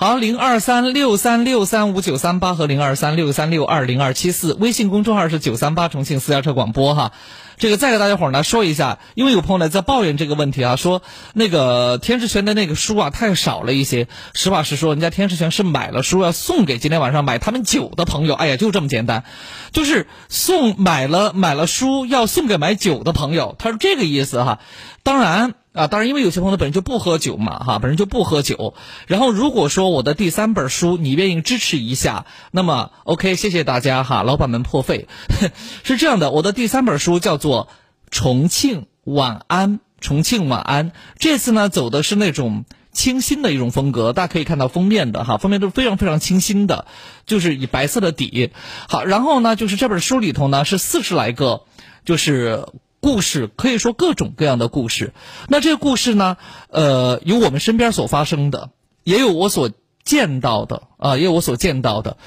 [0.00, 7.12] 好，零二三六三六三五九三八和零二三六三六二零二七四，微信公众号是九三八重庆私家车广播哈。
[7.58, 11.02] 这个再给大家伙儿呢说一下，因为有朋友呢在抱怨这个问题啊，说
[11.34, 14.08] 那个天志全的那个书啊太少了一些。
[14.32, 19.24] 实话实说，人家天志全是买了书要送给今天晚上买他们酒的朋友，哎呀，就这么简单，
[19.70, 24.60] 就是送买了买了书要送给买酒的朋友，他是这个意思哈。
[25.02, 25.52] 当然。
[25.72, 28.74] 啊，当然，因为有些朋友本身就不喝酒嘛，哈，本身就不喝酒。
[29.06, 35.06] 然后，如果说我的第三本书你愿意支持一下，那么 OK，谢谢大家哈，老板们破费。
[35.84, 37.66] 是这样的，我的第三本书叫做
[38.10, 40.90] 《重庆晚安》，重庆晚安。
[41.20, 46.86] 这次呢，走的是那种清新的一种风格，大家可以看到封面的哈，封面都是非常非常清新的，
[47.26, 48.50] 就是以白色的底。
[48.88, 51.62] 好，然后呢，就是这本书里头呢是四十来个，
[52.04, 52.66] 就是。
[53.00, 55.14] 故事可以说各种各样的故事，
[55.48, 56.36] 那这个故事呢，
[56.68, 58.70] 呃，有我们身边所发生的，
[59.04, 59.70] 也有我所
[60.04, 62.18] 见到的啊、也有我所见到的。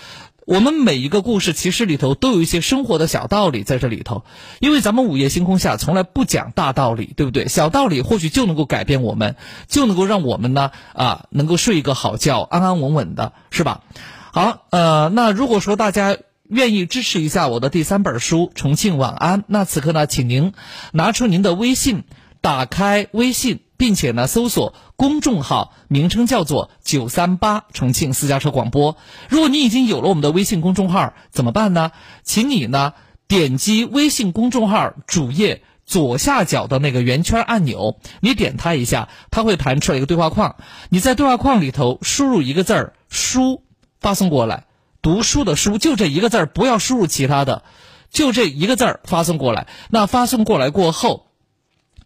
[0.45, 4.23] 我们每一个故事其实里头都有一些生活的小道理在这里头，
[4.59, 7.47] 因为咱们午夜星空下从来不讲大道理，对不对？
[7.47, 9.35] 小道理或许就能够改变我们，
[9.67, 13.83] 就能够让我们呢啊能够睡一个好觉，安安稳稳的，是吧？
[14.33, 16.17] 好，呃，那如果说大家。
[16.53, 20.53] 愿意支持一下我的第三本书《重庆晚安》，那此刻呢，请您
[20.91, 22.03] 拿出您的微信，
[22.41, 28.97] 打开微信，并且呢搜索公众号，名称叫做“九三八重庆私家车广播”。
[29.29, 31.91] 如果你已经有了我们的微信公众号，怎么办呢？
[32.21, 32.93] 请你呢
[33.27, 40.57] 点击微信公众号主页左下角的那个圆圈按钮，你点它一下，它会弹出来一个对话框，
[40.89, 43.63] 你在对话框里头输入一个字儿“书”，
[43.99, 44.65] 发送过来。
[45.03, 47.61] 读书的书就这一个字儿，不要输入其他的，
[48.09, 49.67] 就这一个字儿发送过来。
[49.89, 51.27] 那发送过来过后，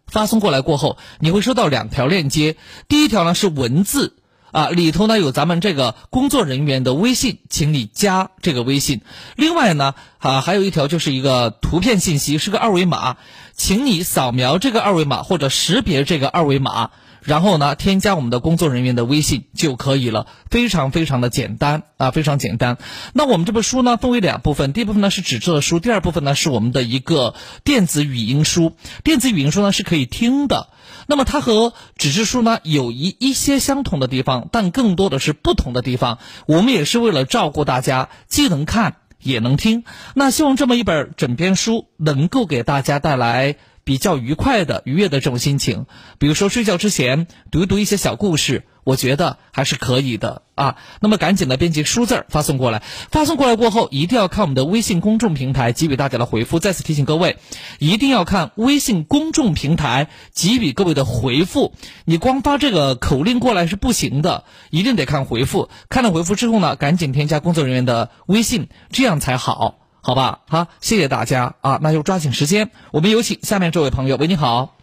[0.07, 2.57] 发送过来过后，你会收到两条链接。
[2.87, 4.15] 第一条呢是文字
[4.51, 9.01] 啊，里头呢有咱们这个工作人员的微信，请你加这个微信。
[9.35, 13.17] 另外呢啊，还有一条就是一个图片信息，是个二维码，
[13.53, 16.89] 请你扫描这个二维码或者识别这个二维码。
[17.27, 22.77] 然后呢，添加我们的工作人员的微信就可以了，非常非常的简单啊，非常简单。
[23.11, 27.35] 那我们这本书呢，分为两部分，第一部分呢是纸质的书，第二部分呢是我们的一个
[27.65, 28.77] 电子语音书。
[29.03, 30.69] 电子语音书呢是可以听的，
[31.05, 36.19] 那么它和纸质书呢有一一些相同的地方，但更多的是不同的地方。
[36.45, 39.83] 我们也是为了照顾大家，既能看也能听。
[40.15, 43.57] 那希望这么一本枕边书能够给大家带来。
[43.87, 45.85] 比较愉快的、愉悦的这种心情，
[46.19, 50.75] 比如说睡觉之前读一读一些小故事，我觉得还是可以的啊。
[50.99, 56.59] 那么赶紧的编辑书字儿发送过来，发送过来过后，一定要看我们的微信公众平台给予大家的回复。
[56.59, 57.37] 再次提醒各位，
[57.79, 61.73] 一定要看微信公众平台给予各位的回复。
[62.03, 65.69] 你光发这个口令过来是不行的，一定得看回复。
[65.87, 69.86] 看了回复之后呢，赶紧添加工作人员的微信，这样才好。
[70.07, 74.15] 好吧，好，谢谢大家啊，那就抓紧时间，我们有请下面这位朋友。
[74.15, 74.73] 喂，你好。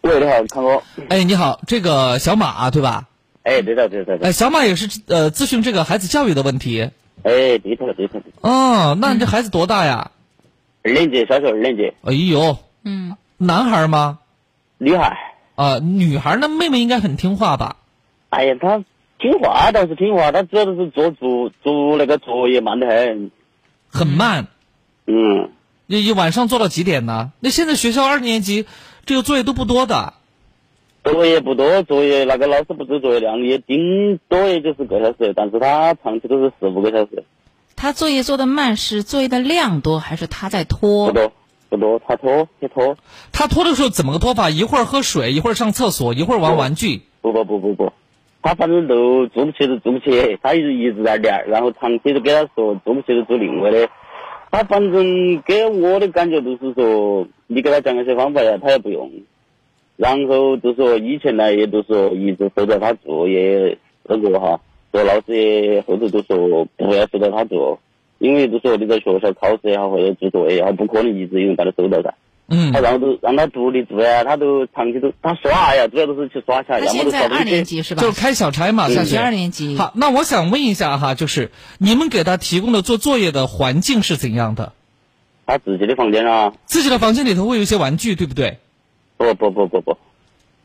[0.00, 0.82] 喂，你好，康哥。
[1.10, 3.06] 哎，你好，这个小马对吧？
[3.42, 4.18] 哎，对的，对的。
[4.22, 6.88] 哎，小马也是呃咨询这个孩子教育的问题。
[7.22, 8.22] 哎，对头，对头。
[8.40, 10.10] 哦，那你这孩子多大呀？
[10.82, 11.92] 二年级，小学二年级。
[12.00, 14.20] 哎呦，嗯，男孩吗？
[14.78, 15.34] 女孩。
[15.54, 17.76] 啊，女孩，那妹妹应该很听话吧？
[18.30, 18.82] 哎呀，她
[19.18, 23.30] 听话倒是听话，她主要都是做做做那个作业慢得很。
[23.94, 24.46] 很慢。
[25.06, 25.50] 嗯，
[25.86, 27.32] 你你晚上做到几点呢？
[27.40, 28.66] 那现在学校二年级，
[29.04, 30.14] 这个作业都不多的。
[31.04, 37.24] 作业不多，作业那个老师布置作业量也顶多也就是个小时，但是他长期都是四五个小时。
[37.74, 41.08] 他作业做的慢是作业的量多，还是他在拖？
[41.08, 41.32] 不多，
[41.68, 42.96] 不多，他拖，也拖。
[43.32, 44.48] 他拖的时候怎么个拖法？
[44.50, 47.02] 一会儿喝水，一会儿上厕所，一会儿玩玩具。
[47.20, 47.92] 不不不不不，
[48.40, 53.88] 他反正都做不起就做不起，他一直一直在练，然后长期都给他说做不起就做另外的。
[54.52, 59.10] 他反正给我的感觉就是说，你给他讲那些方法呀，他也不用。
[59.96, 64.60] 然后就说以前呢，也就说一直守着他作业那个哈，
[64.92, 67.80] 说老师也后头就说不要守着他做，
[68.18, 72.14] 因为就说你在学校考试也好或者做作业也好，不可能一直有人把他守到噻。
[72.52, 72.72] 嗯。
[72.72, 78.02] 他让都让他独立住呀，他都长期都他耍呀，主要都是去耍起来，要么就在二年级是吧？
[78.02, 79.76] 就开小差嘛，小学二年级。
[79.76, 84.72] 好，那我想问一下哈，就是你们给他提供的做作业的环境是怎样的？
[85.44, 86.52] 他自己的房间啊。
[86.66, 88.58] 自己的房间里头会有一些玩具，对不对？
[89.16, 89.98] 不不不不不，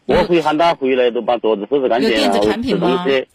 [0.07, 3.05] 我会喊他回来都把桌子收拾干净，有电子产品吗？
[3.05, 3.27] 是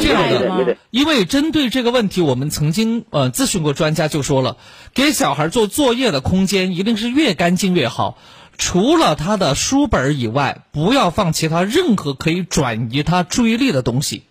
[0.00, 4.58] 这样的，因为针对这个问题，我们曾经呃咨询过专家，就说了，
[4.92, 8.18] 给小孩做作业的空间一定是越干净越好。
[8.58, 14.24] 除了他的书本以外，不要放其他任何可以转移他注意力的东西。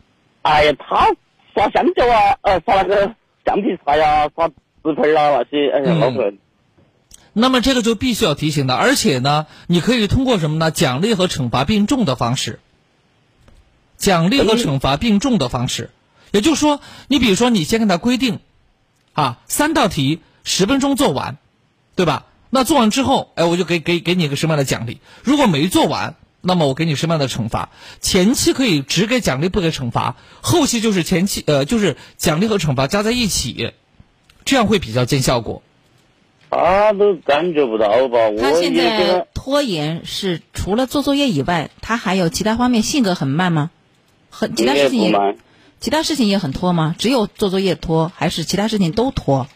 [0.44, 1.16] 哎呀，他
[1.56, 6.38] 耍香蕉啊，呃，耍那个橡皮擦呀，耍纸盆啊那些，哎呀，老烦。
[7.40, 10.72] 那么这个就必须要提醒的，而且呢，你可以通过什么呢？
[10.72, 12.60] 奖励和惩罚并重的方式。
[13.96, 15.92] 奖励和惩罚并重的方式，
[16.32, 18.40] 也就是说，你比如说，你先跟他规定，
[19.14, 21.38] 啊，三道题十分钟做完，
[21.96, 22.26] 对吧？
[22.50, 25.00] 那做完之后，哎，我就给给给你一个什么样的奖励？
[25.24, 27.70] 如果没做完，那么我给你什么样的惩罚？
[28.02, 33.74] 前期可以只给奖励不给惩罚，后期就是前期呃就是奖励和惩罚加在一起，
[34.44, 35.62] 这样会比较见效果。
[36.50, 38.18] 他都感觉不到吧？
[38.40, 43.72] 他现在拖延是除了做作业以外，他还有其他方面性格很慢吗？
[44.30, 45.36] 很其他事情也
[45.80, 46.96] 其他事情也很拖吗？
[46.98, 49.48] 只有做作业拖，还是其他事情都拖？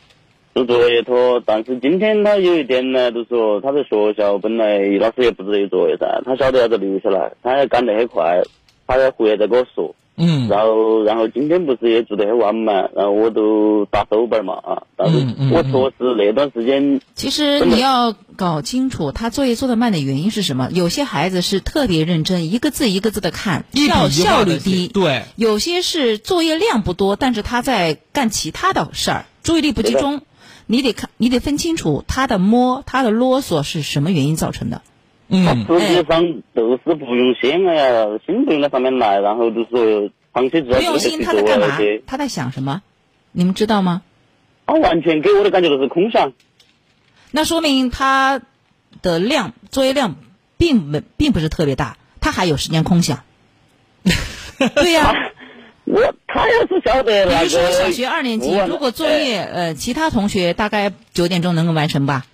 [0.54, 8.42] 做作业拖，但是今天他有一点呢，就是说他在学校本来老师也布置有作业噻，他晓得要得留下来，他也赶得很快，
[8.86, 9.96] 他要回来再跟我说。
[10.22, 10.48] 嗯。
[10.48, 15.18] 然后，然后今天不是也做得很晚嘛，然后我都打手板嘛啊，但是
[15.52, 17.02] 我确实那段时间。
[17.16, 20.70] 其实你要搞清楚他作业做得慢的原因是什么。
[20.72, 24.88] 有些孩子是特别认真，一个字一个字的看，效效率低。
[24.88, 25.24] 对。
[25.36, 30.22] 有些是作业量不多，但是他在干其他的事儿，注意力不集中。
[30.68, 34.82] 你得看，你得分清楚他的摸，他的啰嗦是什么原因造成的。
[35.32, 41.78] 嗯，实际上都是不用心哎呀，心不用在上面来，然后就说长期做不用心，他在干嘛？
[42.06, 42.82] 他在想什么？
[43.32, 44.02] 你们知道吗？
[44.68, 46.34] 他完全给我的感觉都是空想。
[47.32, 48.42] 那说明他
[49.02, 50.16] 的量作业量
[50.58, 53.24] 并没并不是特别大，他还有时间空想。
[54.76, 55.14] 对呀。
[55.84, 62.26] 我他要是晓得那个，比如说小学二年级，如果作业呃，其他同学大概九点钟能够完成吧？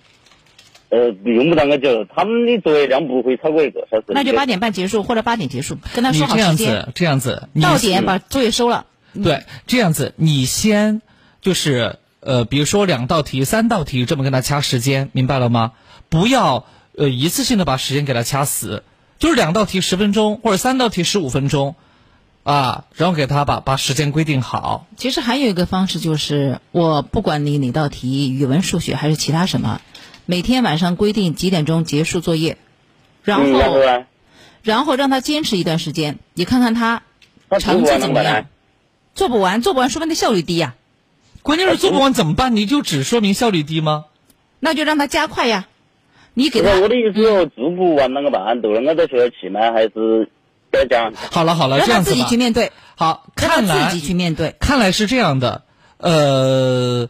[0.90, 4.04] 呃，用不到那么久，他们的作业量不会超过一个小时。
[4.08, 6.88] 那就八点半结束或者八点结束，跟他说好时间。
[6.94, 8.86] 这样子，这样子，到点把作业收了。
[9.22, 11.02] 对，这样子，你先
[11.40, 15.72] 就是呃，比如说两道题、三道题，这么跟他掐时间，明白了吗？
[16.08, 16.66] 不要
[16.96, 18.82] 呃一次性的把时间给他掐死。
[19.18, 21.74] 就是两道题十分钟或者三道题十五分钟，
[22.44, 24.86] 啊，然后给他把把时间规定好。
[24.96, 29.80] 其实还有一个方式就是，我不管你哪道题，语文、数学还是其他什么，
[30.30, 32.58] 每天晚上规定几点钟结束作业，
[33.24, 34.04] 然后、嗯
[34.60, 37.02] 然后让他坚持一段时间，你看看他
[37.58, 38.44] 成绩怎么样。
[39.14, 40.74] 做不完，做不完，说明他效率低呀、
[41.40, 42.54] 关键是做不完怎么办？
[42.54, 44.04] 你就只说明效率低吗？
[44.60, 45.66] 那就让他加快呀。
[46.34, 48.60] 你给他我的意思说，做不完啷个办？
[48.60, 49.72] 都啷个在学校去吗？
[49.72, 50.28] 还是
[50.70, 51.10] 在家？
[51.30, 52.72] 好了好了，让他自己这样子吧去面对。
[52.96, 54.54] 好，看来自己去面对。
[54.60, 55.62] 看来是这样的，
[55.96, 57.08] 呃，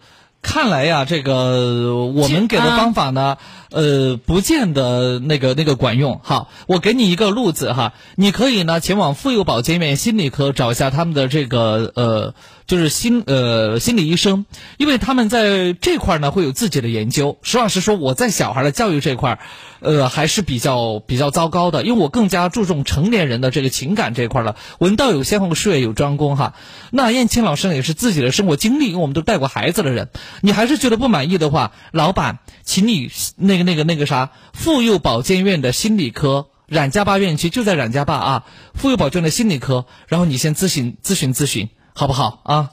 [0.49, 3.37] 看来呀，这个我们给的方法呢，
[3.71, 6.21] 呃，不见得那个那个管用。
[6.25, 12.35] 好，我给你一个路子哈，你可以呢前往妇幼保健院心理科找一下他们的这个呃，
[12.69, 14.45] 就是心呃心理医生，
[14.77, 17.39] 因为他们在这块儿呢会有自己的研究。
[17.43, 19.39] 实话实说，我在小孩的教育这块儿，
[19.81, 24.55] 呃，还是比较比较糟糕的，因为我更加注重成年人的这个情感这块儿了。
[24.79, 26.55] 文道有先后，术业有专攻哈。
[26.91, 30.11] 那燕青老师呢也是自己的生活经历，因为我们都带过孩子的人。
[30.43, 36.49] 你还是觉得不满意的话，老板，请你那个那个那个啥，妇幼保健院的心理科。
[36.67, 42.39] 冉家坝院区就在冉家坝啊，妇幼保健的心理科，然后你先咨询咨询咨询，好不好？
[42.45, 42.71] 啊？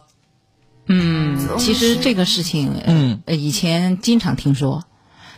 [0.86, 4.84] 嗯，其实这个事情，嗯，呃，以前经常听说，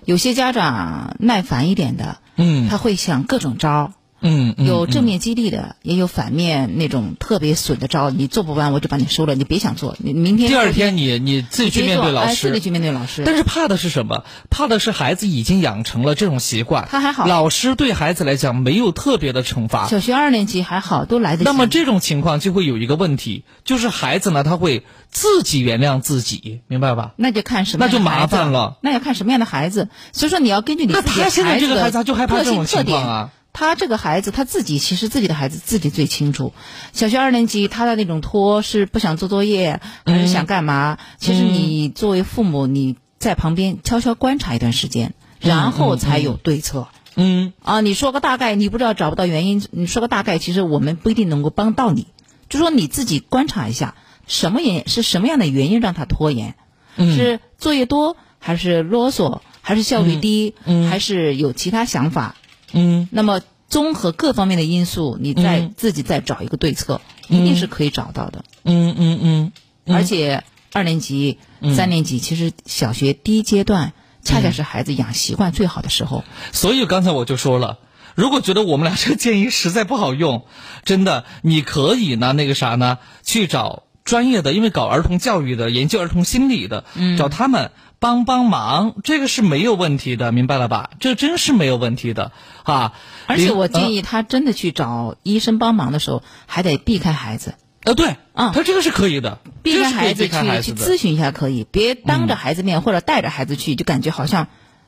[0.04, 8.10] 有些家长耐烦一点的，嗯，他会想各种招儿，嗯，嗯有正面激励的，也有反面那种特别损的招。
[8.10, 13.24] 你做不完，我就把你收了，你别想做，你明天第二天你你自己去面对老师，哎自己去面对老师。
[13.26, 14.24] 但是怕的是什么？
[14.50, 19.88] 怕的是孩子已经养成了这种习惯，他还好老师对孩子来讲没有特别的惩罚。
[19.88, 21.44] 小学二年级还好，都来得及。
[21.44, 27.12] 那么这种情况就会有一个问题，就是孩子呢他会自己原谅自己，明白吧？
[27.18, 28.78] 那就看什么那就麻烦了。
[28.82, 33.30] 那要看什么样的孩子，所以说你要根据你那自己他现在这个的孩子他就害怕个这种性特点情况啊。
[33.60, 36.54] 他这个孩子他自己其实自己的孩子自己最清楚。
[36.94, 41.00] 小学二年级他的那种拖是不想做作业，还是想干嘛？
[41.18, 46.88] 其实你作为父母，你在旁边悄悄观察一段时间，然后才有对策。
[47.16, 52.06] 嗯啊，你说个大概，你不知道找不到原因，你说个大概，其实我们不一定能够帮到你。
[52.50, 53.96] 就说你自己观察一下，
[54.28, 56.54] 什么原是什么样的原因让他拖延？
[56.96, 62.36] 嗯是作业多，还是啰嗦，还是效率低，嗯还是有其他想法？
[62.74, 68.46] 嗯，那么综合各方面的因素，你再、嗯自己再找一个对策，一定是可以找到的。
[68.64, 69.52] 嗯嗯嗯，
[69.96, 71.76] 而且二年级、嗯。
[71.76, 76.24] 三年级，其实小学第一阶段，恰恰是孩子养习惯最好的时候。
[76.52, 77.80] 所以刚才我就说了，
[78.16, 80.46] 如果觉得我们俩这个建议实在不好用，
[80.84, 87.18] 真的你可以呢那个啥呢，去找专业的，因为搞儿童教育的、研究儿童心理的，嗯。
[87.18, 90.92] 找他们帮帮忙，这个是没有问题的，明白了吧？
[91.00, 92.32] 这真是没有问题的
[92.64, 92.94] 啊！
[93.26, 97.56] 而且我嗯建议他真的去找医生帮忙的时候，还得避开孩子。
[97.84, 100.62] 呃，对，啊，他这个是可以的，避开孩子去子。
[100.62, 104.44] 去咨询一下可以，别当着孩子面或者带着孩子去，就感觉好像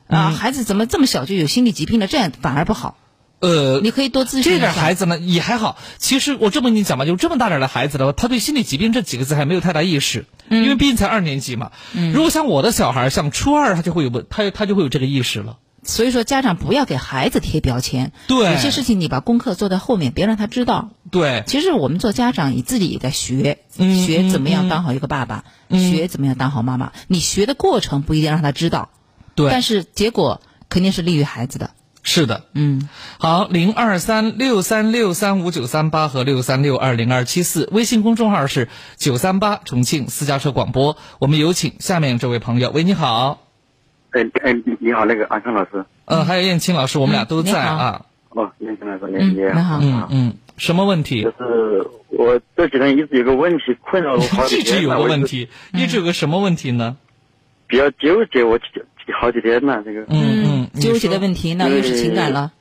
[0.06, 2.96] 啊，嗯孩子怎么这么小就有心理疾病了，这样反而不好。
[3.40, 5.78] 呃，你可以多咨询这点孩子呢也还好。
[5.98, 11.72] 其实我这么跟你讲吧，就这么大点的孩子的话，他对心理疾病这几个字还没有太大意识，因为毕竟才二年级嘛。
[11.94, 15.58] 嗯如果像我的小孩，像初二，他就会有他他就会有这个意识了。
[15.82, 18.12] 所以说，家长不要给孩子贴标签。
[18.26, 20.90] 对有些事情你把功课做在后面，别让他知道。
[21.10, 26.92] 对，其实我们做家长，你自己也在学，嗯学怎么嗯样当好一个爸爸，嗯学怎么样当好妈妈。
[27.08, 28.90] 你学的过程不一定让他知道，
[29.34, 31.70] 对但是结果肯定是利于孩子的。
[32.02, 40.96] 是的，嗯，好，零二三六三六三五九三八和六三六二零二七四，微信公众号是九三八重庆私家车广播。
[41.18, 43.42] 我们有请下面这位朋友，喂，你好，
[44.12, 45.84] 哎哎，你你好，那个安康老师。
[46.06, 48.06] 嗯，还有燕青老师，我们俩都在啊。
[48.30, 49.78] 哦，燕青老师，你你好。
[49.80, 51.22] 嗯嗯，什么问题？
[51.22, 54.80] 就是我这几天一直有个问题困扰我好几一天了。
[54.80, 56.96] 直有个问题，一直有个什么问题呢？
[57.66, 58.58] 比较纠结，我
[59.20, 60.00] 好几天了，这个。
[60.08, 60.49] 嗯嗯，
[60.80, 62.52] 纠结的问题，那又是情感了。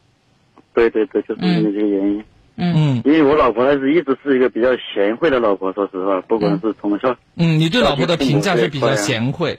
[0.73, 2.23] 对对对，就是因为这个原因。
[2.61, 9.57] 嗯因为我老婆还是一直是一个比较贤惠的老婆，说实话，不管是从小，嗯，你对老婆的评价是比较贤惠。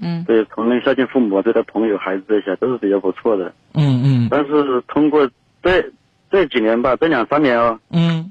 [0.00, 3.52] 嗯，对，从那孝敬父母，对她朋友、孩子这些都是比较不错的。
[3.74, 5.28] 嗯嗯但是通过
[5.60, 5.84] 这
[6.30, 8.30] 这几年吧，这两三年啊，嗯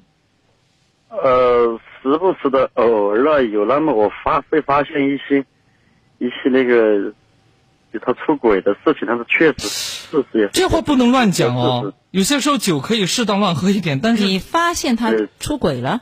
[1.09, 5.43] 呃，时不时的偶尔啊，有那么我发会发现一些
[6.19, 7.11] 一些那个
[7.93, 11.93] 就他出轨的事情，但是确实事实也是这话不能乱讲哦。
[12.11, 16.01] 有些时候酒可以适当乱喝一点，但是你发现他出轨了，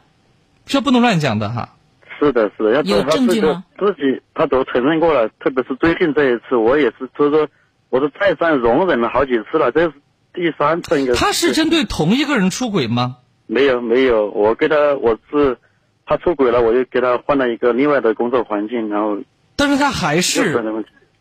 [0.65, 1.69] 这不能乱讲的哈。
[2.17, 7.47] 是的，是的，要有证据吗自己他都承认过了，特别是最近这一次，我也是，就是说
[7.89, 9.93] 我都再三容忍了好几次了，这是
[10.33, 13.17] 第三次应该他是针对同一个人出轨吗？
[13.47, 15.57] 没有没有，我给他我是
[16.05, 19.17] 他出轨了，我就给他换了一个另外的工作环境，然后
[19.55, 20.63] 但是他还是。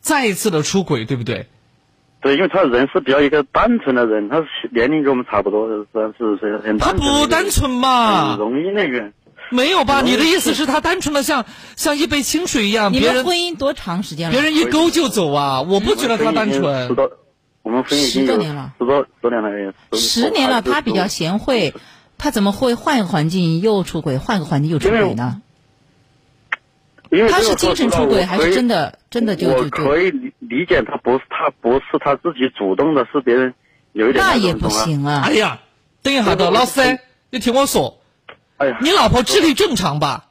[0.05, 1.49] 再一次的出轨，对不对？
[2.21, 6.93] 对，因为他人是比较一个单纯的人，他是年龄跟我们差不多，三四十岁，很他。
[6.93, 9.13] 不单纯嘛很容易那个。
[9.51, 10.03] 没有吧？
[10.03, 14.33] 你的意思是他单纯的像像一杯清水一样，你们别人婚姻多长时间了？
[14.33, 15.63] 别人一勾就走啊！
[15.63, 16.95] 我不觉得他单十纯。
[16.95, 17.11] 多，
[17.63, 19.99] 我们婚姻已经有十多年了十多十年了也。
[19.99, 21.75] 十年了，他比较贤惠，
[22.19, 25.41] 他怎么会换一个环境又出轨，换个环境又出轨呢？
[27.15, 29.71] 因为他是精神出轨还是真的真的就我就就？
[29.71, 33.55] 可以理理解他不是他不是他自己主动的，是别人
[33.93, 35.23] 有一点那也不行啊！
[35.25, 35.61] 哎呀，
[36.03, 36.99] 等一下的，老师，
[37.31, 38.01] 你听我说，
[38.57, 40.27] 哎呀，你老婆智力正常吧？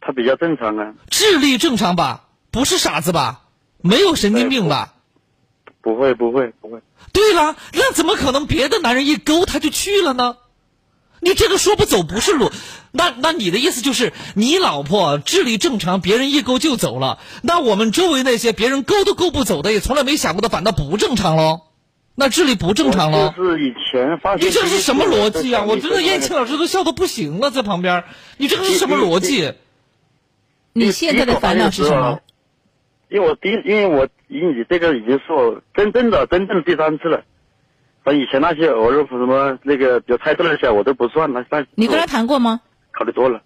[0.00, 2.24] 他比较正常啊，智力正常吧？
[2.50, 3.42] 不是傻子吧？
[3.80, 4.94] 没有神经病吧？
[5.80, 6.80] 不会不会不会。
[7.12, 10.36] 对了，那怎么可能别的男人一勾他就去了呢？
[11.24, 12.50] 你这个说不走不是路，
[12.90, 21.60] 那那你的意思就是你老婆智力正常，别人一勾就走了，那我们周围那些别人勾都勾不走的，也从来没想过的，反倒不正常喽？
[22.16, 23.32] 那智力不正常喽？
[23.36, 25.62] 就是以前发现你这是什么逻辑啊？
[25.64, 28.02] 我觉得燕青老师都笑的不行了，在旁边，
[28.36, 29.52] 你这个是什么逻辑？
[30.72, 32.20] 你现在的烦恼是什么？
[33.08, 37.22] 因为我第一，因为我以你这个已经是我真正的真正的第三次了。
[38.04, 42.60] 像以前那些偶尔什么那个比较猜测那些我都不算，了那你跟他谈过吗？
[42.90, 43.40] 考虑多了，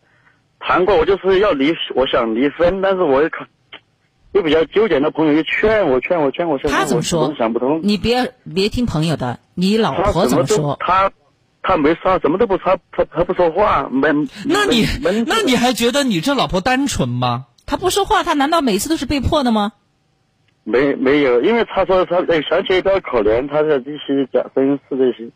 [0.58, 3.44] 谈过我就是要离，我想离婚，但是我又考
[4.32, 7.80] 又比较纠结，那朋友又劝我劝我劝我，他怎么说我想不通。
[7.82, 10.76] 你别别听朋友的，你老婆怎么说？
[10.80, 11.10] 他
[11.62, 14.08] 他没说，什么都不说，他他不说话，没。
[14.44, 14.86] 那你
[15.26, 17.46] 那你还觉得你这老婆单纯吗？
[17.66, 19.72] 他不说话，他难道每次都是被迫的吗？
[20.68, 25.30] 没没有，因为他说他哎想起来比较可怜，他的这些假真是这些，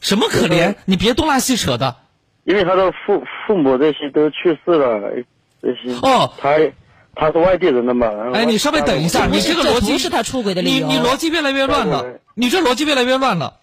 [0.00, 0.74] 什么可怜？
[0.86, 1.96] 你别东拉西扯的。
[2.44, 5.22] 因为他的父父母这些都去世了，哎
[5.60, 6.56] 这些哦，他
[7.14, 10.86] 他是外地人的嘛，然后哎，你稍微等一下，你这个逻辑不是他出轨的理由。
[10.88, 13.58] 你你逻辑越来越乱了，你这逻辑越来越乱了。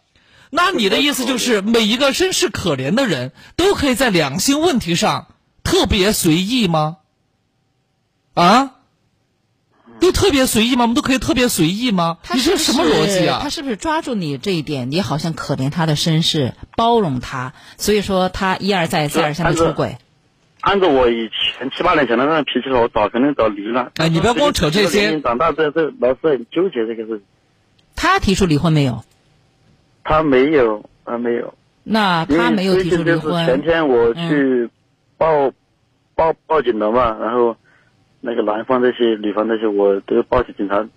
[0.51, 5.27] 那你的意思就是，每一个身世可怜的人都可以在两性问题上
[5.63, 6.97] 特别随意吗？
[8.35, 8.75] 啊？
[10.19, 10.83] 都特别随意吗？
[10.83, 12.17] 我们都可以特别随意吗？
[12.23, 13.39] 他你这是什么逻辑啊？
[13.41, 14.91] 他是不是抓住你这一点？
[14.91, 19.97] 你好像可怜他的身世，包容他，所以说他一而再再而三的出轨。
[20.59, 23.91] 按照我以前七八年前的那种脾气的话，我早肯定早离了。
[23.95, 25.21] 哎，你不要跟我扯这些。
[25.21, 27.21] 长大之后，这老是很纠结这个事情。
[27.95, 29.03] 他提出离婚没有？
[30.03, 31.53] 他没有，他没有。
[31.83, 33.45] 那他没有提出离婚。
[33.45, 34.69] 前天我去
[35.17, 35.51] 报、
[36.13, 37.55] 报报警了嘛，然后
[38.21, 40.87] 那个男方这些、女方这些，我都报警警察，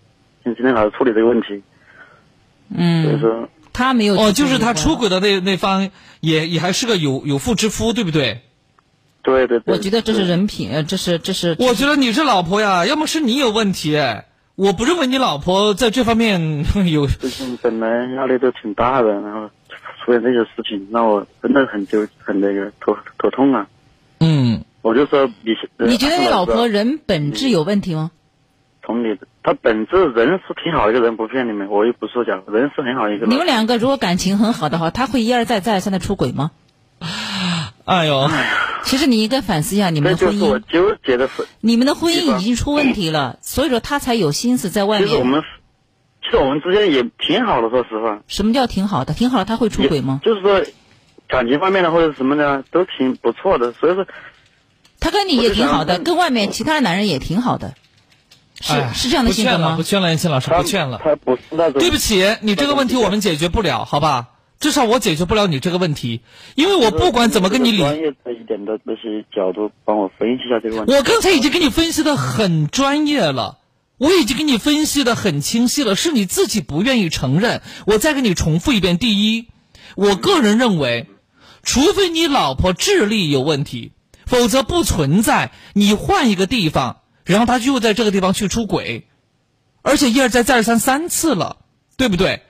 [0.44, 1.62] 今天还要处理这个问题。
[2.74, 3.04] 嗯。
[3.04, 3.48] 所以说。
[3.74, 5.90] 他没有哦，就是他出轨的那那方
[6.20, 8.42] 也也还是个有有妇之夫，对不对？
[9.22, 9.74] 对对对。
[9.74, 11.56] 我觉得这是人品，呃，这是这是。
[11.58, 13.96] 我觉得你是老婆呀，要么是你有问题，
[14.56, 17.06] 我不认为你老婆在这方面 有。
[17.06, 19.48] 最近本来压力都挺大的，然后
[20.04, 23.66] 出现这些事情，让我真的很纠很那个头头痛啊。
[24.82, 24.84] 嗯。
[24.84, 25.54] 我就说你。
[25.78, 28.10] 你觉得你老婆人本质有问题吗？
[28.84, 33.30] 同理的，她本质人是挺好一个人，不骗你们，我又不说假，人是很好一个人。
[33.30, 36.50] 你们两个如果感情很好的话，他会一而再再而三的出轨吗？
[37.84, 38.28] 哎呦，
[38.82, 40.40] 其实你应该反思一下你们的婚姻。
[40.40, 45.06] 这就是我纠结的是，你们的婚姻已经出问题了，所以说他才有心思在外面。
[45.08, 45.42] 其实我们，
[46.24, 48.20] 其实我们之间也挺好的，说实话。
[48.26, 49.14] 什么叫挺好的？
[49.14, 50.20] 挺好的，他会出轨吗？
[50.24, 50.60] 就是说，
[51.28, 54.04] 感情方面的或者什么的都挺不错的，所以说。
[55.02, 57.74] 他跟你也挺好的，跟外面其他男人也挺好的，
[58.60, 59.74] 是是这样的性格吗？
[59.76, 61.00] 不劝了，燕青老师，不劝了。
[61.02, 61.80] 他不是那种。
[61.80, 64.28] 对不起，你这个问题我们解决不了，好吧？
[64.60, 66.20] 至少我解决不了你这个问题，
[66.54, 67.78] 因为我不管怎么跟你理。
[67.78, 70.94] 专业的一点的那些角度，帮我分析一下这个问题。
[70.94, 73.58] 我刚才已经给你分析的很专业了，
[73.98, 77.60] 我已经给你分析的很清晰了，是你自己不愿意承认。
[77.88, 79.48] 我再给你重复一遍：第一，
[79.96, 81.08] 我个人认为，
[81.64, 83.90] 除非你老婆智力有问题。
[84.32, 89.06] 否则不存在你换一个地方，然后他就在这个地方去出轨，
[89.82, 91.58] 而且一而再再而三三次了，
[91.98, 92.42] 对不对？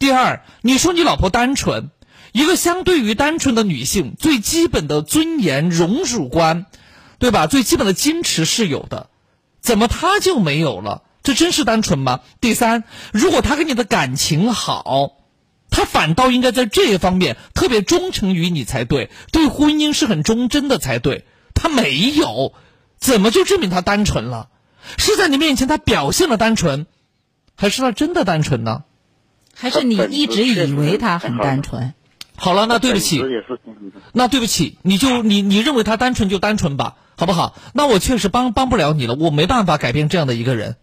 [0.00, 1.90] 第二，你说你老婆单纯，
[2.32, 6.66] 一个相对于单纯的女性，最基本的尊严、荣辱观，
[7.20, 7.46] 对吧？
[7.46, 9.08] 最基本的矜持是有的，
[9.60, 11.04] 怎么她就没有了？
[11.22, 12.18] 这真是单纯吗？
[12.40, 12.82] 第三，
[13.12, 15.17] 如果她跟你的感情好。
[15.78, 21.24] 他反倒应该在这一方面特别忠诚于你才对，对婚姻是很忠贞的才对。
[21.54, 22.52] 他没有，
[22.98, 24.48] 怎么就证明他单纯了？
[24.96, 26.86] 是在你面前他表现了单纯，
[27.54, 28.82] 还是他真的单纯呢？
[29.54, 31.94] 还是你一直以为他很单纯？
[32.34, 33.22] 好了，那对不起
[34.12, 37.54] 那对不起，你就你你认为他单纯就单纯吧，好不好？
[37.72, 40.74] 那我确实帮帮不了你了，我没办法改变这样的一个人，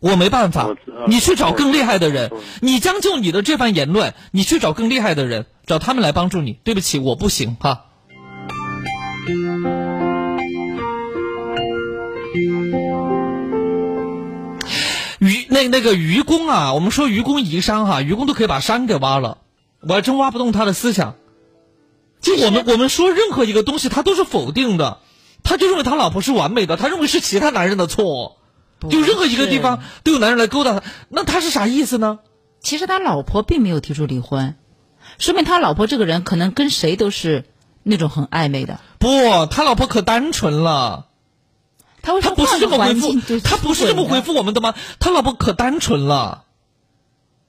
[0.00, 0.74] 我没办法。
[1.06, 6.54] 你去找更厉害的人，你将就你的这番言论，你去找更厉害的人，找他们来帮助你。
[6.64, 7.86] 对不起，我不行哈。
[15.18, 19.38] 愚那那个愚公啊，我们说愚公移山哈，愚公都可以把山给挖了，
[19.80, 21.14] 我还真挖不动他的思想。
[22.22, 24.98] 就我们我们说任何一个东西，他都是否定的，
[25.42, 28.38] 他就认为他老婆是完美的，他认为是其他男人的错，
[28.88, 32.20] 就任何一个地方都有男人来勾搭他，那他是啥意思呢？
[32.60, 34.54] 其实他老婆并没有提出离婚，
[35.18, 37.44] 说明他老婆这个人可能跟谁都是
[37.82, 38.80] 那种很暧昧的。
[38.98, 41.06] 不，他老婆可单纯了。
[42.02, 43.12] 他为什么不是这么回复？
[43.40, 44.74] 他不是这么回复我们的吗？
[44.98, 46.44] 他老婆可单纯了，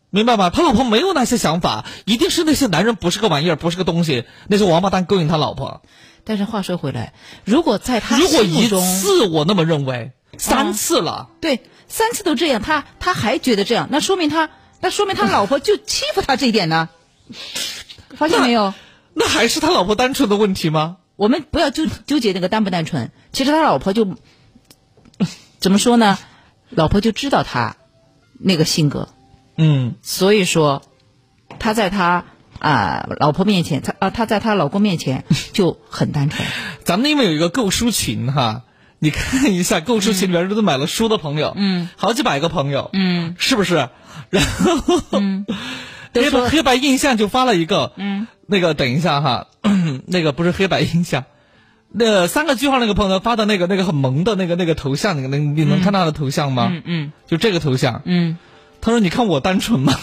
[0.09, 0.49] 明白吗？
[0.49, 5.81] 他老婆没有那些想法，一定是那些男人不是个玩意儿，不是个东西，那些王八蛋勾引他老婆。
[6.25, 7.13] 但是话说回来，
[7.45, 10.11] 如果在他如果一次我那么认为，
[10.41, 14.49] 三次了，对三次都这样，他他还觉得这样，那说明他
[14.81, 16.89] 那说明他 老婆就欺负他这一点呢？
[18.17, 18.73] 发现没有？
[19.13, 20.97] 那还是他老婆单纯的问题吗？
[21.15, 24.17] 我们不要纠纠结那个单不单纯，其实他老婆就
[25.59, 26.17] 怎么说呢？
[26.69, 27.75] 老婆就知道他
[28.39, 29.09] 那个性格，
[29.57, 30.81] 嗯，所以说
[31.59, 32.25] 他在他
[32.59, 36.47] 啊、老婆面前，他啊他在他老公面前就很单纯。
[36.85, 38.63] 咱们因为有一个购书群哈，
[39.03, 43.89] 你看一下购书群里面都买了书的朋友，嗯，好几百个朋友，嗯，是不是？
[44.29, 45.43] 然后，嗯，
[46.13, 49.47] 都 黑白黑白印象就发了一个，嗯，那个等一下哈，
[50.05, 51.23] 那个不是黑白印象，
[51.91, 56.67] 那三个句号那个朋友发的那个那个很萌的那个那个头像，那个那你能看他的头像吗？
[56.71, 58.37] 嗯嗯就这个头像，嗯，
[58.81, 59.95] 他说：“你看我单纯吗？”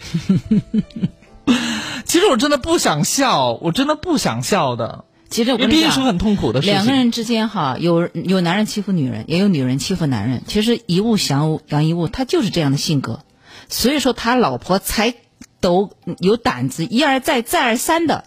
[2.06, 5.04] 其实我真的不想笑，我真的不想笑的。
[5.28, 6.74] 其实我跟你讲因为毕竟是很痛苦的事情。
[6.74, 10.42] 两个人之间哈，有有男人欺负女人，也有女人欺负男人。
[10.46, 13.24] 其实一物降养一物，他就是这样的性格，
[13.68, 15.14] 所以说他老婆才
[15.60, 15.90] 都
[16.20, 18.24] 有胆子一而再再而三的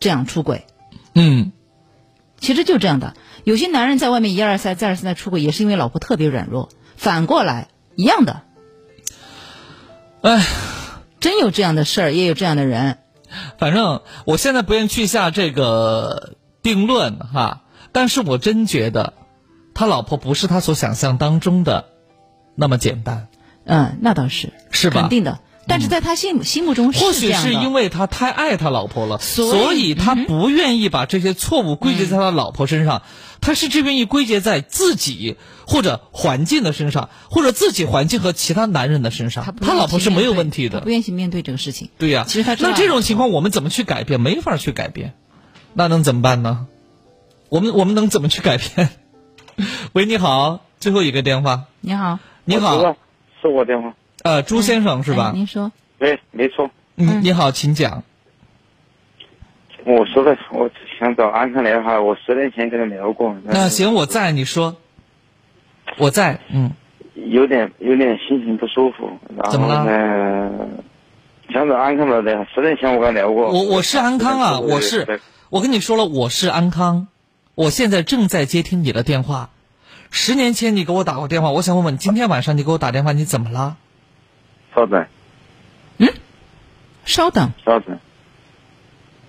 [0.00, 0.64] 这样出轨。
[1.14, 1.52] 嗯，
[2.40, 3.14] 其实就这样的，
[3.44, 6.70] 有些男人在外面一而再再而三的出轨，也是因为老婆特别软弱。
[6.96, 8.42] 反过来一样的，
[10.22, 10.46] 哎，
[11.20, 12.98] 真有这样的事儿，也有这样的人。
[13.58, 19.14] 反正我现在不愿去下这个定论哈，但是我真觉得
[19.74, 21.86] 他老婆不是他所想象当中的
[22.54, 23.28] 那么简单，
[23.64, 25.00] 嗯，那倒是是吧？
[25.00, 25.40] 肯定的。
[25.68, 33.02] 但是在他心心目中或许是因为他太爱他老婆了，所以所以他不愿意把这些错误归结在他老婆身上，
[33.40, 35.36] 他是只愿意归结在自己
[35.66, 39.54] 或者环境的身上，或者自己环境和其他男人的身上。
[39.60, 40.90] 他老婆是没有问题的他不。
[40.90, 41.90] 愿意去面对这个事情。
[41.98, 44.20] 对呀、其实他那这种情况我们怎么去改变？
[44.20, 45.14] 没法去改变，
[45.74, 46.66] 那能怎么办呢？
[47.48, 48.90] 我们我们能怎么去改变？
[49.92, 51.64] 喂，你好，最后一个电话。
[51.80, 52.96] 你好，你好，
[53.40, 53.94] 是我电话。
[54.22, 55.30] 呃，朱先生是吧？
[55.32, 56.70] 哎您说，对，没错。
[56.96, 58.02] 嗯，你好，请讲。
[59.86, 60.68] 我说的，我
[60.98, 63.36] 想找安康聊哈，我十年前跟他聊过。
[63.44, 64.76] 那行，我在，你说。
[65.96, 66.72] 我在，嗯。
[67.14, 70.68] 有点有点心情不舒服，然怎么了后呢，
[71.50, 72.44] 想找安康聊聊。
[72.52, 73.50] 十年前我跟他聊过。
[73.50, 77.06] 我我是安康啊，我是，我跟你说了，我是安康，
[77.54, 79.50] 我现在正在接听你的电话。
[80.10, 83.76] 十年前你给我打过电话，我想问问，今天晚上你给我打电话，你怎么了？
[84.74, 85.06] 稍等，
[85.98, 86.08] 嗯
[87.04, 87.98] 稍等，稍等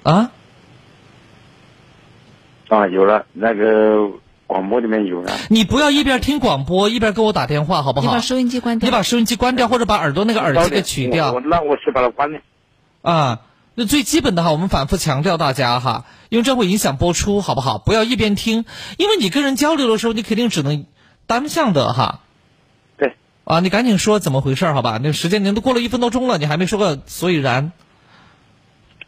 [0.04, 0.32] 啊
[2.70, 4.10] 啊，有了，那个
[4.46, 5.32] 广播里面有了。
[5.50, 8.08] 你不要一边听广播一边给我打电话，好不好？
[8.08, 8.88] 你把收音机关掉。
[8.88, 12.42] 你把收音机关掉，或者把耳朵那个耳机给取掉那我去把它关掉。
[13.02, 13.40] 啊。
[13.80, 17.78] 那最基本的哈，我们反复强调大家哈，因为这会影响播出，好不好？
[17.78, 18.66] 不要一边听，
[18.98, 20.88] 因为你跟人交流的时候，你肯定只能
[21.28, 22.22] 单向的哈。
[22.98, 23.14] 对。
[23.44, 25.00] 啊，你赶紧说怎么回事儿好吧？
[25.02, 27.72] 那时间您都过了一分多钟了，你还没说个所以然。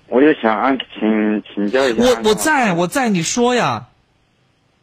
[0.09, 2.03] 我就想安请请教一下。
[2.03, 3.87] 我我在我在，你说呀。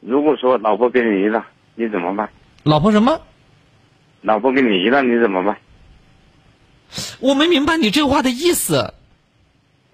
[0.01, 1.44] 如果说老婆跟你离了，
[1.74, 2.31] 你怎么办？
[2.62, 3.20] 老婆什么？
[4.23, 5.57] 老婆跟你离了，你怎么办？
[7.20, 8.94] 我没明白你这话的意思。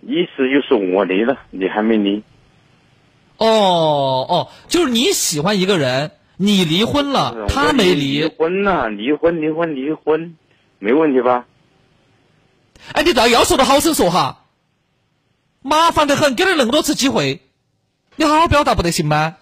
[0.03, 2.23] 意思就是我离了，你还没离。
[3.39, 8.29] 哦哦，就是你喜欢一个人，你离婚了，他没离离。
[8.37, 10.37] 婚了，离婚，离婚，离婚，
[10.79, 11.47] 没问题吧？
[12.93, 14.42] 哎，你这要说的好生说哈，
[15.63, 17.41] 麻烦得很，给了那么多次机会，
[18.17, 19.37] 你好好表达不得行吗？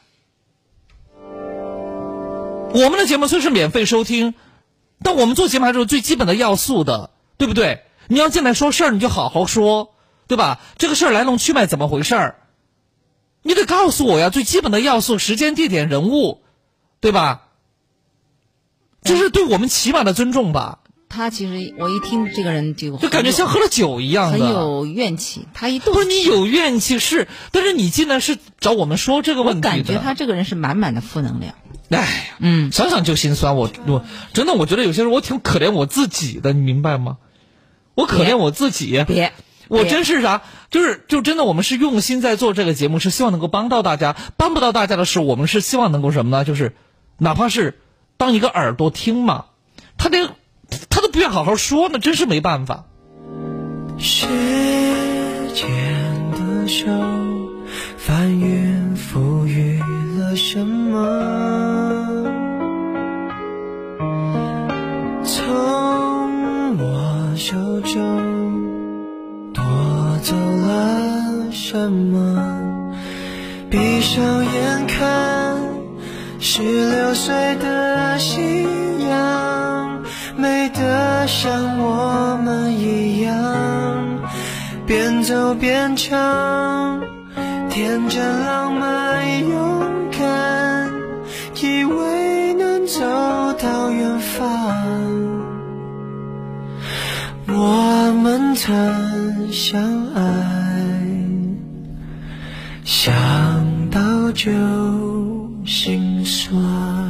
[2.73, 4.35] 我们的节目虽是免费收听，
[5.03, 7.85] 但我们做节目还是有最基本的要素的，对不对？
[8.07, 9.95] 你要进来说事儿，你就好好说，
[10.27, 10.61] 对吧？
[10.77, 12.37] 这个事儿来龙去脉怎么回事儿？
[13.43, 16.43] 你得告诉我呀，最基本的要素、时间、地点、人物，
[17.01, 17.47] 对吧？
[19.03, 20.80] 这是对我们起码的尊重吧。
[21.11, 25.47] 他其实我一听这个人就就感觉像喝了酒一样的，很有怨气。
[25.53, 29.69] 他一动不是你有怨气是，但是你进来是找我们说这个问题的。
[29.69, 31.55] 感觉他这个人是满满的负能量。
[31.91, 33.57] 哎，嗯，想想就心酸。
[33.57, 37.17] 我我真的我觉得有些时候我挺可怜我自己的，你明白吗？
[37.97, 39.05] 我可怜我自己。
[39.09, 39.33] 别，
[39.67, 40.43] 我真是啥？
[40.71, 44.17] 就是就真的，我们是用心在做这个节目，是希望能够帮到大家。
[44.37, 46.45] 帮不到大家的是，我们是希望能够什么呢？
[46.45, 46.77] 就是
[47.19, 47.81] 哪怕是
[48.17, 49.47] 当一个耳朵听嘛，
[49.99, 50.29] 他连
[50.89, 52.85] 他都不愿好好说，那真是没办法。
[53.99, 54.27] 时
[55.55, 55.69] 间
[56.33, 56.87] 的手
[57.99, 59.81] 翻云覆雨
[60.19, 60.99] 了什么？
[65.23, 69.63] 从我手中夺
[70.23, 72.59] 走了什么？
[73.71, 75.59] 闭上眼看，
[76.39, 78.65] 十六岁的夕
[79.09, 79.70] 阳，
[80.41, 84.19] 美得像我们一样，
[84.87, 87.01] 边走边唱，
[87.69, 90.91] 天真浪漫勇敢，
[91.63, 93.01] 以为能走
[93.59, 94.41] 到远方。
[97.47, 99.79] 我们曾相
[100.15, 100.23] 爱，
[102.83, 103.13] 想
[103.91, 104.51] 到就
[105.67, 107.10] 心酸。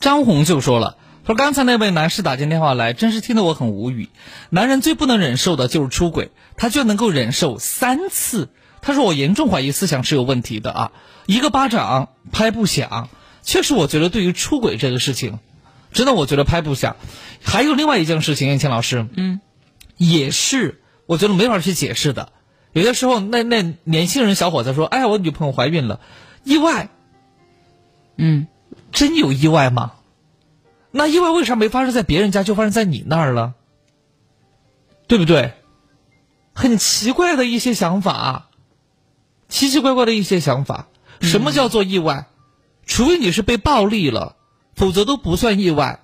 [0.00, 0.96] 张红就说了，
[1.26, 4.08] 说刚才那位男士打进电话来，真是听得我很无语。
[4.50, 8.48] 男人最不能忍受的就是出轨，他居然能够忍受三次。
[8.80, 10.92] 他说我严重怀疑思想是有问题的啊，
[11.26, 13.08] 一个巴掌拍不响。
[13.42, 15.38] 确实，我觉得对于出轨这个事情，
[15.92, 16.96] 真的我觉得拍不响。
[17.42, 19.40] 还有另外一件事情，燕青老师，嗯，
[19.96, 22.32] 也是我觉得没法去解释的。
[22.72, 26.00] 有些时候，那那年轻人小伙子说：“哎呀，我女朋友怀孕了，
[26.44, 26.90] 意外。”
[28.16, 28.46] 嗯，
[28.92, 29.92] 真有意外吗？
[30.90, 33.54] 那意外为啥没发生在别人家，就发生在你那儿了？
[35.06, 35.52] 对不对？
[36.54, 38.48] 很奇怪的一些想法，
[39.48, 40.88] 奇奇怪怪的一些想法。
[41.20, 42.26] 什么叫做意外？
[42.86, 44.36] 除非你是被暴力了，
[44.74, 46.00] 否则都不算意外。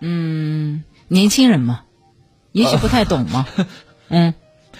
[0.00, 1.82] 嗯，年轻人嘛，
[2.52, 3.46] 也许不太懂嘛。
[4.08, 4.34] 嗯，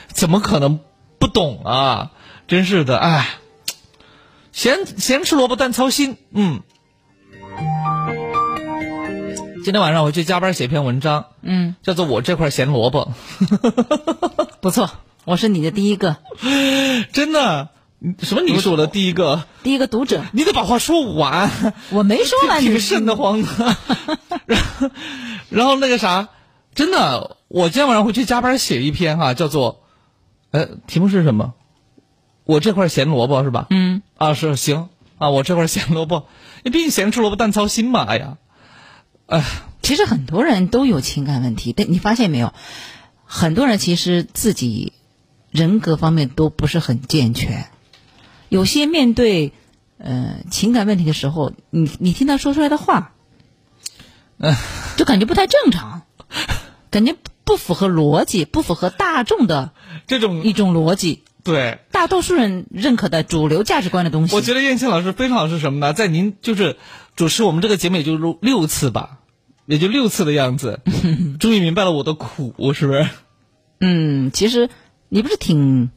[0.09, 0.81] 怎么可能
[1.19, 2.13] 不懂啊？
[2.47, 3.29] 真是的，哎，
[4.53, 6.17] 咸咸吃萝卜淡操心。
[6.31, 6.63] 嗯。
[9.65, 13.13] 今天晚上我去加班写篇文章，嗯，叫做《我这块咸萝卜》，
[14.61, 14.91] 不错，
[15.25, 16.17] 我是你的第一个，
[17.13, 17.69] 真的，
[18.21, 18.43] 什么？
[18.43, 21.49] 你是我的第一个，第一个读者，你得把话说完，
[21.91, 23.77] 我没说完，挺瘆得慌的。
[25.49, 26.29] 然后那个啥，
[26.75, 29.83] 真的，我今天晚上回去加班写一篇哈，叫做，
[30.51, 31.55] 呃，题目是什么？
[32.45, 33.69] 我这块咸萝卜是吧？
[33.71, 36.27] 嗯，啊是行啊，我这块咸萝卜，
[36.65, 38.39] 你毕竟咸吃萝卜淡操心嘛，哎呀。
[39.33, 39.43] 哎，
[39.81, 42.53] 其实很多人都有情感问题，但你发现没有？
[43.25, 44.93] 很多人其实自己
[45.51, 47.71] 人格方面都不是很健全，
[48.51, 49.55] 有些面对
[49.97, 53.15] 呃情感问题的时候，你你听他说出来的话，
[54.37, 54.55] 嗯，
[54.99, 56.03] 就感觉不太正常，
[56.91, 59.73] 感觉不符合逻辑，不符合大众的
[60.07, 61.25] 这种一种逻辑。
[61.43, 64.37] 对，大多数人认可的主流价值观的东西。
[64.37, 65.95] 我觉得燕青老师非常好是什么呢？
[65.95, 66.77] 在您就是
[67.17, 69.19] 主持我们这个节目也就六六次吧，
[69.67, 70.81] 也就六次的样子，
[71.39, 73.09] 终于明白了我的苦，是不是？
[73.81, 74.69] 嗯，其实
[75.09, 75.91] 你不是挺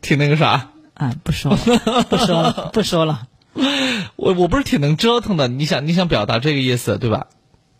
[0.00, 1.14] 挺那个啥啊？
[1.22, 1.58] 不说了，
[2.08, 3.28] 不说了，不说了。
[4.16, 7.28] 我我不是挺能折腾的，你想你想表达这个意思对吧？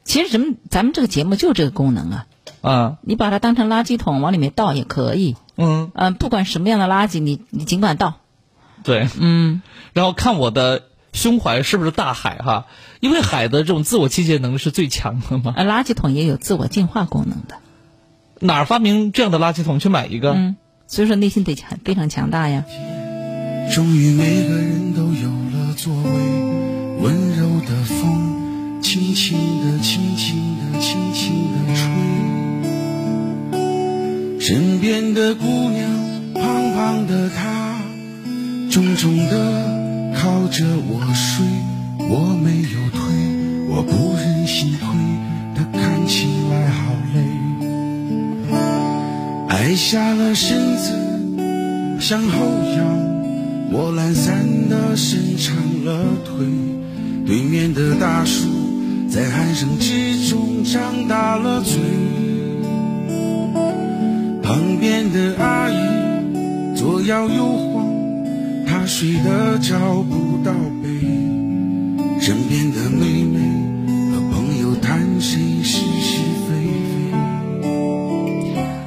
[0.04, 2.26] 其实咱们咱们这个节目就这个功能啊。
[2.62, 5.36] 啊，你把它当成垃圾桶往里面倒也可以。
[5.56, 8.14] 嗯嗯，不管什么样的垃圾，你你尽管倒。
[8.82, 9.62] 对，嗯，
[9.92, 10.82] 然后看我的
[11.16, 12.66] 胸怀是不是大海哈？
[13.01, 15.55] 因为海的这种自我清洁能力是最强的嘛。
[15.56, 17.56] 啊，垃圾桶也有自我净化功能的。
[18.38, 19.80] 哪儿发明这样的垃圾桶？
[19.80, 20.32] 去买一个。
[20.32, 20.56] 嗯，
[20.86, 22.64] 所以说内心得强，非常强大呀。
[23.74, 26.02] 终于每个人都有了座位，
[27.01, 31.84] 温柔的风，轻轻的、轻轻的、轻轻的吹。
[34.38, 35.90] 身边的姑娘，
[36.34, 36.44] 胖
[36.74, 37.80] 胖的她，
[38.70, 39.85] 重重的
[40.26, 41.46] 靠着我睡，
[42.00, 43.00] 我没有退，
[43.68, 44.84] 我不忍心推，
[45.54, 47.20] 他看起来好累。
[49.50, 50.90] 矮下了身子，
[52.00, 52.44] 向后
[52.76, 52.84] 仰，
[53.70, 55.54] 我懒散的伸长
[55.84, 56.44] 了腿。
[57.24, 58.48] 对面的大叔
[59.08, 61.78] 在鼾声之中张大了嘴，
[64.42, 67.86] 旁边的阿姨左摇右晃，
[68.66, 70.52] 她睡得找不到
[70.82, 70.88] 北。
[72.20, 73.38] 身边的妹妹
[74.12, 76.55] 和朋友谈谁是是非
[77.62, 77.68] 非。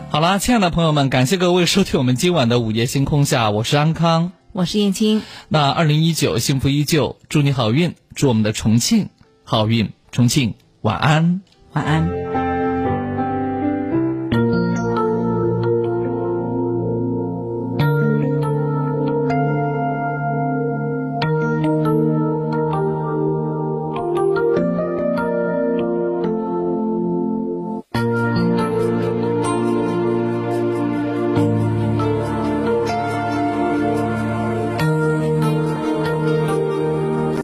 [0.09, 4.33] 好啦，亲爱的朋友们，感谢各位收听我们今晚的午夜星空下，我是安康。
[4.51, 5.21] 我是燕青。
[5.47, 9.09] 那二零一九幸福依旧，祝你好运，祝我们的重庆
[9.45, 9.91] 好运。
[10.11, 11.41] 重庆，晚安，
[11.73, 12.38] 晚安。